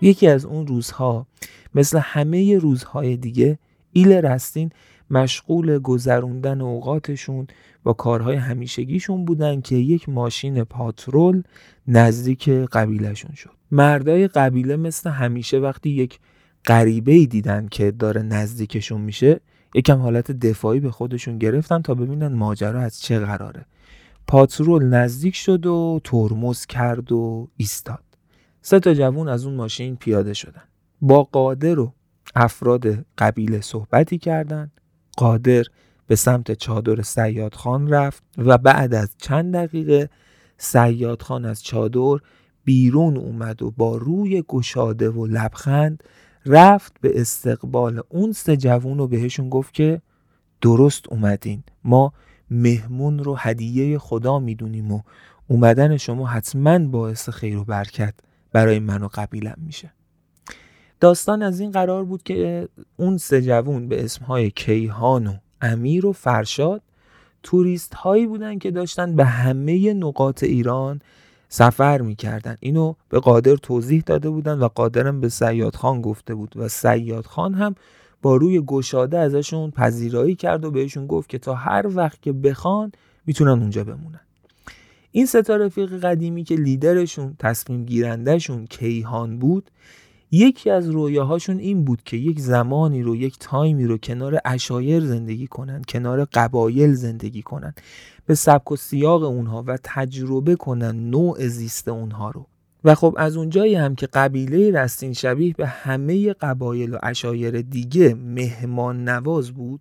یکی 0.00 0.26
از 0.26 0.44
اون 0.44 0.66
روزها 0.66 1.26
مثل 1.74 1.98
همه 1.98 2.58
روزهای 2.58 3.16
دیگه 3.16 3.58
ایل 3.92 4.12
رستین 4.12 4.70
مشغول 5.12 5.78
گذروندن 5.78 6.60
اوقاتشون 6.60 7.46
با 7.82 7.92
کارهای 7.92 8.36
همیشگیشون 8.36 9.24
بودن 9.24 9.60
که 9.60 9.76
یک 9.76 10.08
ماشین 10.08 10.64
پاترول 10.64 11.42
نزدیک 11.86 12.48
قبیلهشون 12.48 13.34
شد. 13.34 13.50
مردای 13.70 14.28
قبیله 14.28 14.76
مثل 14.76 15.10
همیشه 15.10 15.58
وقتی 15.58 15.90
یک 15.90 16.18
غریبه 16.66 17.12
ای 17.12 17.26
دیدن 17.26 17.68
که 17.70 17.90
داره 17.90 18.22
نزدیکشون 18.22 19.00
میشه 19.00 19.40
یکم 19.74 19.98
حالت 19.98 20.32
دفاعی 20.32 20.80
به 20.80 20.90
خودشون 20.90 21.38
گرفتن 21.38 21.82
تا 21.82 21.94
ببینن 21.94 22.32
ماجرا 22.32 22.80
از 22.80 23.00
چه 23.00 23.18
قراره. 23.18 23.66
پاترول 24.26 24.84
نزدیک 24.84 25.36
شد 25.36 25.66
و 25.66 26.00
ترمز 26.04 26.66
کرد 26.66 27.12
و 27.12 27.48
ایستاد. 27.56 28.02
سه 28.62 28.80
تا 28.80 28.94
جوون 28.94 29.28
از 29.28 29.46
اون 29.46 29.54
ماشین 29.54 29.96
پیاده 29.96 30.34
شدن. 30.34 30.62
با 31.00 31.22
قادر 31.22 31.78
و 31.78 31.94
افراد 32.34 33.06
قبیله 33.18 33.60
صحبتی 33.60 34.18
کردند. 34.18 34.81
قادر 35.16 35.64
به 36.06 36.16
سمت 36.16 36.52
چادر 36.52 37.02
سیاد 37.02 37.54
خان 37.54 37.88
رفت 37.88 38.22
و 38.38 38.58
بعد 38.58 38.94
از 38.94 39.14
چند 39.18 39.54
دقیقه 39.54 40.10
سیاد 40.58 41.22
خان 41.22 41.44
از 41.44 41.64
چادر 41.64 42.16
بیرون 42.64 43.16
اومد 43.16 43.62
و 43.62 43.70
با 43.70 43.96
روی 43.96 44.44
گشاده 44.48 45.10
و 45.10 45.26
لبخند 45.26 46.02
رفت 46.46 46.92
به 47.00 47.20
استقبال 47.20 48.02
اون 48.08 48.32
سه 48.32 48.56
جوون 48.56 49.00
و 49.00 49.06
بهشون 49.06 49.48
گفت 49.48 49.74
که 49.74 50.02
درست 50.60 51.08
اومدین. 51.08 51.62
ما 51.84 52.12
مهمون 52.50 53.18
رو 53.18 53.36
هدیه 53.38 53.98
خدا 53.98 54.38
می‌دونیم 54.38 54.92
و 54.92 55.00
اومدن 55.48 55.96
شما 55.96 56.26
حتما 56.26 56.78
باعث 56.78 57.28
خیر 57.28 57.56
و 57.56 57.64
برکت 57.64 58.14
برای 58.52 58.78
من 58.78 59.02
و 59.02 59.08
قبیلم 59.14 59.56
میشه. 59.56 59.92
داستان 61.02 61.42
از 61.42 61.60
این 61.60 61.70
قرار 61.70 62.04
بود 62.04 62.22
که 62.22 62.68
اون 62.96 63.18
سه 63.18 63.42
جوون 63.42 63.88
به 63.88 64.04
اسمهای 64.04 64.50
کیهان 64.50 65.26
و 65.26 65.32
امیر 65.60 66.06
و 66.06 66.12
فرشاد 66.12 66.82
توریست 67.42 67.94
هایی 67.94 68.26
بودن 68.26 68.58
که 68.58 68.70
داشتن 68.70 69.16
به 69.16 69.24
همه 69.24 69.94
نقاط 69.94 70.42
ایران 70.42 71.00
سفر 71.48 72.00
می‌کردن. 72.00 72.56
اینو 72.60 72.94
به 73.08 73.20
قادر 73.20 73.56
توضیح 73.56 74.02
داده 74.06 74.30
بودن 74.30 74.58
و 74.58 74.68
قادرم 74.68 75.20
به 75.20 75.28
سیاد 75.28 75.74
خان 75.76 76.02
گفته 76.02 76.34
بود 76.34 76.52
و 76.56 76.68
سیاد 76.68 77.24
خان 77.24 77.54
هم 77.54 77.74
با 78.22 78.36
روی 78.36 78.60
گشاده 78.60 79.18
ازشون 79.18 79.70
پذیرایی 79.70 80.34
کرد 80.34 80.64
و 80.64 80.70
بهشون 80.70 81.06
گفت 81.06 81.28
که 81.28 81.38
تا 81.38 81.54
هر 81.54 81.86
وقت 81.86 82.22
که 82.22 82.32
بخوان 82.32 82.92
می‌تونن 83.26 83.60
اونجا 83.60 83.84
بمونن. 83.84 84.20
این 85.12 85.26
ستا 85.26 85.56
رفیق 85.56 86.00
قدیمی 86.00 86.44
که 86.44 86.54
لیدرشون 86.54 87.36
تصمیم 87.38 87.84
گیرندهشون 87.84 88.66
کیهان 88.66 89.38
بود 89.38 89.70
یکی 90.32 90.70
از 90.70 90.88
رویاهاشون 90.88 91.58
این 91.58 91.84
بود 91.84 92.02
که 92.04 92.16
یک 92.16 92.40
زمانی 92.40 93.02
رو 93.02 93.16
یک 93.16 93.38
تایمی 93.38 93.84
رو 93.84 93.98
کنار 93.98 94.38
اشایر 94.44 95.00
زندگی 95.00 95.46
کنن 95.46 95.82
کنار 95.88 96.24
قبایل 96.24 96.92
زندگی 96.92 97.42
کنن 97.42 97.74
به 98.26 98.34
سبک 98.34 98.72
و 98.72 98.76
سیاق 98.76 99.22
اونها 99.22 99.64
و 99.66 99.78
تجربه 99.84 100.56
کنن 100.56 101.10
نوع 101.10 101.48
زیست 101.48 101.88
اونها 101.88 102.30
رو. 102.30 102.46
و 102.84 102.94
خب 102.94 103.14
از 103.18 103.36
اونجایی 103.36 103.74
هم 103.74 103.94
که 103.94 104.06
قبیله 104.06 104.70
رستین 104.70 105.12
شبیه 105.12 105.54
به 105.54 105.66
همه 105.66 106.32
قبایل 106.32 106.94
و 106.94 106.98
اشایر 107.02 107.62
دیگه 107.62 108.14
مهمان 108.14 109.08
نواز 109.08 109.50
بود 109.50 109.80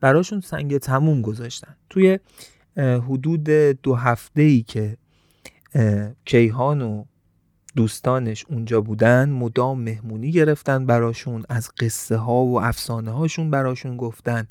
براشون 0.00 0.40
سنگ 0.40 0.78
تموم 0.78 1.22
گذاشتن. 1.22 1.76
توی 1.90 2.18
حدود 2.76 3.44
دو 3.82 3.94
هفته 3.94 4.42
ای 4.42 4.62
که 4.62 4.96
کیهان 6.24 6.82
و 6.82 7.04
دوستانش 7.78 8.44
اونجا 8.48 8.80
بودن 8.80 9.30
مدام 9.30 9.80
مهمونی 9.80 10.32
گرفتن 10.32 10.86
براشون 10.86 11.44
از 11.48 11.70
قصه 11.80 12.16
ها 12.16 12.44
و 12.44 12.60
افسانه 12.60 13.10
هاشون 13.10 13.50
براشون 13.50 13.96
گفتن. 13.96 14.46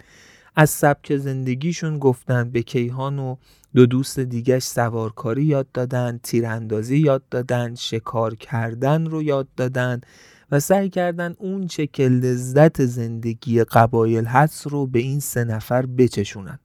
از 0.56 0.70
سبک 0.70 1.18
زندگیشون 1.18 2.00
گفتن 2.00 2.50
به 2.50 2.62
کیهان 2.62 3.20
و 3.20 3.36
دو 3.76 3.86
دوست 3.86 4.20
دیگهش 4.20 4.64
سوارکاری 4.64 5.44
یاد 5.44 5.68
دادن 5.74 6.20
تیراندازی 6.24 6.98
یاد 6.98 7.24
دادن 7.32 7.76
شکار 7.76 8.36
کردن 8.36 9.06
رو 9.06 9.24
یاد 9.24 9.48
دادن 9.58 10.02
و 10.52 10.60
سعی 10.60 10.90
کردن 10.90 11.36
اون 11.38 11.68
چه 11.68 11.88
که 11.88 12.10
لذت 12.10 12.86
زندگی 12.86 13.64
قبایل 13.64 14.26
هست 14.26 14.68
رو 14.68 14.88
به 14.88 15.00
این 15.00 15.20
سه 15.20 15.44
نفر 15.44 15.86
بچشونن. 15.86 16.60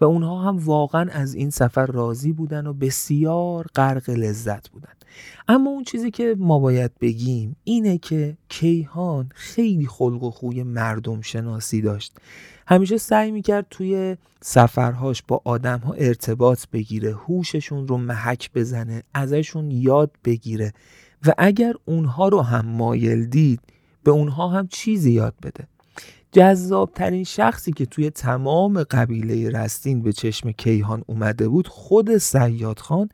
و 0.00 0.04
اونها 0.04 0.42
هم 0.42 0.58
واقعا 0.58 1.10
از 1.12 1.34
این 1.34 1.50
سفر 1.50 1.86
راضی 1.86 2.32
بودن 2.32 2.66
و 2.66 2.72
بسیار 2.72 3.66
غرق 3.74 4.10
لذت 4.10 4.68
بودن. 4.68 4.92
اما 5.48 5.70
اون 5.70 5.84
چیزی 5.84 6.10
که 6.10 6.36
ما 6.38 6.58
باید 6.58 6.90
بگیم 7.00 7.56
اینه 7.64 7.98
که 7.98 8.36
کیهان 8.48 9.28
خیلی 9.34 9.86
خلق 9.86 10.22
و 10.22 10.30
خوی 10.30 10.62
مردم 10.62 11.20
شناسی 11.20 11.80
داشت. 11.80 12.12
همیشه 12.66 12.98
سعی 12.98 13.30
می‌کرد 13.30 13.66
توی 13.70 14.16
سفرهاش 14.40 15.22
با 15.28 15.40
آدمها 15.44 15.92
ارتباط 15.92 16.64
بگیره 16.72 17.12
هوششون 17.12 17.88
رو 17.88 17.96
محک 17.96 18.50
بزنه 18.54 19.02
ازشون 19.14 19.70
یاد 19.70 20.10
بگیره 20.24 20.72
و 21.26 21.34
اگر 21.38 21.74
اونها 21.84 22.28
رو 22.28 22.40
هم 22.42 22.66
مایل 22.66 23.26
دید 23.26 23.60
به 24.04 24.10
اونها 24.10 24.48
هم 24.48 24.68
چیزی 24.68 25.12
یاد 25.12 25.34
بده. 25.42 25.66
جذابترین 26.32 27.24
شخصی 27.24 27.72
که 27.72 27.86
توی 27.86 28.10
تمام 28.10 28.82
قبیله 28.82 29.50
رستین 29.50 30.02
به 30.02 30.12
چشم 30.12 30.52
کیهان 30.52 31.02
اومده 31.06 31.48
بود 31.48 31.68
خود 31.68 32.18
سیاد 32.18 32.78
خان 32.78 33.08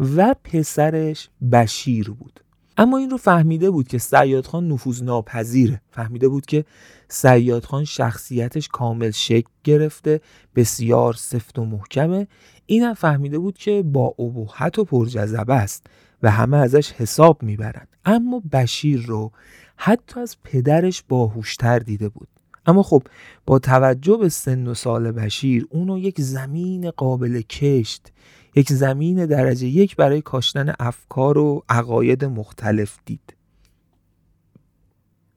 و 0.00 0.34
پسرش 0.44 1.28
بشیر 1.52 2.10
بود. 2.10 2.40
اما 2.76 2.98
این 2.98 3.10
رو 3.10 3.16
فهمیده 3.16 3.70
بود 3.70 3.88
که 3.88 3.98
سیاد 3.98 4.46
خان 4.46 4.68
نفوذ 4.68 5.02
ناپذیره. 5.02 5.80
فهمیده 5.90 6.28
بود 6.28 6.46
که 6.46 6.64
سیاد 7.08 7.64
خان 7.64 7.84
شخصیتش 7.84 8.68
کامل 8.68 9.10
شکل 9.10 9.48
گرفته 9.64 10.20
بسیار 10.56 11.14
سفت 11.14 11.58
و 11.58 11.64
محکمه. 11.64 12.26
اینم 12.66 12.94
فهمیده 12.94 13.38
بود 13.38 13.58
که 13.58 13.82
با 13.82 14.14
ابهت 14.18 14.78
و 14.78 14.84
پرجذبه 14.84 15.54
است 15.54 15.86
و 16.22 16.30
همه 16.30 16.56
ازش 16.56 16.92
حساب 16.92 17.42
می‌برند. 17.42 17.88
اما 18.04 18.42
بشیر 18.52 19.06
رو 19.06 19.32
حتی 19.76 20.20
از 20.20 20.36
پدرش 20.44 21.02
باهوشتر 21.08 21.78
دیده 21.78 22.08
بود. 22.08 22.28
اما 22.66 22.82
خب 22.82 23.02
با 23.46 23.58
توجه 23.58 24.16
به 24.16 24.28
سن 24.28 24.66
و 24.66 24.74
سال 24.74 25.12
بشیر 25.12 25.66
اونو 25.70 25.98
یک 25.98 26.20
زمین 26.20 26.90
قابل 26.90 27.40
کشت 27.40 28.12
یک 28.56 28.72
زمین 28.72 29.26
درجه 29.26 29.66
یک 29.66 29.96
برای 29.96 30.22
کاشتن 30.22 30.74
افکار 30.78 31.38
و 31.38 31.62
عقاید 31.68 32.24
مختلف 32.24 32.98
دید. 33.04 33.34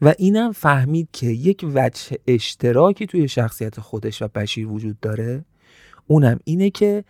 و 0.02 0.14
اینم 0.18 0.52
فهمید 0.52 1.10
که 1.14 1.28
یک 1.28 1.66
وجه 1.76 2.18
اشتراکی 2.28 3.06
توی 3.06 3.28
شخصیت 3.28 3.80
خودش 3.80 4.22
و 4.22 4.28
بشیر 4.28 4.68
وجود 4.68 5.00
داره. 5.00 5.46
اونم 6.08 6.40
اینه 6.44 6.70
که 6.70 7.04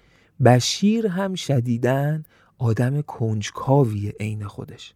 بشیر 0.45 1.07
هم 1.07 1.35
شدیدا 1.35 2.23
آدم 2.57 3.01
کنجکاوی 3.01 4.13
عین 4.19 4.43
خودش. 4.43 4.93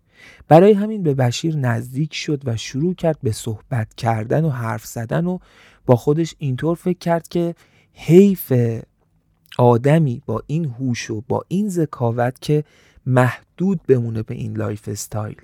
برای 0.48 0.74
همین 0.74 1.04
به 1.04 1.14
بشیر 1.14 1.56
نزدیک 1.56 2.14
شد 2.14 2.42
و 2.46 2.58
شروع 2.58 2.94
کرد 2.94 3.18
به 3.24 3.32
صحبت 3.32 3.94
کردن 3.94 4.46
و 4.46 4.50
حرف 4.50 4.86
زدن 4.86 5.26
و 5.26 5.38
با 5.86 5.96
خودش 5.96 6.36
اینطور 6.38 6.76
فکر 6.76 6.98
کرد 6.98 7.28
که 7.28 7.56
حیف 7.94 8.54
آدمی 9.58 10.22
با 10.26 10.44
این 10.48 10.66
هوش 10.66 11.10
و 11.10 11.24
با 11.28 11.46
این 11.48 11.70
ذکاوت 11.70 12.42
که 12.42 12.64
محدود 13.06 13.80
بمونه 13.88 14.24
به 14.24 14.36
این 14.36 14.58
lifestyle. 14.58 15.36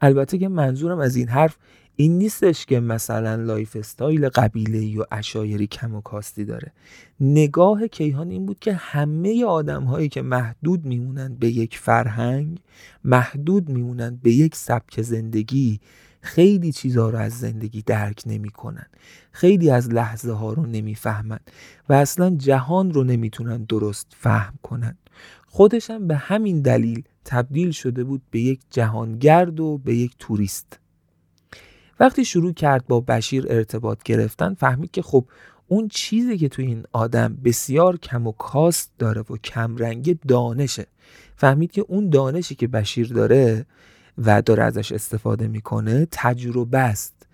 البته 0.00 0.38
که 0.38 0.48
منظورم 0.48 0.98
از 0.98 1.16
این 1.16 1.28
حرف 1.28 1.56
این 1.96 2.18
نیستش 2.18 2.66
که 2.66 2.80
مثلا 2.80 3.34
lifestyle 3.34 4.28
قبیله 4.28 5.00
و 5.00 5.04
عشایری 5.10 5.66
کم 5.66 5.94
و 5.94 6.00
کاستی 6.00 6.44
داره. 6.44 6.72
نگاه 7.20 7.88
کیهان 7.88 8.30
این 8.30 8.46
بود 8.46 8.58
که 8.58 8.72
همه 8.72 9.44
آدم 9.44 9.84
هایی 9.84 10.08
که 10.08 10.22
محدود 10.22 10.84
میمونن 10.84 11.34
به 11.34 11.48
یک 11.48 11.78
فرهنگ 11.78 12.60
محدود 13.04 13.68
میمونن 13.68 14.18
به 14.22 14.32
یک 14.32 14.56
سبک 14.56 15.02
زندگی 15.02 15.80
خیلی 16.20 16.72
چیزها 16.72 17.10
رو 17.10 17.18
از 17.18 17.38
زندگی 17.38 17.82
درک 17.82 18.22
نمی‌کنن. 18.26 18.86
خیلی 19.32 19.70
از 19.70 19.88
لحظه 19.88 20.32
ها 20.32 20.52
رو 20.52 20.66
نمی‌فهمن 20.66 21.40
و 21.88 21.92
اصلا 21.92 22.30
جهان 22.30 22.92
رو 22.92 23.04
نمی‌تونن 23.04 23.64
درست 23.64 24.06
فهم 24.18 24.54
کنن. 24.62 24.96
خودشم 25.46 26.06
به 26.06 26.16
همین 26.16 26.60
دلیل 26.60 27.02
تبدیل 27.24 27.70
شده 27.70 28.04
بود 28.04 28.22
به 28.30 28.40
یک 28.40 28.60
جهانگرد 28.70 29.60
و 29.60 29.78
به 29.78 29.94
یک 29.94 30.14
توریست. 30.18 30.78
وقتی 32.00 32.24
شروع 32.24 32.52
کرد 32.52 32.86
با 32.86 33.00
بشیر 33.00 33.46
ارتباط 33.48 34.02
گرفتن 34.02 34.54
فهمید 34.54 34.90
که 34.90 35.02
خب 35.02 35.26
اون 35.68 35.88
چیزی 35.88 36.38
که 36.38 36.48
تو 36.48 36.62
این 36.62 36.84
آدم 36.92 37.38
بسیار 37.44 37.96
کم 37.96 38.26
و 38.26 38.32
کاست 38.32 38.92
داره 38.98 39.20
و 39.20 39.36
کمرنگ 39.36 40.18
دانشه. 40.28 40.86
فهمید 41.36 41.72
که 41.72 41.84
اون 41.88 42.10
دانشی 42.10 42.54
که 42.54 42.68
بشیر 42.68 43.08
داره 43.08 43.66
و 44.26 44.42
داره 44.42 44.62
ازش 44.62 44.92
استفاده 44.92 45.48
می‌کنه 45.48 46.06
تجربه 46.10 46.78
است. 46.78 47.26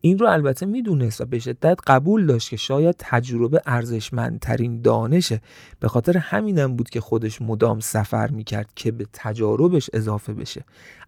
این 0.00 0.18
رو 0.18 0.26
البته 0.26 0.66
می‌دونست 0.66 1.20
و 1.20 1.24
به 1.24 1.38
شدت 1.38 1.78
قبول 1.86 2.26
داشت 2.26 2.50
که 2.50 2.56
شاید 2.56 2.94
تجربه 2.98 3.62
ارزشمندترین 3.66 4.82
دانشه. 4.82 5.40
به 5.80 5.88
خاطر 5.88 6.18
همینم 6.18 6.76
بود 6.76 6.90
که 6.90 7.00
خودش 7.00 7.42
مدام 7.42 7.80
سفر 7.80 8.30
می‌کرد 8.30 8.70
که 8.76 8.90
به 8.90 9.06
تجاربش 9.12 9.90
اضافه 9.92 10.32
بشه. 10.32 10.64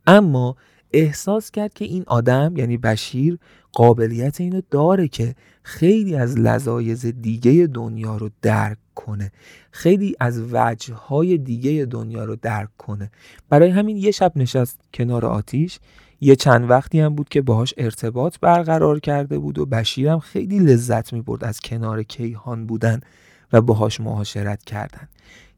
اما 0.06 0.56
احساس 0.92 1.50
کرد 1.50 1.74
که 1.74 1.84
این 1.84 2.04
آدم 2.06 2.56
یعنی 2.56 2.76
بشیر 2.76 3.38
قابلیت 3.72 4.40
اینو 4.40 4.60
داره 4.70 5.08
که 5.08 5.34
خیلی 5.62 6.16
از 6.16 6.38
لذایز 6.38 7.06
دیگه 7.06 7.66
دنیا 7.66 8.16
رو 8.16 8.30
درک 8.42 8.78
کنه. 8.94 9.32
خیلی 9.70 10.16
از 10.20 10.42
وجه 10.52 10.94
های 10.94 11.38
دیگه 11.38 11.84
دنیا 11.84 12.24
رو 12.24 12.36
درک 12.36 12.68
کنه. 12.78 13.10
برای 13.48 13.70
همین 13.70 13.96
یه 13.96 14.10
شب 14.10 14.32
نشست 14.36 14.80
کنار 14.94 15.26
آتیش. 15.26 15.78
یه 16.20 16.36
چند 16.36 16.70
وقتی 16.70 17.00
هم 17.00 17.14
بود 17.14 17.28
که 17.28 17.42
باهاش 17.42 17.74
ارتباط 17.76 18.36
برقرار 18.40 19.00
کرده 19.00 19.38
بود 19.38 19.58
و 19.58 19.66
بشیرم 19.66 20.18
خیلی 20.18 20.58
لذت 20.58 21.12
می 21.12 21.22
برد 21.22 21.44
از 21.44 21.60
کنار 21.60 22.02
کیهان 22.02 22.66
بودن 22.66 23.00
و 23.52 23.60
باهاش 23.60 24.00
معاشرت 24.00 24.64
کردن. 24.64 25.08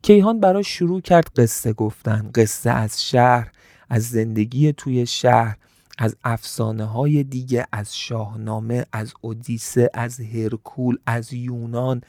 کیهان 0.03 0.41
براش 0.41 0.69
شروع 0.69 1.01
کرد 1.01 1.31
قصه 1.37 1.73
گفتن 1.73 2.31
قصه 2.35 2.71
از 2.71 3.05
شهر 3.05 3.53
از 3.91 4.03
زندگی 4.09 4.73
توی 4.73 5.07
شهر 5.07 5.57
از 5.99 6.17
افسانه 6.25 6.85
های 6.85 7.25
دیگه 7.25 7.67
از 7.73 7.97
شاهنامه 7.97 8.87
از 8.93 9.13
اودیسه 9.21 9.91
از 9.95 10.21
هرکول 10.21 10.99
از 11.07 11.33
یونان. 11.33 12.01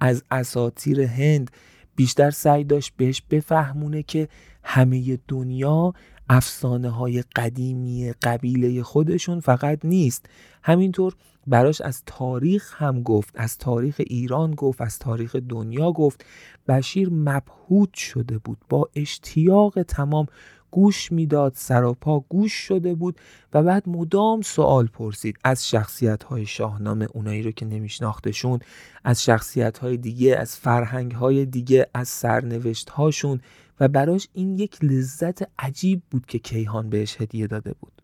از 0.00 0.24
اساتیر 0.30 1.00
هند 1.00 1.50
بیشتر 1.96 2.30
سعی 2.30 2.64
داشت 2.64 2.92
بهش 2.96 3.22
بفهمونه 3.30 4.02
که 4.02 4.28
همه 4.62 5.18
دنیا 5.28 5.94
افسانه 6.28 6.90
های 6.90 7.24
قدیمی 7.36 8.12
قبیله 8.22 8.82
خودشون 8.82 9.40
فقط 9.40 9.84
نیست. 9.84 10.26
همینطور 10.62 11.14
براش 11.46 11.80
از 11.80 12.02
تاریخ 12.06 12.82
هم 12.82 13.02
گفت 13.02 13.34
از 13.34 13.58
تاریخ 13.58 13.96
ایران 13.98 14.54
گفت 14.54 14.80
از 14.80 14.98
تاریخ 14.98 15.36
دنیا 15.36 15.92
گفت. 15.92 16.24
بشیر 16.68 17.08
مبهوت 17.12 17.94
شده 17.94 18.38
بود 18.38 18.58
با 18.68 18.88
اشتیاق 18.94 19.82
تمام 19.82 20.26
گوش 20.70 21.12
می‌داد 21.12 21.52
سراپا 21.56 22.20
گوش 22.20 22.52
شده 22.52 22.94
بود 22.94 23.20
و 23.52 23.62
بعد 23.62 23.88
مدام 23.88 24.40
سوال 24.40 24.86
پرسید. 24.86 25.36
از 25.44 25.68
شخصیت 25.68 26.22
های 26.22 26.46
شاهنامه 26.46 27.06
اونایی 27.14 27.42
رو 27.42 27.50
که 27.50 27.66
نمیشناختشون 27.66 28.60
از 29.04 29.24
شخصیت 29.24 29.78
های 29.78 29.96
دیگه 29.96 30.36
از 30.36 30.56
فرهنگ 30.56 31.12
های 31.12 31.46
دیگه 31.46 31.86
از 31.94 32.08
سرنوشت 32.08 32.90
هاشون 32.90 33.40
و 33.80 33.88
براش 33.88 34.28
این 34.32 34.58
یک 34.58 34.84
لذت 34.84 35.42
عجیب 35.58 36.02
بود 36.10 36.26
که 36.26 36.38
کیهان 36.38 36.90
بهش 36.90 37.20
هدیه 37.20 37.46
داده 37.46 37.74
بود. 37.80 38.02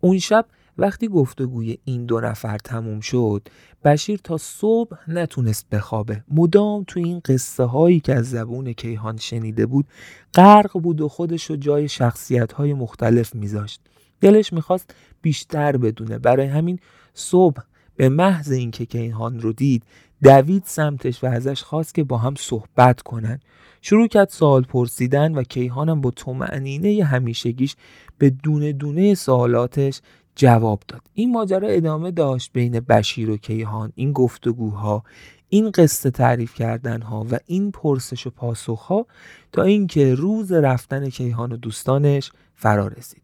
اون 0.00 0.18
شب 0.18 0.46
وقتی 0.82 1.08
گفتگوی 1.08 1.78
این 1.84 2.06
دو 2.06 2.20
نفر 2.20 2.58
تموم 2.58 3.00
شد 3.00 3.48
بشیر 3.84 4.20
تا 4.24 4.38
صبح 4.38 4.96
نتونست 5.08 5.66
بخوابه. 5.70 6.24
مدام 6.30 6.84
تو 6.86 7.00
این 7.00 7.20
قصه 7.24 7.64
هایی 7.64 8.00
که 8.00 8.14
از 8.14 8.30
زبون 8.30 8.72
کیهان 8.72 9.16
شنیده 9.16 9.66
بود 9.66 9.86
غرق 10.34 10.78
بود 10.78 11.00
و 11.00 11.08
خودش 11.08 11.44
رو 11.44 11.56
جای 11.56 11.88
شخصیت 11.88 12.52
های 12.52 12.74
مختلف 12.74 13.34
میذاشت. 13.34 13.80
دلش 14.20 14.52
می‌خواست 14.52 14.94
بیشتر 15.22 15.76
بدونه. 15.76 16.18
برای 16.18 16.46
همین 16.46 16.78
صبح 17.14 17.62
به 17.96 18.08
محض 18.08 18.50
اینکه 18.50 18.86
کیهان 18.86 19.40
رو 19.40 19.52
دید 19.52 19.82
دوید 20.22 20.62
سمتش 20.66 21.24
و 21.24 21.26
ازش 21.26 21.62
خواست 21.62 21.94
که 21.94 22.04
با 22.04 22.18
هم 22.18 22.34
صحبت 22.38 23.02
کنن. 23.02 23.40
شروع 23.82 24.08
کرد 24.08 24.28
سوال 24.28 24.62
پرسیدن 24.62 25.34
و 25.34 25.42
کیهانم 25.42 26.00
با 26.00 26.10
تومعنینه 26.10 27.04
همیشگیش 27.04 27.76
به 28.18 28.30
دونه 28.30 28.72
دونه 28.72 29.14
سوالاتش 29.14 30.00
جواب 30.36 30.82
داد. 30.88 31.02
این 31.14 31.32
ماجرا 31.32 31.68
ادامه 31.68 32.10
داشت 32.10 32.50
بین 32.52 32.80
بشیر 32.80 33.30
و 33.30 33.36
کیهان 33.36 33.92
این 33.94 34.12
گفتگوها 34.12 35.04
این 35.48 35.70
قصه 35.70 36.10
تعریف 36.10 36.54
کردنها 36.54 37.26
و 37.30 37.38
این 37.46 37.70
پرسش 37.70 38.26
و 38.26 38.30
پاسخها 38.30 39.06
تا 39.52 39.62
اینکه 39.62 40.14
روز 40.14 40.52
رفتن 40.52 41.08
کیهان 41.10 41.52
و 41.52 41.56
دوستانش 41.56 42.32
فرا 42.54 42.88
رسید. 42.88 43.22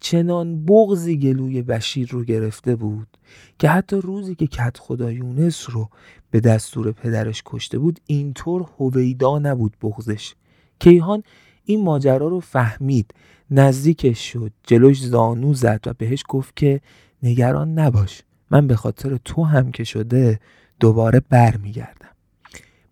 چنان 0.00 0.64
بغزی 0.64 1.18
گلوی 1.18 1.62
بشیر 1.62 2.08
رو 2.10 2.24
گرفته 2.24 2.76
بود 2.76 3.08
که 3.58 3.68
حتی 3.68 3.96
روزی 3.96 4.34
که 4.34 4.46
کت 4.46 4.78
خدا 4.78 5.12
یونس 5.12 5.70
رو 5.70 5.88
به 6.30 6.40
دستور 6.40 6.92
پدرش 6.92 7.42
کشته 7.46 7.78
بود 7.78 8.00
اینطور 8.06 8.66
هویدا 8.78 9.38
نبود 9.38 9.76
بغزش 9.82 10.34
کیهان 10.78 11.22
این 11.64 11.84
ماجرا 11.84 12.28
رو 12.28 12.40
فهمید 12.40 13.14
نزدیکش 13.50 14.32
شد. 14.32 14.52
جلوش 14.62 15.02
زانو 15.02 15.54
زد 15.54 15.80
و 15.86 15.92
بهش 15.98 16.24
گفت 16.28 16.56
که 16.56 16.80
نگران 17.22 17.78
نباش 17.78 18.22
من 18.50 18.66
به 18.66 18.76
خاطر 18.76 19.18
تو 19.24 19.44
هم 19.44 19.72
که 19.72 19.84
شده 19.84 20.40
دوباره 20.80 21.20
برمیگردم. 21.20 22.10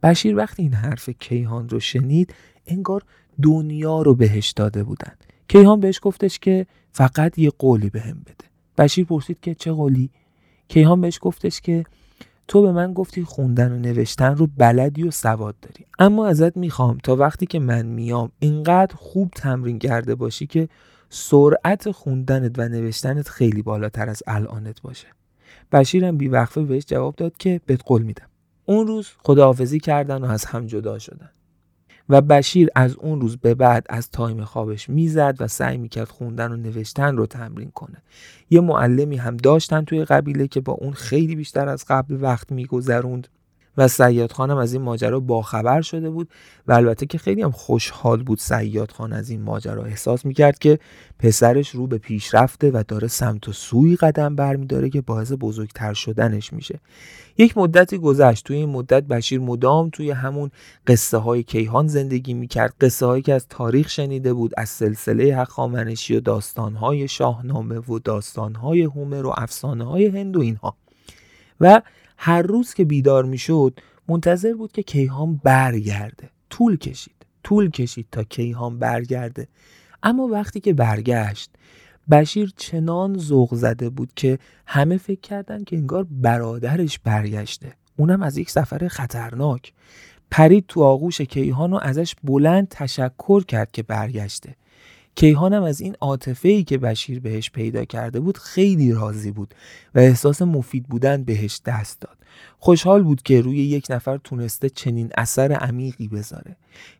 بشیر 0.02 0.36
وقتی 0.36 0.62
این 0.62 0.74
حرف 0.74 1.08
کیهان 1.08 1.68
رو 1.68 1.80
شنید 1.80 2.34
انگار 2.66 3.02
دنیا 3.42 4.02
رو 4.02 4.14
بهش 4.14 4.50
داده 4.50 4.84
بودن. 4.84 5.12
کیهان 5.48 5.80
بهش 5.80 6.00
گفتش 6.02 6.38
که 6.38 6.66
فقط 6.92 7.38
یه 7.38 7.50
قولی 7.50 7.90
بهم 7.90 8.20
بده. 8.20 8.44
بشیر 8.78 9.04
پرسید 9.04 9.40
که 9.40 9.54
چه 9.54 9.72
قولی؟ 9.72 10.10
کیهان 10.68 11.00
بهش 11.00 11.18
گفتش 11.22 11.60
که 11.60 11.84
تو 12.48 12.62
به 12.62 12.72
من 12.72 12.92
گفتی 12.92 13.24
خوندن 13.24 13.72
و 13.72 13.78
نوشتن 13.78 14.36
رو 14.36 14.48
بلدی 14.56 15.02
و 15.02 15.10
سواد 15.10 15.54
داری. 15.62 15.86
اما 15.98 16.26
ازت 16.26 16.56
می‌خوام 16.56 16.98
تا 16.98 17.16
وقتی 17.16 17.46
که 17.46 17.58
من 17.58 17.86
میام 17.86 18.32
اینقدر 18.38 18.94
خوب 18.96 19.30
تمرین 19.36 19.78
کرده 19.78 20.14
باشی 20.14 20.46
که 20.46 20.68
سرعت 21.08 21.90
خوندنت 21.90 22.58
و 22.58 22.68
نوشتنت 22.68 23.28
خیلی 23.28 23.62
بالاتر 23.62 24.08
از 24.08 24.22
الانت 24.26 24.82
باشه. 24.82 25.06
بشیرم 25.72 26.16
بیوقفه 26.16 26.62
بهش 26.62 26.84
جواب 26.86 27.14
داد 27.16 27.36
که 27.36 27.60
بهت 27.66 27.80
قول 27.86 28.02
میدم. 28.02 28.26
اون 28.66 28.86
روز 28.86 29.08
خداحافظی 29.18 29.80
کردن 29.80 30.24
و 30.24 30.24
از 30.24 30.44
هم 30.44 30.66
جدا 30.66 30.98
شدن. 30.98 31.30
و 32.08 32.20
بشیر 32.20 32.68
از 32.74 32.96
اون 32.96 33.20
روز 33.20 33.36
به 33.36 33.54
بعد 33.54 33.86
از 33.88 34.10
تایم 34.10 34.44
خوابش 34.44 34.88
می‌زد 34.88 35.36
و 35.40 35.48
سعی 35.48 35.76
می‌کرد 35.76 36.08
خوندن 36.08 36.52
و 36.52 36.56
نوشتن 36.56 37.16
رو 37.16 37.26
تمرین 37.26 37.70
کنه. 37.70 38.02
یه 38.50 38.60
معلمی 38.60 39.16
هم 39.16 39.36
داشتن 39.36 39.84
توی 39.84 40.04
قبیله 40.04 40.48
که 40.48 40.60
با 40.60 40.72
اون 40.72 40.92
خیلی 40.92 41.36
بیشتر 41.36 41.68
از 41.68 41.84
قبل 41.88 42.18
وقت 42.20 42.52
میگذروند. 42.52 43.28
و 43.76 43.88
سیاد 43.88 44.32
خانم 44.32 44.56
از 44.56 44.72
این 44.72 44.82
ماجرا 44.82 45.20
باخبر 45.20 45.80
شده 45.80 46.10
بود 46.10 46.28
و 46.66 46.72
البته 46.72 47.06
که 47.06 47.18
خیلی 47.18 47.42
هم 47.42 47.50
خوشحال 47.50 48.22
بود 48.22 48.38
سیاد 48.38 48.90
خان 48.90 49.12
از 49.12 49.30
این 49.30 49.42
ماجرا 49.42 49.84
احساس 49.84 50.24
می‌کرد 50.24 50.58
که 50.58 50.78
پسرش 51.18 51.68
رو 51.68 51.86
به 51.86 51.98
پیش 51.98 52.34
رفته 52.34 52.70
و 52.70 52.84
داره 52.88 53.08
سمت 53.08 53.48
و 53.48 53.52
سوی 53.52 53.96
قدم 53.96 54.36
برمیداره 54.36 54.90
که 54.90 55.00
باعث 55.00 55.32
بزرگتر 55.40 55.94
شدنش 55.94 56.52
میشه. 56.52 56.80
یک 57.38 57.58
مدتی 57.58 57.98
گذشت. 57.98 58.44
توی 58.44 58.56
این 58.56 58.68
مدت 58.68 59.02
بشیر 59.02 59.40
مدام 59.40 59.90
توی 59.90 60.10
همون 60.10 60.50
قصه 60.86 61.18
های 61.18 61.42
کیهان 61.42 61.86
زندگی 61.86 62.34
می‌کرد. 62.34 62.74
قصه 62.80 63.06
هایی 63.06 63.22
که 63.22 63.34
از 63.34 63.46
تاریخ 63.48 63.88
شنیده 63.88 64.32
بود 64.32 64.52
از 64.56 64.68
سلسله 64.68 65.36
هخامنشی 65.36 66.16
و 66.16 66.20
داستان 66.20 66.74
های 66.74 67.08
شاهنامه 67.08 67.78
و 67.78 67.98
داستان 67.98 68.54
های 68.54 68.82
هومر 68.82 69.26
و 69.26 69.34
افسانه 69.36 69.84
های 69.84 70.06
هند 70.06 70.36
اینها. 70.36 70.76
و 71.60 71.82
هر 72.26 72.42
روز 72.42 72.74
که 72.74 72.84
بیدار 72.84 73.24
می‌شد 73.24 73.80
منتظر 74.08 74.54
بود 74.54 74.72
که 74.72 74.82
کیهان 74.82 75.40
برگرده. 75.44 76.30
طول 76.50 76.76
کشید. 76.76 77.26
طول 77.42 77.70
کشید 77.70 78.06
تا 78.12 78.22
کیهان 78.24 78.78
برگرده. 78.78 79.48
اما 80.02 80.26
وقتی 80.26 80.60
که 80.60 80.72
برگشت 80.72 81.50
بشیر 82.10 82.52
چنان 82.56 83.18
ذوق 83.18 83.54
زده 83.54 83.90
بود 83.90 84.12
که 84.16 84.38
همه 84.66 84.96
فکر 84.96 85.20
کردن 85.20 85.64
که 85.64 85.76
انگار 85.76 86.06
برادرش 86.10 86.98
برگشته. 86.98 87.72
اونم 87.96 88.22
از 88.22 88.38
یک 88.38 88.50
سفر 88.50 88.88
خطرناک. 88.88 89.72
پرید 90.30 90.64
تو 90.68 90.82
آغوش 90.82 91.20
کیهان 91.20 91.72
و 91.72 91.78
ازش 91.82 92.14
بلند 92.24 92.68
تشکر 92.68 93.44
کرد 93.44 93.72
که 93.72 93.82
برگشته. 93.82 94.56
کیهانم 95.16 95.62
از 95.62 95.80
این 95.80 95.96
عاطفه 96.00 96.48
ای 96.48 96.64
که 96.64 96.78
بشیر 96.78 97.20
بهش 97.20 97.50
پیدا 97.50 97.84
کرده 97.84 98.20
بود 98.20 98.38
خیلی 98.38 98.92
راضی 98.92 99.30
بود 99.30 99.54
و 99.94 99.98
احساس 99.98 100.42
مفید 100.42 100.88
بودن 100.88 101.24
بهش 101.24 101.60
دست 101.66 102.00
داد. 102.00 102.16
خوشحال 102.58 103.02
بود 103.02 103.22
که 103.22 103.40
روی 103.40 103.56
یک 103.56 103.86
نفر 103.90 104.16
تونسته 104.16 104.68
چنین 104.68 105.10
اثر 105.16 105.52
عمیقی 105.52 106.08
بذاره. 106.08 106.56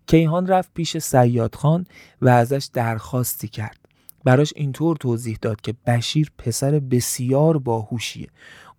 کیهان 0.06 0.46
رفت 0.46 0.70
پیش 0.74 0.98
سیاد 0.98 1.54
خان 1.54 1.86
و 2.22 2.28
ازش 2.28 2.68
درخواستی 2.72 3.48
کرد. 3.48 3.78
براش 4.24 4.52
اینطور 4.56 4.96
توضیح 4.96 5.38
داد 5.42 5.60
که 5.60 5.74
بشیر 5.86 6.32
پسر 6.38 6.78
بسیار 6.78 7.58
باهوشیه. 7.58 8.28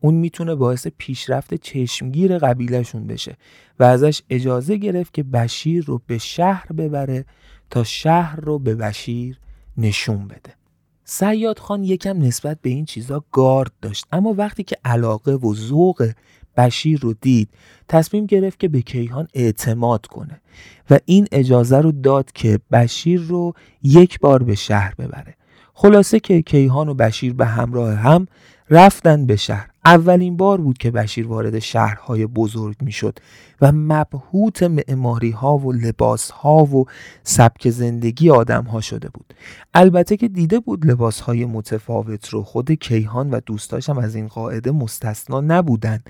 اون 0.01 0.13
می‌تونه 0.13 0.55
باعث 0.55 0.87
پیشرفت 0.97 1.53
چشمگیر 1.53 2.37
قبیلهشون 2.37 3.07
بشه 3.07 3.37
و 3.79 3.83
ازش 3.83 4.21
اجازه 4.29 4.77
گرفت 4.77 5.13
که 5.13 5.23
بشیر 5.23 5.85
رو 5.85 6.01
به 6.07 6.17
شهر 6.17 6.73
ببره 6.73 7.25
تا 7.75 7.83
شهر 7.83 8.39
رو 8.39 8.59
به 8.59 8.75
بشیر 8.75 9.39
نشون 9.77 10.27
بده. 10.27 10.53
سیاد 11.05 11.59
خان 11.59 11.83
یکم 11.83 12.21
نسبت 12.21 12.57
به 12.61 12.69
این 12.69 12.85
چیزا 12.85 13.23
گارد 13.31 13.71
داشت 13.81 14.05
اما 14.11 14.33
وقتی 14.37 14.63
که 14.63 14.77
علاقه 14.85 15.31
و 15.31 15.55
ذوق 15.55 16.11
بشیر 16.57 16.99
رو 16.99 17.13
دید 17.13 17.49
تصمیم 17.87 18.25
گرفت 18.25 18.59
که 18.59 18.67
به 18.67 18.81
کیهان 18.81 19.27
اعتماد 19.33 20.05
کنه 20.05 20.41
و 20.89 20.99
این 21.05 21.27
اجازه 21.31 21.77
رو 21.77 21.91
داد 21.91 22.31
که 22.31 22.59
بشیر 22.71 23.21
رو 23.21 23.53
یک 23.83 24.19
بار 24.19 24.43
به 24.43 24.55
شهر 24.55 24.95
ببره. 24.95 25.35
خلاصه 25.73 26.19
که 26.19 26.41
کیهان 26.41 26.89
و 26.89 26.93
بشیر 26.93 27.33
به 27.33 27.45
همراه 27.45 27.93
هم 27.93 28.27
رفتن 28.69 29.25
به 29.25 29.35
شهر. 29.35 29.69
اولین 29.85 30.37
بار 30.37 30.61
بود 30.61 30.77
که 30.77 30.91
بشیر 30.91 31.27
وارد 31.27 31.59
شهرهای 31.59 32.25
بزرگ 32.25 32.75
می‌شد 32.81 33.19
و 33.61 33.71
مبهوت 33.71 34.63
معماری 34.63 35.31
ها 35.31 35.57
و 35.57 35.71
لباس 35.71 36.31
ها 36.31 36.63
و 36.63 36.85
سبک 37.23 37.69
زندگی 37.69 38.29
آدم 38.29 38.63
ها 38.63 38.81
شده 38.81 39.09
بود. 39.09 39.33
البته 39.73 40.17
که 40.17 40.27
دیده 40.27 40.59
بود 40.59 40.85
لباس 40.85 41.19
های 41.19 41.45
متفاوت 41.45 42.29
رو 42.29 42.43
خود 42.43 42.71
کیهان 42.71 43.29
و 43.29 43.39
دوستاشم 43.45 43.97
از 43.97 44.15
این 44.15 44.27
قاعده 44.27 44.71
مستثنا 44.71 45.41
نبودن. 45.41 46.03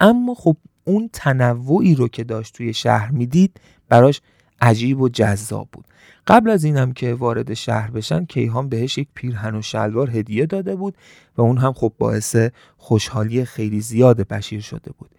اما 0.00 0.34
خب 0.34 0.56
اون 0.84 1.10
تنوعی 1.12 1.94
رو 1.94 2.08
که 2.08 2.24
داشت 2.24 2.54
توی 2.54 2.74
شهر 2.74 3.10
می‌دید 3.10 3.60
براش 3.88 4.20
عجیب 4.60 5.00
و 5.00 5.08
جذاب 5.08 5.68
بود. 5.72 5.84
قبل 6.26 6.50
از 6.50 6.64
اینم 6.64 6.92
که 6.92 7.14
وارد 7.14 7.54
شهر 7.54 7.90
بشن 7.90 8.24
کیهان 8.24 8.68
بهش 8.68 8.98
یک 8.98 9.08
پیرهن 9.14 9.54
و 9.54 9.62
شلوار 9.62 10.10
هدیه 10.10 10.46
داده 10.46 10.76
بود 10.76 10.96
و 11.36 11.42
اون 11.42 11.58
هم 11.58 11.72
خب 11.72 11.92
باعث 11.98 12.36
خوشحالی 12.76 13.44
خیلی 13.44 13.80
زیاد 13.80 14.28
بشیر 14.28 14.60
شده 14.60 14.92
بود. 14.98 15.10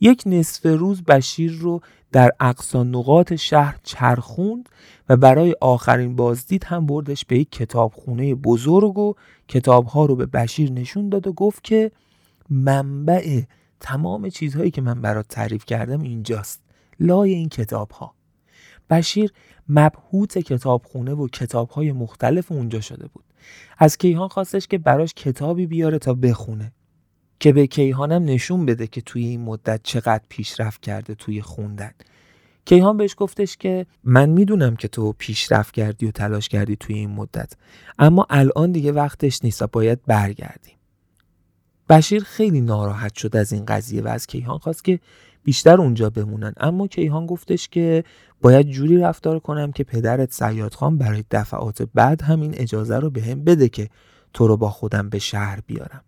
یک 0.00 0.22
نصف 0.26 0.66
روز 0.66 1.02
بشیر 1.02 1.52
رو 1.52 1.80
در 2.12 2.30
اقصا 2.40 2.84
نقاط 2.84 3.32
شهر 3.34 3.78
چرخوند 3.82 4.68
و 5.08 5.16
برای 5.16 5.54
آخرین 5.60 6.16
بازدید 6.16 6.64
هم 6.64 6.86
بردش 6.86 7.24
به 7.24 7.38
یک 7.38 7.50
کتابخونه 7.50 8.34
بزرگ 8.34 8.98
و 8.98 9.14
کتابها 9.48 10.04
رو 10.04 10.16
به 10.16 10.26
بشیر 10.26 10.72
نشون 10.72 11.08
داد 11.08 11.26
و 11.26 11.32
گفت 11.32 11.64
که 11.64 11.92
منبع 12.50 13.42
تمام 13.80 14.28
چیزهایی 14.28 14.70
که 14.70 14.80
من 14.80 15.00
برات 15.00 15.28
تعریف 15.28 15.64
کردم 15.64 16.02
اینجاست 16.02 16.60
لای 17.00 17.34
این 17.34 17.48
کتاب 17.48 17.90
ها 17.90 18.14
بشیر 18.92 19.32
مبهوت 19.68 20.38
کتابخونه 20.38 21.12
و 21.12 21.28
کتابهای 21.28 21.92
مختلف 21.92 22.52
اونجا 22.52 22.80
شده 22.80 23.06
بود. 23.06 23.24
از 23.78 23.98
کیهان 23.98 24.28
خواستش 24.28 24.66
که 24.66 24.78
براش 24.78 25.14
کتابی 25.14 25.66
بیاره 25.66 25.98
تا 25.98 26.14
بخونه. 26.14 26.72
که 27.40 27.52
به 27.52 27.66
کیهانم 27.66 28.24
نشون 28.24 28.66
بده 28.66 28.86
که 28.86 29.00
توی 29.00 29.24
این 29.24 29.40
مدت 29.40 29.80
چقدر 29.82 30.22
پیشرفت 30.28 30.80
کرده 30.80 31.14
توی 31.14 31.42
خوندن. 31.42 31.90
کیهان 32.64 32.96
بهش 32.96 33.14
گفتش 33.18 33.56
که 33.56 33.86
من 34.04 34.28
می‌دونم 34.28 34.76
که 34.76 34.88
تو 34.88 35.12
پیشرفت 35.12 35.74
کردی 35.74 36.06
و 36.06 36.10
تلاش 36.10 36.48
کردی 36.48 36.76
توی 36.76 36.94
این 36.94 37.10
مدت. 37.10 37.52
اما 37.98 38.26
الان 38.30 38.72
دیگه 38.72 38.92
وقتش 38.92 39.44
نیست 39.44 39.62
و 39.62 39.66
باید 39.66 40.00
برگردیم. 40.06 40.76
بشیر 41.88 42.22
خیلی 42.22 42.60
ناراحت 42.60 43.14
شد 43.14 43.36
از 43.36 43.52
این 43.52 43.64
قضیه 43.64 44.02
و 44.02 44.08
از 44.08 44.26
کیهان 44.26 44.58
خواست 44.58 44.84
که 44.84 45.00
بیشتر 45.44 45.80
اونجا 45.80 46.10
بمونن. 46.10 46.52
اما 46.56 46.86
کیهان 46.86 47.26
گفتش 47.26 47.68
که 47.68 48.04
باید 48.40 48.68
جوری 48.68 48.98
رفتار 48.98 49.38
کنم 49.38 49.72
که 49.72 49.84
پدرت 49.84 50.32
سیاد 50.32 50.74
خان 50.74 50.98
برای 50.98 51.24
دفعات 51.30 51.82
بعد 51.94 52.22
همین 52.22 52.54
اجازه 52.56 52.98
رو 52.98 53.10
به 53.10 53.22
هم 53.22 53.44
بده 53.44 53.68
که 53.68 53.88
تو 54.34 54.46
رو 54.46 54.56
با 54.56 54.70
خودم 54.70 55.08
به 55.08 55.18
شهر 55.18 55.60
بیارم. 55.66 56.02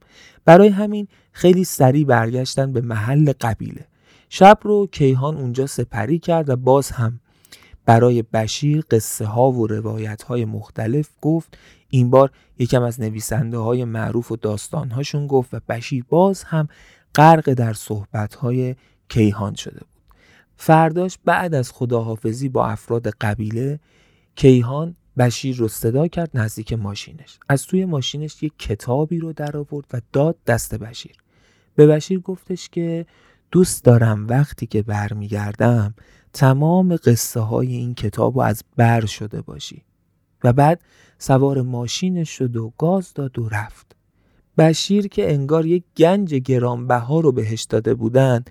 برای 0.45 0.69
همین 0.69 1.09
خیلی 1.33 1.65
سریع 1.65 2.05
برگشتن 2.05 2.73
به 2.73 2.81
محل 2.81 3.33
قبیله. 3.41 3.87
شب 4.29 4.59
رو 4.63 4.87
کیهان 4.93 5.37
اونجا 5.37 5.67
سپری 5.67 6.19
کرد 6.19 6.49
و 6.49 6.57
باز 6.57 6.91
هم 6.91 7.21
برای 7.87 8.23
بشیر 8.23 8.85
قصه 8.91 9.27
ها 9.27 9.51
و 9.51 9.67
روایت 9.67 10.23
های 10.23 10.45
مختلف 10.45 11.09
گفت. 11.21 11.59
این 11.89 12.11
بار 12.11 12.31
یکم 12.59 12.83
از 12.83 13.01
نویسنده 13.01 13.59
های 13.59 13.85
معروف 13.85 14.33
و 14.33 14.37
داستان 14.37 14.91
هاشون 14.91 15.27
گفت 15.27 15.55
و 15.55 15.61
بشیر 15.69 16.05
باز 16.09 16.43
هم 16.43 16.69
غرق 17.15 17.53
در 17.53 17.73
صحبت 17.73 18.35
های 18.35 18.75
کیهان 19.15 19.55
شده 19.55 19.81
بود. 19.81 20.15
فرداش 20.57 21.19
بعد 21.25 21.55
از 21.55 21.73
خداحافظی 21.73 22.49
با 22.49 22.67
افراد 22.67 23.09
قبیله 23.09 23.81
کیهان 24.37 24.97
بشیر 25.19 25.57
رو 25.57 25.69
صدا 25.69 26.09
کرد 26.09 26.31
نزدیک 26.35 26.73
ماشینش. 26.73 27.39
از 27.49 27.67
توی 27.67 27.85
ماشینش 27.85 28.43
یک 28.43 28.53
کتابی 28.59 29.19
رو 29.19 29.33
در 29.33 29.57
آورد 29.57 29.87
و 29.93 30.01
داد 30.13 30.37
دست 30.47 30.75
بشیر. 30.75 31.17
به 31.75 31.87
بشیر 31.87 32.21
گفتش 32.21 32.69
که 32.69 33.07
دوست 33.51 33.85
دارم 33.85 34.27
وقتی 34.29 34.67
که 34.67 34.83
برمیگردم 34.83 35.95
تمام 36.33 36.97
قصه 36.97 37.41
های 37.41 37.77
این 37.77 37.95
کتاب 37.95 38.35
رو 38.35 38.41
از 38.41 38.63
بر 38.77 39.07
شده 39.07 39.43
باشی. 39.43 39.83
و 40.45 40.53
بعد 40.53 40.83
سوار 41.19 41.63
ماشینش 41.63 42.31
شد 42.31 42.57
و 42.57 42.73
گاز 42.79 43.15
داد 43.15 43.39
و 43.39 43.49
رفت. 43.49 43.97
بشیر 44.59 45.09
که 45.09 45.33
انگار 45.33 45.67
یک 45.67 45.85
گنج 45.97 46.35
گرانبها 46.35 47.21
رو 47.21 47.33
بهش 47.33 47.63
داده 47.63 47.95
بودن 47.95 48.45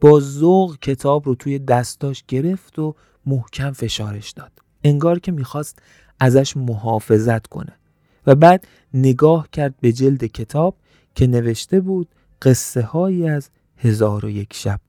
با 0.00 0.20
ذوق 0.20 0.78
کتاب 0.78 1.26
رو 1.26 1.34
توی 1.34 1.58
دستاش 1.58 2.24
گرفت 2.28 2.78
و 2.78 2.94
محکم 3.26 3.72
فشارش 3.72 4.30
داد. 4.30 4.52
انگار 4.84 5.18
که 5.18 5.32
می‌خواست 5.32 5.82
ازش 6.20 6.56
محافظت 6.56 7.46
کنه. 7.46 7.72
و 8.26 8.34
بعد 8.34 8.66
نگاه 8.94 9.48
کرد 9.52 9.74
به 9.80 9.92
جلد 9.92 10.24
کتاب 10.24 10.76
که 11.14 11.26
نوشته 11.26 11.80
بود 11.80 12.08
قصه 12.42 12.82
هایی 12.82 13.28
از 13.28 13.50
هزار 13.76 14.24
و 14.24 14.30
یک 14.30 14.54
شب. 14.54 14.80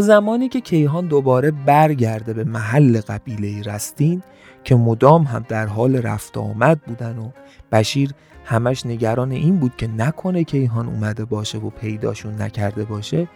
زمانی 0.00 0.48
که 0.48 0.60
کیهان 0.60 1.06
دوباره 1.06 1.50
برگرده 1.50 2.32
به 2.32 2.44
محل 2.44 3.00
قبیله 3.00 3.62
رستین 3.62 4.22
که 4.64 4.74
مدام 4.74 5.22
هم 5.22 5.44
در 5.48 5.66
حال 5.66 5.96
رفت 5.96 6.36
آمد 6.38 6.80
بودن 6.80 7.18
و 7.18 7.30
بشیر 7.72 8.14
همش 8.44 8.86
نگران 8.86 9.32
این 9.32 9.58
بود 9.58 9.76
که 9.76 9.86
نکنه 9.86 10.44
کیهان 10.44 10.86
اومده 10.86 11.24
باشه 11.24 11.58
و 11.58 11.70
پیداشون 11.70 12.42
نکرده 12.42 12.84
باشه 12.84 13.28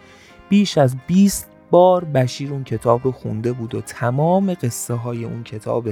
بیش 0.49 0.77
از 0.77 0.95
20 1.07 1.47
بار 1.71 2.05
بشیر 2.05 2.51
اون 2.51 2.63
کتاب 2.63 3.01
رو 3.03 3.11
خونده 3.11 3.51
بود 3.51 3.75
و 3.75 3.81
تمام 3.81 4.53
قصه 4.53 4.93
های 4.93 5.23
اون 5.25 5.43
کتاب 5.43 5.87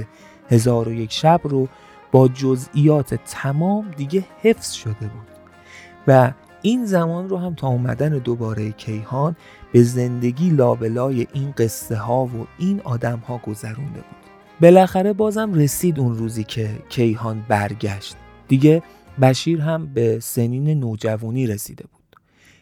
هزار 0.50 0.88
و 0.88 0.92
یک 0.92 1.12
شب 1.12 1.40
رو 1.44 1.68
با 2.12 2.28
جزئیات 2.28 3.14
تمام 3.14 3.90
دیگه 3.96 4.24
حفظ 4.42 4.72
شده 4.72 4.92
بود. 4.94 5.28
و 6.06 6.32
این 6.62 6.84
زمان 6.84 7.28
رو 7.28 7.36
هم 7.36 7.54
تا 7.54 7.68
اومدن 7.68 8.08
دوباره 8.08 8.70
کیهان 8.70 9.36
به 9.72 9.82
زندگی 9.82 10.50
لابلای 10.50 11.26
این 11.32 11.54
قصه 11.58 11.96
ها 11.96 12.24
و 12.24 12.46
این 12.58 12.80
آدم 12.80 13.18
ها 13.18 13.38
گذرونده 13.38 14.00
بود. 14.00 14.20
بالاخره 14.60 15.12
بازم 15.12 15.54
رسید 15.54 16.00
اون 16.00 16.16
روزی 16.16 16.44
که 16.44 16.70
کیهان 16.88 17.44
برگشت. 17.48 18.16
دیگه 18.48 18.82
بشیر 19.22 19.60
هم 19.60 19.86
به 19.86 20.18
سنین 20.20 20.80
نوجوانی 20.80 21.46
رسیده 21.46 21.84
بود. 21.92 22.16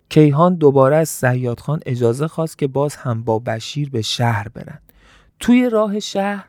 کیهان 0.08 0.54
دوباره 0.54 0.96
از 0.96 1.08
سیاد 1.08 1.60
خان 1.60 1.80
اجازه 1.86 2.28
خواست 2.28 2.58
که 2.58 2.66
باز 2.66 2.96
هم 2.96 3.22
با 3.22 3.38
بشیر 3.38 3.90
به 3.90 4.02
شهر 4.02 4.48
برن. 4.48 4.78
توی 5.40 5.70
راه 5.70 6.00
شهر 6.00 6.44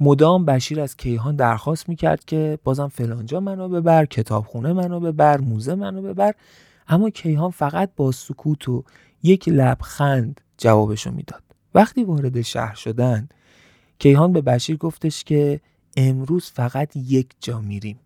مدام 0.00 0.44
بشیر 0.44 0.80
از 0.80 0.96
کیهان 0.96 1.36
درخواست 1.36 1.88
می‌کرد 1.88 2.24
که 2.24 2.58
بازم 2.64 2.88
فلانجا 2.88 3.40
منو 3.40 3.68
ببر 3.68 4.04
کتابخونه 4.04 4.72
منو 4.72 5.00
ببر 5.00 5.40
موزه 5.40 5.74
منو 5.74 6.02
ببر. 6.02 6.34
اما 6.88 7.10
کیهان 7.10 7.50
فقط 7.50 7.90
با 7.96 8.12
سکوت 8.12 8.68
و 8.68 8.84
یک 9.22 9.48
لبخند 9.48 10.40
جوابشو 10.58 11.10
می‌داد. 11.10 11.42
وقتی 11.74 12.04
وارد 12.04 12.42
شهر 12.42 12.74
شدن 12.74 13.28
کیهان 13.98 14.32
به 14.32 14.40
بشیر 14.40 14.76
گفتش 14.76 15.24
که 15.24 15.60
امروز 15.96 16.50
فقط 16.50 16.96
یک 16.96 17.34
جا 17.40 17.60
میریم. 17.60 17.98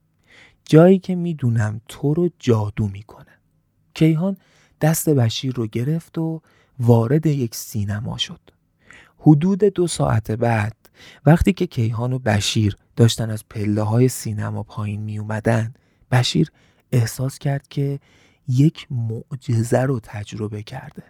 جایی 0.65 0.99
که 0.99 1.15
می‌دونم 1.15 1.81
تو 1.89 2.15
رو 2.15 2.29
جادو 2.39 2.89
می‌کنه. 2.89 3.39
کیهان 3.95 4.37
دست 4.81 5.09
بشیر 5.09 5.55
رو 5.55 5.67
گرفت 5.67 6.19
و 6.19 6.43
وارد 6.79 7.27
یک 7.27 7.55
سینما 7.55 8.19
شد. 8.19 8.41
حدود 9.19 9.65
دو 9.65 9.87
ساعت 9.87 10.31
بعد 10.31 10.77
وقتی 11.27 11.53
که 11.53 11.67
کیهان 11.67 12.13
و 12.13 12.19
بشیر 12.19 12.77
داشتن 12.97 13.31
از 13.31 13.49
پله 13.51 13.83
های 13.83 14.09
سینما 14.09 14.63
پایین 14.63 15.01
می 15.01 15.19
اومدن 15.19 15.75
بشیر 16.11 16.53
احساس 16.93 17.39
کرد 17.39 17.69
که 17.69 18.01
یک 18.49 18.87
معجزه 18.91 19.83
رو 19.83 20.01
تجربه 20.01 20.63
کرده. 20.63 21.03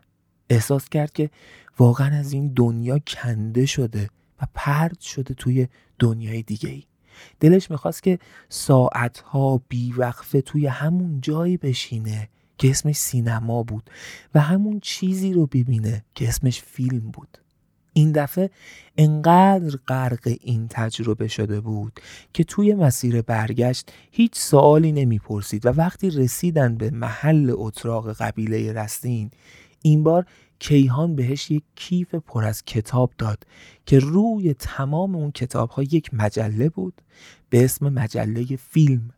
احساس 0.51 0.89
کرد 0.89 1.13
که 1.13 1.31
واقعا 1.79 2.19
از 2.19 2.33
این 2.33 2.53
دنیا 2.57 2.99
کنده 2.99 3.67
شده 3.67 4.11
و 4.43 4.47
پرد 4.55 5.01
شده 5.01 5.35
توی 5.35 5.69
دنیای 5.99 6.43
دیگه 6.43 6.69
ای 6.69 6.83
دلش 7.41 7.71
می‌خواست 7.71 8.03
که 8.03 8.19
ساعتها 8.49 9.63
بیوقفه 9.69 10.41
توی 10.41 10.67
همون 10.67 11.21
جایی 11.21 11.57
بشینه 11.57 12.29
که 12.59 12.71
اسمش 12.71 12.97
سینما 12.97 13.63
بود 13.63 13.91
و 14.35 14.41
همون 14.41 14.81
چیزی 14.81 15.33
رو 15.33 15.47
ببینه 15.47 16.05
که 16.15 16.29
اسمش 16.29 16.63
فیلم 16.63 17.11
بود. 17.11 17.39
این 17.99 18.13
دفعه 18.13 18.51
انقدر 18.97 19.77
غرق 19.89 20.37
این 20.41 20.67
تجربه 20.71 21.29
شده 21.29 21.61
بود 21.61 22.01
که 22.33 22.45
توی 22.45 22.75
مسیر 22.75 23.23
برگشت 23.23 23.93
هیچ 24.11 24.39
سوالی 24.39 24.93
نمی‌پرسید 24.93 25.67
و 25.67 25.69
وقتی 25.69 26.11
رسیدن 26.11 26.77
به 26.77 26.91
محل 26.91 27.53
اتراق 27.57 28.13
قبیله 28.13 28.73
رستین 28.73 29.31
این 29.83 30.03
بار 30.03 30.27
کیهان 30.59 31.17
بهش 31.17 31.51
یک 31.51 31.63
کیف 31.75 32.15
پر 32.15 32.45
از 32.45 32.65
کتاب 32.65 33.13
داد 33.19 33.47
که 33.87 33.99
روی 33.99 34.55
تمام 34.55 35.15
اون 35.15 35.31
کتاب 35.31 35.71
ها 35.71 35.83
یک 35.83 36.15
مجله 36.15 36.69
بود 36.69 37.03
به 37.51 37.65
اسم 37.65 37.89
مجله 37.89 38.45
فیلم 38.57 39.11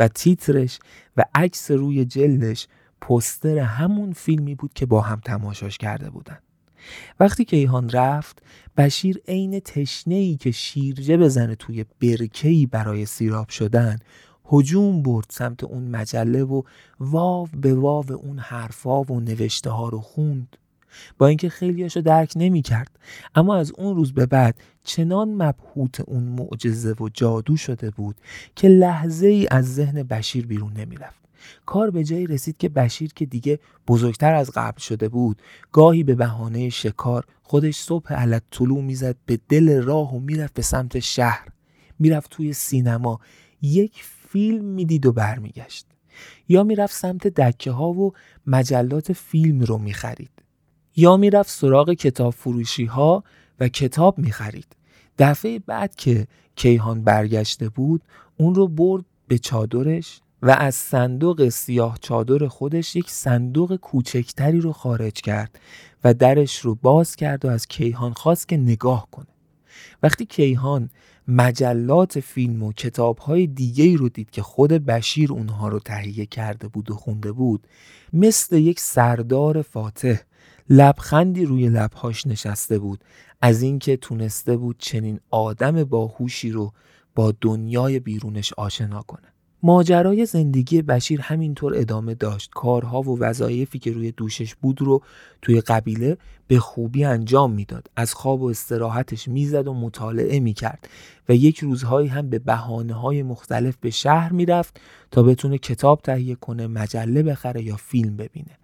و 0.00 0.08
تیترش 0.08 0.78
و 1.16 1.24
عکس 1.34 1.70
روی 1.70 2.04
جلدش 2.04 2.66
پستر 3.00 3.58
همون 3.58 4.12
فیلمی 4.12 4.54
بود 4.54 4.72
که 4.74 4.86
با 4.86 5.00
هم 5.00 5.20
تماشاش 5.24 5.78
کرده 5.78 6.10
بودن. 6.10 6.38
وقتی 7.20 7.44
کیهان 7.44 7.90
رفت 7.90 8.42
بشیر 8.76 9.20
عین 9.28 9.60
تشنه 9.60 10.36
که 10.36 10.50
شیرجه 10.50 11.16
بزنه 11.16 11.54
توی 11.54 11.84
برکهی 12.00 12.66
برای 12.66 13.06
سیراب 13.06 13.48
شدن 13.48 13.98
هجوم 14.52 15.02
برد 15.02 15.26
سمت 15.30 15.64
اون 15.64 15.88
مجله 15.88 16.44
و 16.44 16.62
واو 17.00 17.48
به 17.60 17.74
واو 17.74 18.12
اون 18.12 18.38
حرفا 18.38 19.02
و 19.02 19.20
نوشته 19.20 19.70
ها 19.70 19.88
رو 19.88 20.00
خوند 20.00 20.56
با 21.18 21.26
اینکه 21.26 21.48
خیلیاشو 21.48 22.00
درک 22.00 22.32
نمی 22.36 22.62
کرد 22.62 22.98
اما 23.34 23.56
از 23.56 23.72
اون 23.78 23.96
روز 23.96 24.12
به 24.12 24.26
بعد 24.26 24.54
چنان 24.84 25.28
مبهوت 25.34 26.00
اون 26.00 26.22
معجزه 26.22 26.92
و 26.92 27.08
جادو 27.14 27.56
شده 27.56 27.90
بود 27.90 28.16
که 28.56 28.68
لحظه 28.68 29.26
ای 29.26 29.48
از 29.50 29.74
ذهن 29.74 30.02
بشیر 30.02 30.46
بیرون 30.46 30.72
نمی 30.72 30.96
رفت. 30.96 31.27
کار 31.66 31.90
به 31.90 32.04
جایی 32.04 32.26
رسید 32.26 32.56
که 32.56 32.68
بشیر 32.68 33.12
که 33.12 33.26
دیگه 33.26 33.58
بزرگتر 33.88 34.34
از 34.34 34.50
قبل 34.54 34.80
شده 34.80 35.08
بود 35.08 35.42
گاهی 35.72 36.04
به 36.04 36.14
بهانه 36.14 36.68
شکار 36.68 37.24
خودش 37.42 37.76
صبح 37.76 38.12
علت 38.12 38.42
طلوع 38.50 38.82
می‌زد 38.82 39.16
به 39.26 39.40
دل 39.48 39.82
راه 39.82 40.14
و 40.14 40.20
می‌رفت 40.20 40.54
به 40.54 40.62
سمت 40.62 40.98
شهر. 40.98 41.48
می‌رفت 41.98 42.30
توی 42.30 42.52
سینما. 42.52 43.20
یک 43.62 44.04
فیلم 44.28 44.64
می‌دید 44.64 45.06
و 45.06 45.12
برمیگشت. 45.12 45.86
یا 46.48 46.64
می‌رفت 46.64 46.94
سمت 46.94 47.26
دکه 47.26 47.70
ها 47.70 47.88
و 47.90 48.12
مجلات 48.46 49.12
فیلم 49.12 49.60
رو 49.60 49.78
می‌خرید. 49.78 50.30
یا 50.96 51.16
می‌رفت 51.16 51.50
سراغ 51.50 51.92
کتاب 51.92 52.34
فروشی 52.34 52.84
ها 52.84 53.24
و 53.60 53.68
کتاب 53.68 54.18
می‌خرید. 54.18 54.76
دفعه 55.18 55.58
بعد 55.58 55.94
که 55.96 56.26
کیهان 56.56 57.04
برگشته 57.04 57.68
بود 57.68 58.02
اون 58.36 58.54
رو 58.54 58.68
برد 58.68 59.04
به 59.28 59.38
چادرش 59.38 60.20
و 60.42 60.50
از 60.50 60.74
صندوق 60.74 61.48
سیاه 61.48 61.98
چادر 62.00 62.48
خودش 62.48 62.96
یک 62.96 63.10
صندوق 63.10 63.76
کوچکتری 63.76 64.60
رو 64.60 64.72
خارج 64.72 65.12
کرد 65.12 65.58
و 66.04 66.14
درش 66.14 66.58
رو 66.58 66.74
باز 66.74 67.16
کرد 67.16 67.44
و 67.44 67.48
از 67.48 67.66
کیهان 67.66 68.12
خواست 68.12 68.48
که 68.48 68.56
نگاه 68.56 69.08
کنه. 69.10 69.26
وقتی 70.02 70.26
کیهان 70.26 70.90
مجلات 71.28 72.20
فیلم 72.20 72.62
و 72.62 72.72
کتاب 72.72 73.18
های 73.18 73.46
دیگه 73.46 73.96
رو 73.96 74.08
دید 74.08 74.30
که 74.30 74.42
خود 74.42 74.72
بشیر 74.72 75.32
اونها 75.32 75.68
رو 75.68 75.78
تهیه 75.78 76.26
کرده 76.26 76.68
بود 76.68 76.90
و 76.90 76.94
خونده 76.94 77.32
بود 77.32 77.66
مثل 78.12 78.56
یک 78.56 78.80
سردار 78.80 79.62
فاتح 79.62 80.16
لبخندی 80.70 81.44
روی 81.44 81.68
لبهاش 81.68 82.26
نشسته 82.26 82.78
بود. 82.78 83.04
از 83.40 83.62
اینکه 83.62 83.96
تونسته 83.96 84.56
بود 84.56 84.76
چنین 84.78 85.20
آدم 85.30 85.84
باهوشی 85.84 86.50
رو 86.50 86.72
با 87.14 87.34
دنیای 87.40 88.00
بیرونش 88.00 88.52
آشنا 88.52 89.02
کنه. 89.02 89.28
ماجرای 89.62 90.26
زندگی 90.26 90.82
بشیر 90.82 91.20
همینطور 91.20 91.74
ادامه 91.76 92.14
داشت. 92.14 92.50
کارها 92.54 93.02
و 93.02 93.18
وظایفی 93.18 93.78
که 93.78 93.92
روی 93.92 94.12
دوشش 94.12 94.54
بود 94.54 94.82
رو 94.82 95.02
توی 95.42 95.60
قبیله 95.60 96.16
به 96.48 96.58
خوبی 96.58 97.04
انجام 97.04 97.52
می‌داد. 97.52 97.90
از 97.96 98.14
خواب 98.14 98.42
و 98.42 98.50
استراحتش 98.50 99.28
می‌زد 99.28 99.68
و 99.68 99.74
مطالعه 99.74 100.40
می‌کرد 100.40 100.88
و 101.28 101.34
یک 101.34 101.58
روزهایی 101.58 102.08
هم 102.08 102.30
به 102.30 102.38
بحانه 102.38 102.94
های 102.94 103.22
مختلف 103.22 103.76
به 103.80 103.90
شهر 103.90 104.32
می‌رفت 104.32 104.80
تا 105.10 105.22
بتونه 105.22 105.58
کتاب 105.58 106.00
تهیه 106.00 106.34
کنه 106.34 106.66
مجله 106.66 107.22
بخره 107.22 107.62
یا 107.62 107.76
فیلم 107.76 108.16
ببینه. 108.16 108.58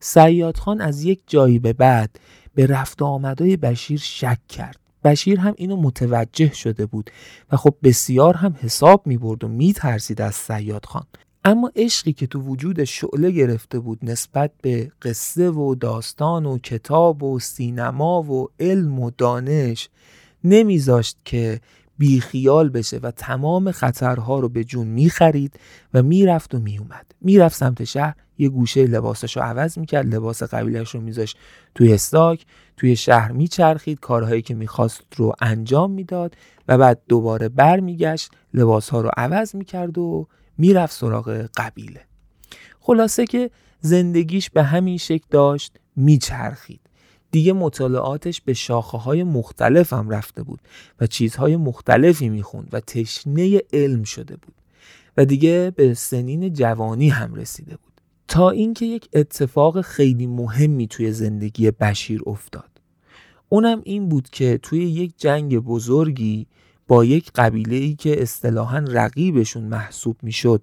سیاد 0.00 0.56
خان 0.56 0.80
از 0.80 1.04
یک 1.04 1.20
جایی 1.26 1.58
به 1.58 1.72
بعد 1.72 2.10
به 2.54 2.66
رفت 2.66 3.02
آمدای 3.02 3.56
بشیر 3.56 3.98
شک 3.98 4.38
کرد. 4.48 4.89
بشیر 5.04 5.40
هم 5.40 5.54
اینو 5.56 5.76
متوجه 5.76 6.54
شده 6.54 6.86
بود 6.86 7.10
و 7.52 7.56
خب 7.56 7.74
بسیار 7.82 8.34
هم 8.34 8.54
حساب 8.58 9.06
می 9.06 9.18
برد 9.18 9.44
و 9.44 9.48
می 9.48 9.72
ترسید 9.72 10.20
از 10.20 10.34
سیاد 10.34 10.84
خان. 10.84 11.06
اما 11.44 11.70
عشقی 11.76 12.12
که 12.12 12.26
تو 12.26 12.40
وجود 12.40 12.84
شعله 12.84 13.30
گرفته 13.30 13.78
بود 13.78 13.98
نسبت 14.02 14.50
به 14.62 14.92
قصه 15.02 15.50
و 15.50 15.74
داستان 15.74 16.46
و 16.46 16.58
کتاب 16.58 17.22
و 17.22 17.38
سینما 17.38 18.22
و 18.22 18.48
علم 18.60 19.00
و 19.00 19.10
دانش 19.18 19.88
نمیذاشت 20.44 21.16
که 21.24 21.60
بیخیال 21.98 22.68
بشه 22.68 22.98
و 22.98 23.10
تمام 23.10 23.70
خطرها 23.70 24.40
رو 24.40 24.48
به 24.48 24.64
جون 24.64 24.86
می‌خرید 24.86 25.60
و 25.94 26.02
می‌رفت 26.02 26.54
و 26.54 26.58
میومد 26.58 27.06
می‌رفت 27.20 27.56
سمت 27.56 27.84
شهر 27.84 28.16
یه 28.38 28.48
گوشه 28.48 28.86
لباسش 28.86 29.36
رو 29.36 29.42
عوض 29.42 29.78
می‌کرد 29.78 30.14
لباس 30.14 30.42
قبیلش 30.42 30.94
رو 30.94 31.00
میذاشت 31.00 31.38
توی 31.74 31.92
استاک. 31.92 32.44
توی 32.80 32.96
شهر 32.96 33.32
میچرخید 33.32 34.00
کارهایی 34.00 34.42
که 34.42 34.54
می‌خواست 34.54 35.02
رو 35.16 35.32
انجام 35.40 35.90
می‌داد 35.90 36.36
و 36.68 36.78
بعد 36.78 37.00
دوباره 37.08 37.48
برمیگشت 37.48 38.30
لباسها 38.54 39.00
رو 39.00 39.10
عوض 39.16 39.54
می‌کرد 39.54 39.98
و 39.98 40.26
می‌رفت 40.58 40.92
سراغ 40.96 41.48
قبیله. 41.56 42.00
خلاصه 42.80 43.26
که 43.26 43.50
زندگیش 43.80 44.50
به 44.50 44.62
همین 44.62 44.98
شکل 44.98 45.26
داشت 45.30 45.76
میچرخید. 45.96 46.80
دیگه 47.30 47.52
مطالعاتش 47.52 48.40
به 48.40 48.54
شاخه 48.54 48.98
های 48.98 49.24
مختلف 49.24 49.92
هم 49.92 50.10
رفته 50.10 50.42
بود 50.42 50.60
و 51.00 51.06
چیزهای 51.06 51.56
مختلفی 51.56 52.28
می‌خوند 52.28 52.68
و 52.72 52.80
تشنه 52.80 53.60
علم 53.72 54.02
شده 54.02 54.36
بود 54.36 54.54
و 55.16 55.24
دیگه 55.24 55.72
به 55.76 55.94
سنین 55.94 56.52
جوانی 56.52 57.08
هم 57.08 57.34
رسیده 57.34 57.76
بود. 57.76 58.00
تا 58.28 58.50
اینکه 58.50 58.86
یک 58.86 59.08
اتفاق 59.12 59.80
خیلی 59.80 60.26
مهمی 60.26 60.86
توی 60.86 61.12
زندگی 61.12 61.70
بشیر 61.70 62.22
افتاد. 62.26 62.69
اونم 63.52 63.80
این 63.84 64.08
بود 64.08 64.30
که 64.30 64.58
توی 64.58 64.78
یک 64.78 65.14
جنگ 65.16 65.58
بزرگی 65.58 66.46
با 66.88 67.04
یک 67.04 67.30
قبیله 67.34 67.76
ای 67.76 67.94
که 67.94 68.22
اصطلاحا 68.22 68.84
رقیبشون 68.88 69.64
محسوب 69.64 70.16
می‌شد 70.22 70.62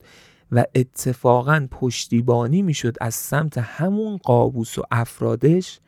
و 0.51 0.65
اتفاقا 0.75 1.67
پشتیبانی 1.71 2.61
می‌شد 2.61 2.95
از 3.01 3.15
سمت 3.15 3.57
همون 3.57 4.17
قابوس 4.17 4.77
و 4.77 4.83
افرادش 4.91 5.79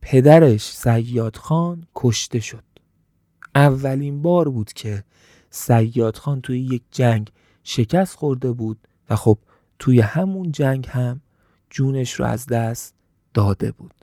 پدرش 0.00 0.62
سیاد 0.62 1.36
خان 1.36 1.86
کشته 1.94 2.40
شد. 2.40 2.64
اولین 3.54 4.22
بار 4.22 4.48
بود 4.48 4.72
که 4.72 5.04
سیاد 5.50 6.16
خان 6.16 6.40
توی 6.40 6.60
یک 6.60 6.82
جنگ 6.90 7.30
شکست 7.62 8.16
خورده 8.16 8.52
بود 8.52 8.78
و 9.10 9.16
خب 9.16 9.38
توی 9.78 10.00
همون 10.00 10.52
جنگ 10.52 10.86
هم 10.86 11.20
جونش 11.70 12.12
رو 12.12 12.24
از 12.24 12.46
دست 12.46 12.94
داده 13.34 13.72
بود. 13.72 13.94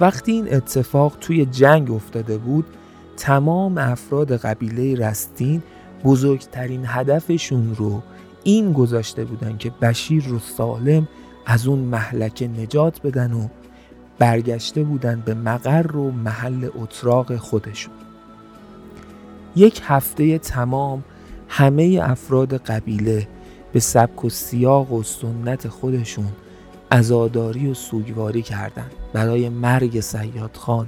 وقتی 0.00 0.32
این 0.32 0.54
اتفاق 0.54 1.16
توی 1.20 1.46
جنگ 1.46 1.90
افتاده 1.90 2.38
بود 2.38 2.66
تمام 3.16 3.78
افراد 3.78 4.36
قبیله 4.36 5.06
رستین 5.08 5.62
بزرگترین 6.04 6.82
هدفشون 6.86 7.74
رو 7.74 8.02
این 8.44 8.72
گذاشته 8.72 9.24
بودن 9.24 9.56
که 9.56 9.70
بشیر 9.82 10.24
رو 10.24 10.38
سالم 10.38 11.08
از 11.46 11.66
اون 11.66 11.78
محلکه 11.78 12.48
نجات 12.48 13.02
بدن 13.02 13.32
و 13.32 13.48
برگشته 14.18 14.82
بودن 14.82 15.22
به 15.24 15.34
مقر 15.34 15.96
و 15.96 16.10
محل 16.10 16.68
اتراق 16.74 17.36
خودشون. 17.36 17.94
یک 19.56 19.80
هفته 19.84 20.38
تمام 20.38 21.04
همه 21.48 22.00
افراد 22.02 22.56
قبیله 22.56 23.28
به 23.72 23.80
سبک 23.80 24.24
و 24.24 24.30
سیاق 24.30 24.92
و 24.92 25.02
سنت 25.02 25.68
خودشون 25.68 26.28
ازاداری 26.90 27.70
و 27.70 27.74
سوگواری 27.74 28.42
کردند 28.42 28.90
برای 29.16 29.48
مرگ 29.48 30.00
سیاد 30.00 30.56
خان 30.56 30.86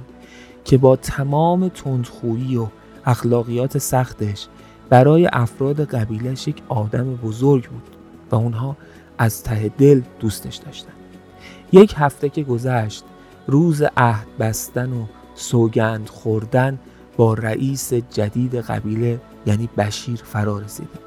که 0.65 0.77
با 0.77 0.95
تمام 0.95 1.69
تندخویی 1.69 2.57
و 2.57 2.67
اخلاقیات 3.05 3.77
سختش 3.77 4.47
برای 4.89 5.29
افراد 5.33 5.85
قبیلش 5.85 6.47
یک 6.47 6.61
آدم 6.67 7.15
بزرگ 7.15 7.69
بود 7.69 7.83
و 8.31 8.35
اونها 8.35 8.77
از 9.17 9.43
ته 9.43 9.71
دل 9.77 10.01
دوستش 10.19 10.55
داشتن. 10.55 10.91
یک 11.71 11.93
هفته 11.97 12.29
که 12.29 12.43
گذشت 12.43 13.03
روز 13.47 13.83
عهد 13.97 14.27
بستن 14.39 14.93
و 14.93 15.05
سوگند 15.35 16.09
خوردن 16.09 16.79
با 17.17 17.33
رئیس 17.33 17.93
جدید 17.93 18.55
قبیله 18.55 19.21
یعنی 19.45 19.69
بشیر 19.77 20.21
فرا 20.23 20.59
رسیده. 20.59 20.99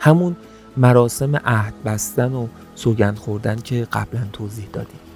همون 0.00 0.36
مراسم 0.76 1.36
عهد 1.36 1.74
بستن 1.84 2.32
و 2.32 2.46
سوگند 2.74 3.18
خوردن 3.18 3.56
که 3.56 3.86
قبلا 3.92 4.26
توضیح 4.32 4.68
دادیم. 4.72 5.07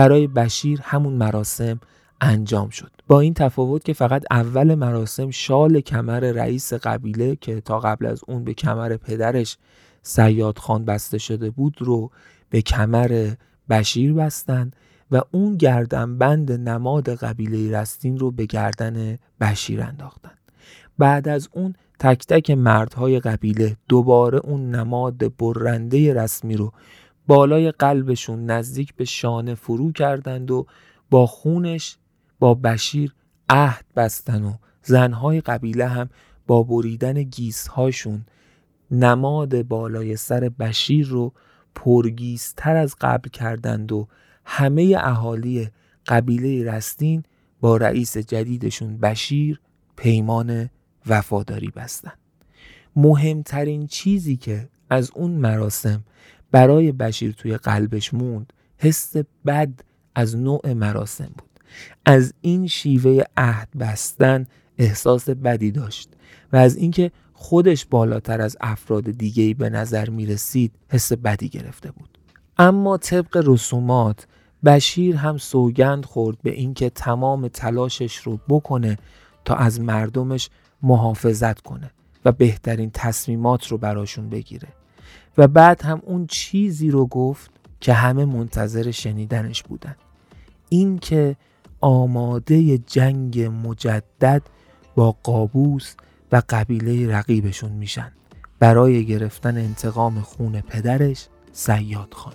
برای 0.00 0.26
بشیر 0.26 0.80
همون 0.82 1.12
مراسم 1.12 1.80
انجام 2.20 2.68
شد. 2.68 2.90
با 3.06 3.20
این 3.20 3.34
تفاوت 3.34 3.84
که 3.84 3.92
فقط 3.92 4.22
اول 4.30 4.74
مراسم 4.74 5.30
شال 5.30 5.80
کمر 5.80 6.20
رئیس 6.20 6.72
قبیله 6.72 7.36
که 7.36 7.60
تا 7.60 7.80
قبل 7.80 8.06
از 8.06 8.20
اون 8.28 8.44
به 8.44 8.54
کمر 8.54 8.96
پدرش 8.96 9.58
سیاد 10.02 10.58
خان 10.58 10.84
بسته 10.84 11.18
شده 11.18 11.50
بود 11.50 11.76
رو 11.78 12.10
به 12.50 12.62
کمر 12.62 13.32
بشیر 13.70 14.12
بستن 14.12 14.70
و 15.10 15.20
اون 15.30 15.58
بند 16.18 16.52
نماد 16.52 17.14
قبیله 17.14 17.78
رستین 17.78 18.18
رو 18.18 18.30
به 18.30 18.46
گردن 18.46 19.18
بشیر 19.40 19.82
انداختن. 19.82 20.34
بعد 20.98 21.28
از 21.28 21.48
اون 21.52 21.74
تک 21.98 22.26
تک 22.26 22.50
مردهای 22.50 23.20
قبیله 23.20 23.76
دوباره 23.88 24.38
اون 24.38 24.74
نماد 24.74 25.36
برنده 25.36 26.14
رسمی 26.14 26.56
رو 26.56 26.72
بالای 27.26 27.70
قلبشون 27.70 28.46
نزدیک 28.46 28.94
به 28.94 29.04
شانه 29.04 29.54
فرو 29.54 29.92
کردند 29.92 30.50
و 30.50 30.66
با 31.10 31.26
خونش 31.26 31.96
با 32.38 32.54
بشیر 32.54 33.14
عهد 33.48 33.84
بستن 33.96 34.44
و 34.44 34.52
زنهای 34.82 35.40
قبیله 35.40 35.86
هم 35.86 36.10
با 36.46 36.62
بریدن 36.62 37.22
گیسهاشون 37.22 38.24
نماد 38.90 39.62
بالای 39.62 40.16
سر 40.16 40.48
بشیر 40.48 41.06
رو 41.06 41.32
پرگیزتر 41.74 42.76
از 42.76 42.96
قبل 43.00 43.28
کردند 43.28 43.92
و 43.92 44.08
همه 44.44 44.96
اهالی 45.00 45.68
قبیله 46.06 46.72
رستین 46.72 47.22
با 47.60 47.76
رئیس 47.76 48.16
جدیدشون 48.16 48.98
بشیر 48.98 49.60
پیمان 49.96 50.70
وفاداری 51.06 51.70
بستن. 51.76 52.12
مهمترین 52.96 53.86
چیزی 53.86 54.36
که 54.36 54.68
از 54.90 55.10
اون 55.14 55.30
مراسم 55.30 56.04
برای 56.50 56.92
بشیر 56.92 57.32
توی 57.32 57.56
قلبش 57.56 58.14
موند 58.14 58.52
حس 58.78 59.16
بد 59.46 59.80
از 60.14 60.36
نوع 60.36 60.72
مراسم 60.72 61.30
بود. 61.38 61.50
از 62.04 62.34
این 62.40 62.66
شیوه 62.66 63.22
عهد 63.36 63.68
بستن 63.80 64.46
احساس 64.78 65.28
بدی 65.28 65.70
داشت 65.70 66.10
و 66.52 66.56
از 66.56 66.76
اینکه 66.76 67.10
خودش 67.32 67.86
بالاتر 67.86 68.40
از 68.40 68.56
افراد 68.60 69.10
دیگهی 69.10 69.54
به 69.54 69.70
نظر 69.70 70.10
می 70.10 70.26
رسید 70.26 70.72
حس 70.88 71.12
بدی 71.12 71.48
گرفته 71.48 71.90
بود. 71.90 72.18
اما 72.58 72.96
طبق 72.96 73.42
رسومات 73.46 74.26
بشیر 74.64 75.16
هم 75.16 75.38
سوگند 75.38 76.04
خورد 76.04 76.38
به 76.42 76.50
اینکه 76.50 76.90
تمام 76.90 77.48
تلاشش 77.48 78.16
رو 78.16 78.40
بکنه 78.48 78.98
تا 79.44 79.54
از 79.54 79.80
مردمش 79.80 80.50
محافظت 80.82 81.60
کنه 81.60 81.90
و 82.24 82.32
بهترین 82.32 82.90
تصمیمات 82.94 83.66
رو 83.66 83.78
براشون 83.78 84.28
بگیره. 84.28 84.68
و 85.38 85.48
بعد 85.48 85.82
هم 85.82 86.02
اون 86.04 86.26
چیزی 86.26 86.90
رو 86.90 87.06
گفت 87.06 87.50
که 87.80 87.92
همه 87.92 88.24
منتظر 88.24 88.90
شنیدنش 88.90 89.62
بودن. 89.62 89.96
این 90.68 90.98
که 90.98 91.36
آماده 91.80 92.78
جنگ 92.78 93.40
مجدد 93.40 94.42
با 94.94 95.16
قابوس 95.22 95.94
و 96.32 96.42
قبیله 96.48 97.16
رقیبشون 97.16 97.72
میشن. 97.72 98.12
برای 98.58 99.06
گرفتن 99.06 99.56
انتقام 99.56 100.20
خون 100.20 100.60
پدرش 100.60 101.28
سیاد 101.52 102.14
خان. 102.14 102.34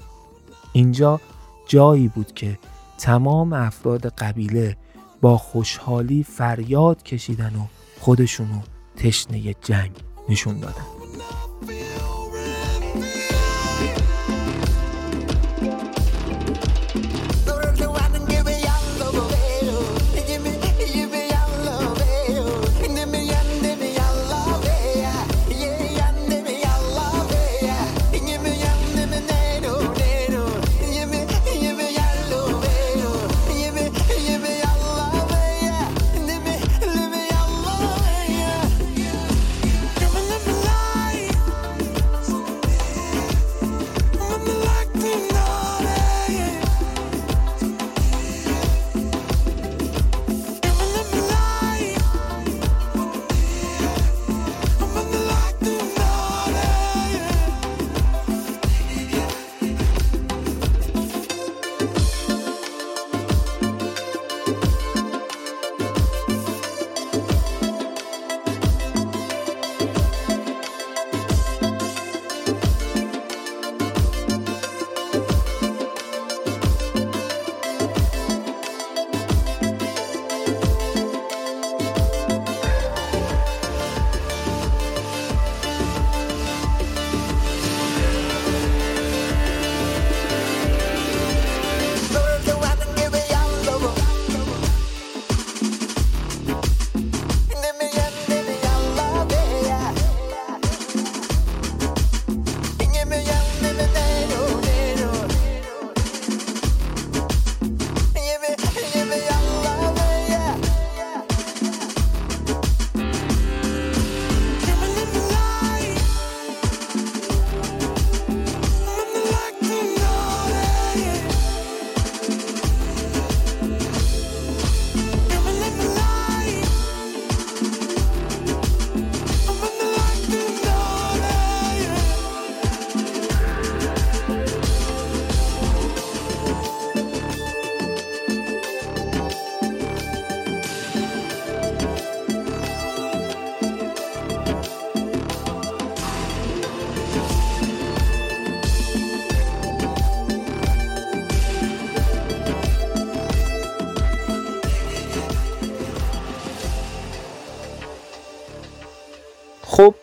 اینجا 0.73 1.21
جایی 1.67 2.07
بود 2.07 2.33
که 2.33 2.59
تمام 2.97 3.53
افراد 3.53 4.07
قبیله 4.07 4.77
با 5.21 5.37
خوشحالی 5.37 6.23
فریاد 6.23 7.03
کشیدن 7.03 7.55
و 7.55 7.65
خودشونو 7.99 8.61
تشنه 8.95 9.53
جنگ 9.61 9.91
نشون 10.29 10.59
دادن. 10.59 10.85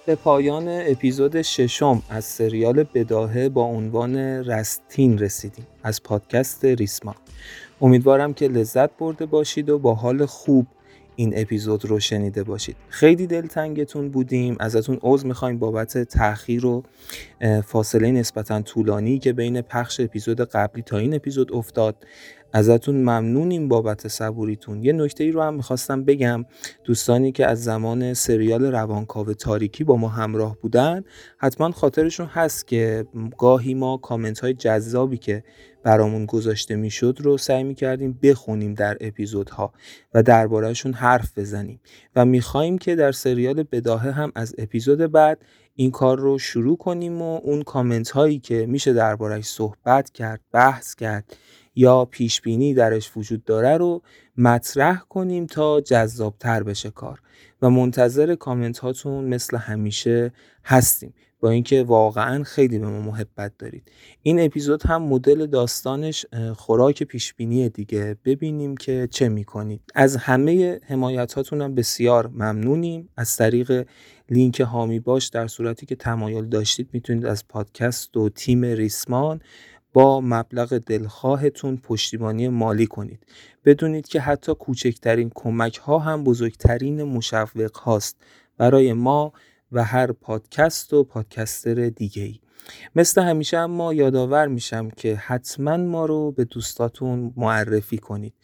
به 0.06 0.14
پایان 0.14 0.64
اپیزود 0.68 1.42
ششم 1.42 2.02
از 2.10 2.24
سریال 2.24 2.82
بداهه 2.94 3.48
با 3.48 3.64
عنوان 3.64 4.16
رستین 4.16 5.18
رسیدیم. 5.18 5.66
از 5.82 6.02
پادکست 6.02 6.64
ریسما 6.64 7.14
امیدوارم 7.80 8.34
که 8.34 8.48
لذت 8.48 8.90
برده 8.98 9.26
باشید 9.26 9.70
و 9.70 9.78
با 9.78 9.94
حال 9.94 10.26
خوب 10.26 10.66
این 11.16 11.32
اپیزود 11.36 11.84
رو 11.84 12.00
شنیده 12.00 12.42
باشید. 12.42 12.76
خیلی 12.88 13.26
دلتنگتون 13.26 14.08
بودیم. 14.08 14.56
ازتون 14.60 14.98
عذر 15.02 15.26
می‌خوایم 15.26 15.58
بابت 15.58 15.98
تاخیر 15.98 16.66
و 16.66 16.82
فاصله 17.64 18.10
نسبتا 18.10 18.62
طولانی 18.62 19.18
که 19.18 19.32
بین 19.32 19.60
پخش 19.60 20.00
اپیزود 20.00 20.40
قبلی 20.40 20.82
تا 20.82 20.98
این 20.98 21.14
اپیزود 21.14 21.52
افتاد. 21.52 21.96
ازتون 22.52 22.96
ممنونیم 22.96 23.68
بابت 23.68 24.08
صبوریتون. 24.08 24.82
یه 24.82 24.92
نکته 24.92 25.24
ای 25.24 25.30
رو 25.30 25.42
هم 25.42 25.54
می‌خواستم 25.54 26.04
بگم. 26.04 26.44
دوستانی 26.84 27.32
که 27.32 27.46
از 27.46 27.64
زمان 27.64 28.14
سریال 28.14 28.64
روانکاو 28.64 29.34
تاریکی 29.34 29.84
با 29.84 29.96
ما 29.96 30.08
همراه 30.08 30.56
بودن 30.62 31.04
حتما 31.38 31.70
خاطرشون 31.70 32.26
هست 32.26 32.66
که 32.66 33.04
گاهی 33.38 33.74
ما 33.74 33.96
کامنت 33.96 34.40
های 34.40 34.54
جذابی 34.54 35.16
که 35.16 35.44
برامون 35.82 36.26
گذاشته 36.26 36.76
می‌شد 36.76 37.18
رو 37.20 37.38
سعی 37.38 37.64
می‌کردیم 37.64 38.18
بخونیم 38.22 38.74
در 38.74 38.96
اپیزودها 39.00 39.72
و 40.14 40.22
دربارهشون 40.22 40.92
حرف 40.92 41.38
بزنیم. 41.38 41.80
و 42.16 42.24
می‌خواهیم 42.24 42.78
که 42.78 42.94
در 42.94 43.12
سریال 43.12 43.62
بداهه 43.62 44.10
هم 44.10 44.32
از 44.34 44.54
اپیزود 44.58 45.12
بعد 45.12 45.38
این 45.74 45.90
کار 45.90 46.18
رو 46.18 46.38
شروع 46.38 46.76
کنیم 46.76 47.22
و 47.22 47.40
اون 47.42 47.62
کامنت 47.62 48.10
هایی 48.10 48.38
که 48.38 48.66
میشه 48.66 48.92
دربارهش 48.92 49.44
صحبت 49.44 50.10
کرد 50.10 50.40
بحث 50.52 50.94
کرد 50.94 51.36
یا 51.74 52.04
پیش 52.04 52.40
بینی 52.40 52.74
درش 52.74 53.16
وجود 53.16 53.44
داره 53.44 53.76
رو 53.76 54.02
مطرح 54.36 54.98
کنیم 54.98 55.46
تا 55.46 55.80
جذابتر 55.80 56.62
بشه 56.62 56.90
کار. 56.90 57.20
و 57.62 57.70
منتظر 57.70 58.34
کامنت 58.34 58.78
هاتون 58.78 59.24
مثل 59.24 59.56
همیشه 59.56 60.32
هستیم. 60.64 61.14
با 61.40 61.50
اینکه 61.50 61.82
واقعا 61.82 62.44
خیلی 62.44 62.78
به 62.78 62.86
ما 62.86 63.00
محبت 63.00 63.52
دارید. 63.58 63.90
این 64.22 64.40
اپیزود 64.40 64.86
هم 64.86 65.02
مدل 65.02 65.46
داستانش 65.46 66.26
خوراک 66.56 67.02
پیشبینی 67.02 67.68
دیگه. 67.68 68.16
ببینیم 68.24 68.76
که 68.76 69.08
چه 69.10 69.28
می‌کنید. 69.28 69.80
از 69.94 70.16
همه 70.16 70.80
حمایت 70.88 71.32
هاتون 71.32 71.74
بسیار 71.74 72.26
ممنونیم. 72.26 73.08
از 73.16 73.36
طریق 73.36 73.86
لینک 74.30 74.60
هامی 74.60 75.00
باش 75.00 75.28
در 75.28 75.46
صورتی 75.46 75.86
که 75.86 75.96
تمایل 75.96 76.44
داشتید 76.44 76.88
می‌تونید 76.92 77.26
از 77.26 77.48
پادکست 77.48 78.16
و 78.16 78.28
تیم 78.28 78.64
ریسمان 78.64 79.40
با 79.92 80.20
مبلغ 80.20 80.78
دلخواهتون 80.78 81.76
پشتیبانی 81.76 82.48
مالی 82.48 82.86
کنید. 82.86 83.26
بدونید 83.64 84.08
که 84.08 84.20
حتی 84.20 84.54
کوچکترین 84.54 85.30
کمک 85.34 85.76
ها 85.76 85.98
هم 85.98 86.24
بزرگترین 86.24 87.02
مشوق 87.02 87.76
هاست 87.76 88.16
برای 88.58 88.92
ما 88.92 89.32
و 89.72 89.84
هر 89.84 90.12
پادکست 90.12 90.92
و 90.92 91.04
پادکستر 91.04 91.88
دیگه 91.88 92.22
ای 92.22 92.40
مثل 92.96 93.22
همیشه 93.22 93.56
اما 93.56 93.94
یادآور 93.94 94.46
میشم 94.46 94.90
که 94.90 95.16
حتما 95.16 95.76
ما 95.76 96.06
رو 96.06 96.32
به 96.32 96.44
دوستاتون 96.44 97.32
معرفی 97.36 97.98
کنید. 97.98 98.34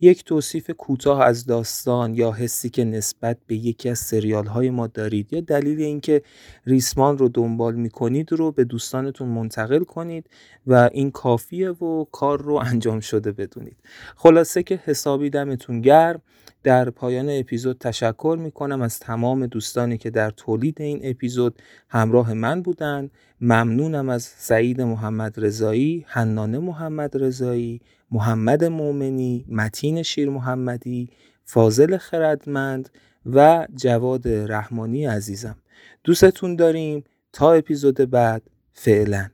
یک 0.00 0.24
توصیف 0.24 0.70
کوتاه 0.70 1.22
از 1.22 1.46
داستان 1.46 2.14
یا 2.14 2.32
حسی 2.32 2.70
که 2.70 2.84
نسبت 2.84 3.38
به 3.46 3.54
یکی 3.54 3.88
از 3.88 3.98
سریال 3.98 4.46
های 4.46 4.70
ما 4.70 4.86
دارید 4.86 5.32
یا 5.32 5.40
دلیل 5.40 5.80
اینکه 5.80 6.22
ریسمان 6.66 7.18
رو 7.18 7.28
دنبال 7.28 7.74
می‌کنید 7.74 8.32
رو 8.32 8.52
به 8.52 8.64
دوستانتون 8.64 9.28
منتقل 9.28 9.84
کنید 9.84 10.30
و 10.66 10.90
این 10.92 11.10
کافیه 11.10 11.70
و 11.70 12.04
کار 12.04 12.42
رو 12.42 12.54
انجام 12.54 13.00
شده 13.00 13.32
بدونید 13.32 13.76
خلاصه 14.16 14.62
که 14.62 14.80
حسابی 14.84 15.30
دمتون 15.30 15.80
گرم 15.80 16.22
در 16.62 16.90
پایان 16.90 17.30
اپیزود 17.30 17.78
تشکر 17.78 18.38
می 18.40 18.50
کنم 18.50 18.82
از 18.82 19.00
تمام 19.00 19.46
دوستانی 19.46 19.98
که 19.98 20.10
در 20.10 20.30
تولید 20.30 20.80
این 20.80 21.00
اپیزود 21.02 21.62
همراه 21.88 22.32
من 22.32 22.62
بودند. 22.62 23.10
ممنونم 23.40 24.08
از 24.08 24.22
سعید 24.22 24.80
محمد 24.80 25.34
رضایی، 25.36 26.04
حنانه 26.08 26.58
محمد 26.58 27.16
رضایی، 27.16 27.80
محمد 28.10 28.64
مؤمنی، 28.64 29.44
متین 29.48 30.02
شیر 30.02 30.30
محمدی، 30.30 31.10
فاضل 31.44 31.96
خردمند 31.96 32.88
و 33.26 33.66
جواد 33.74 34.28
رحمانی 34.28 35.06
عزیزم. 35.06 35.56
دوستتون 36.04 36.56
داریم 36.56 37.04
تا 37.32 37.52
اپیزود 37.52 37.96
بعد 37.96 38.42
فعلا 38.72 39.30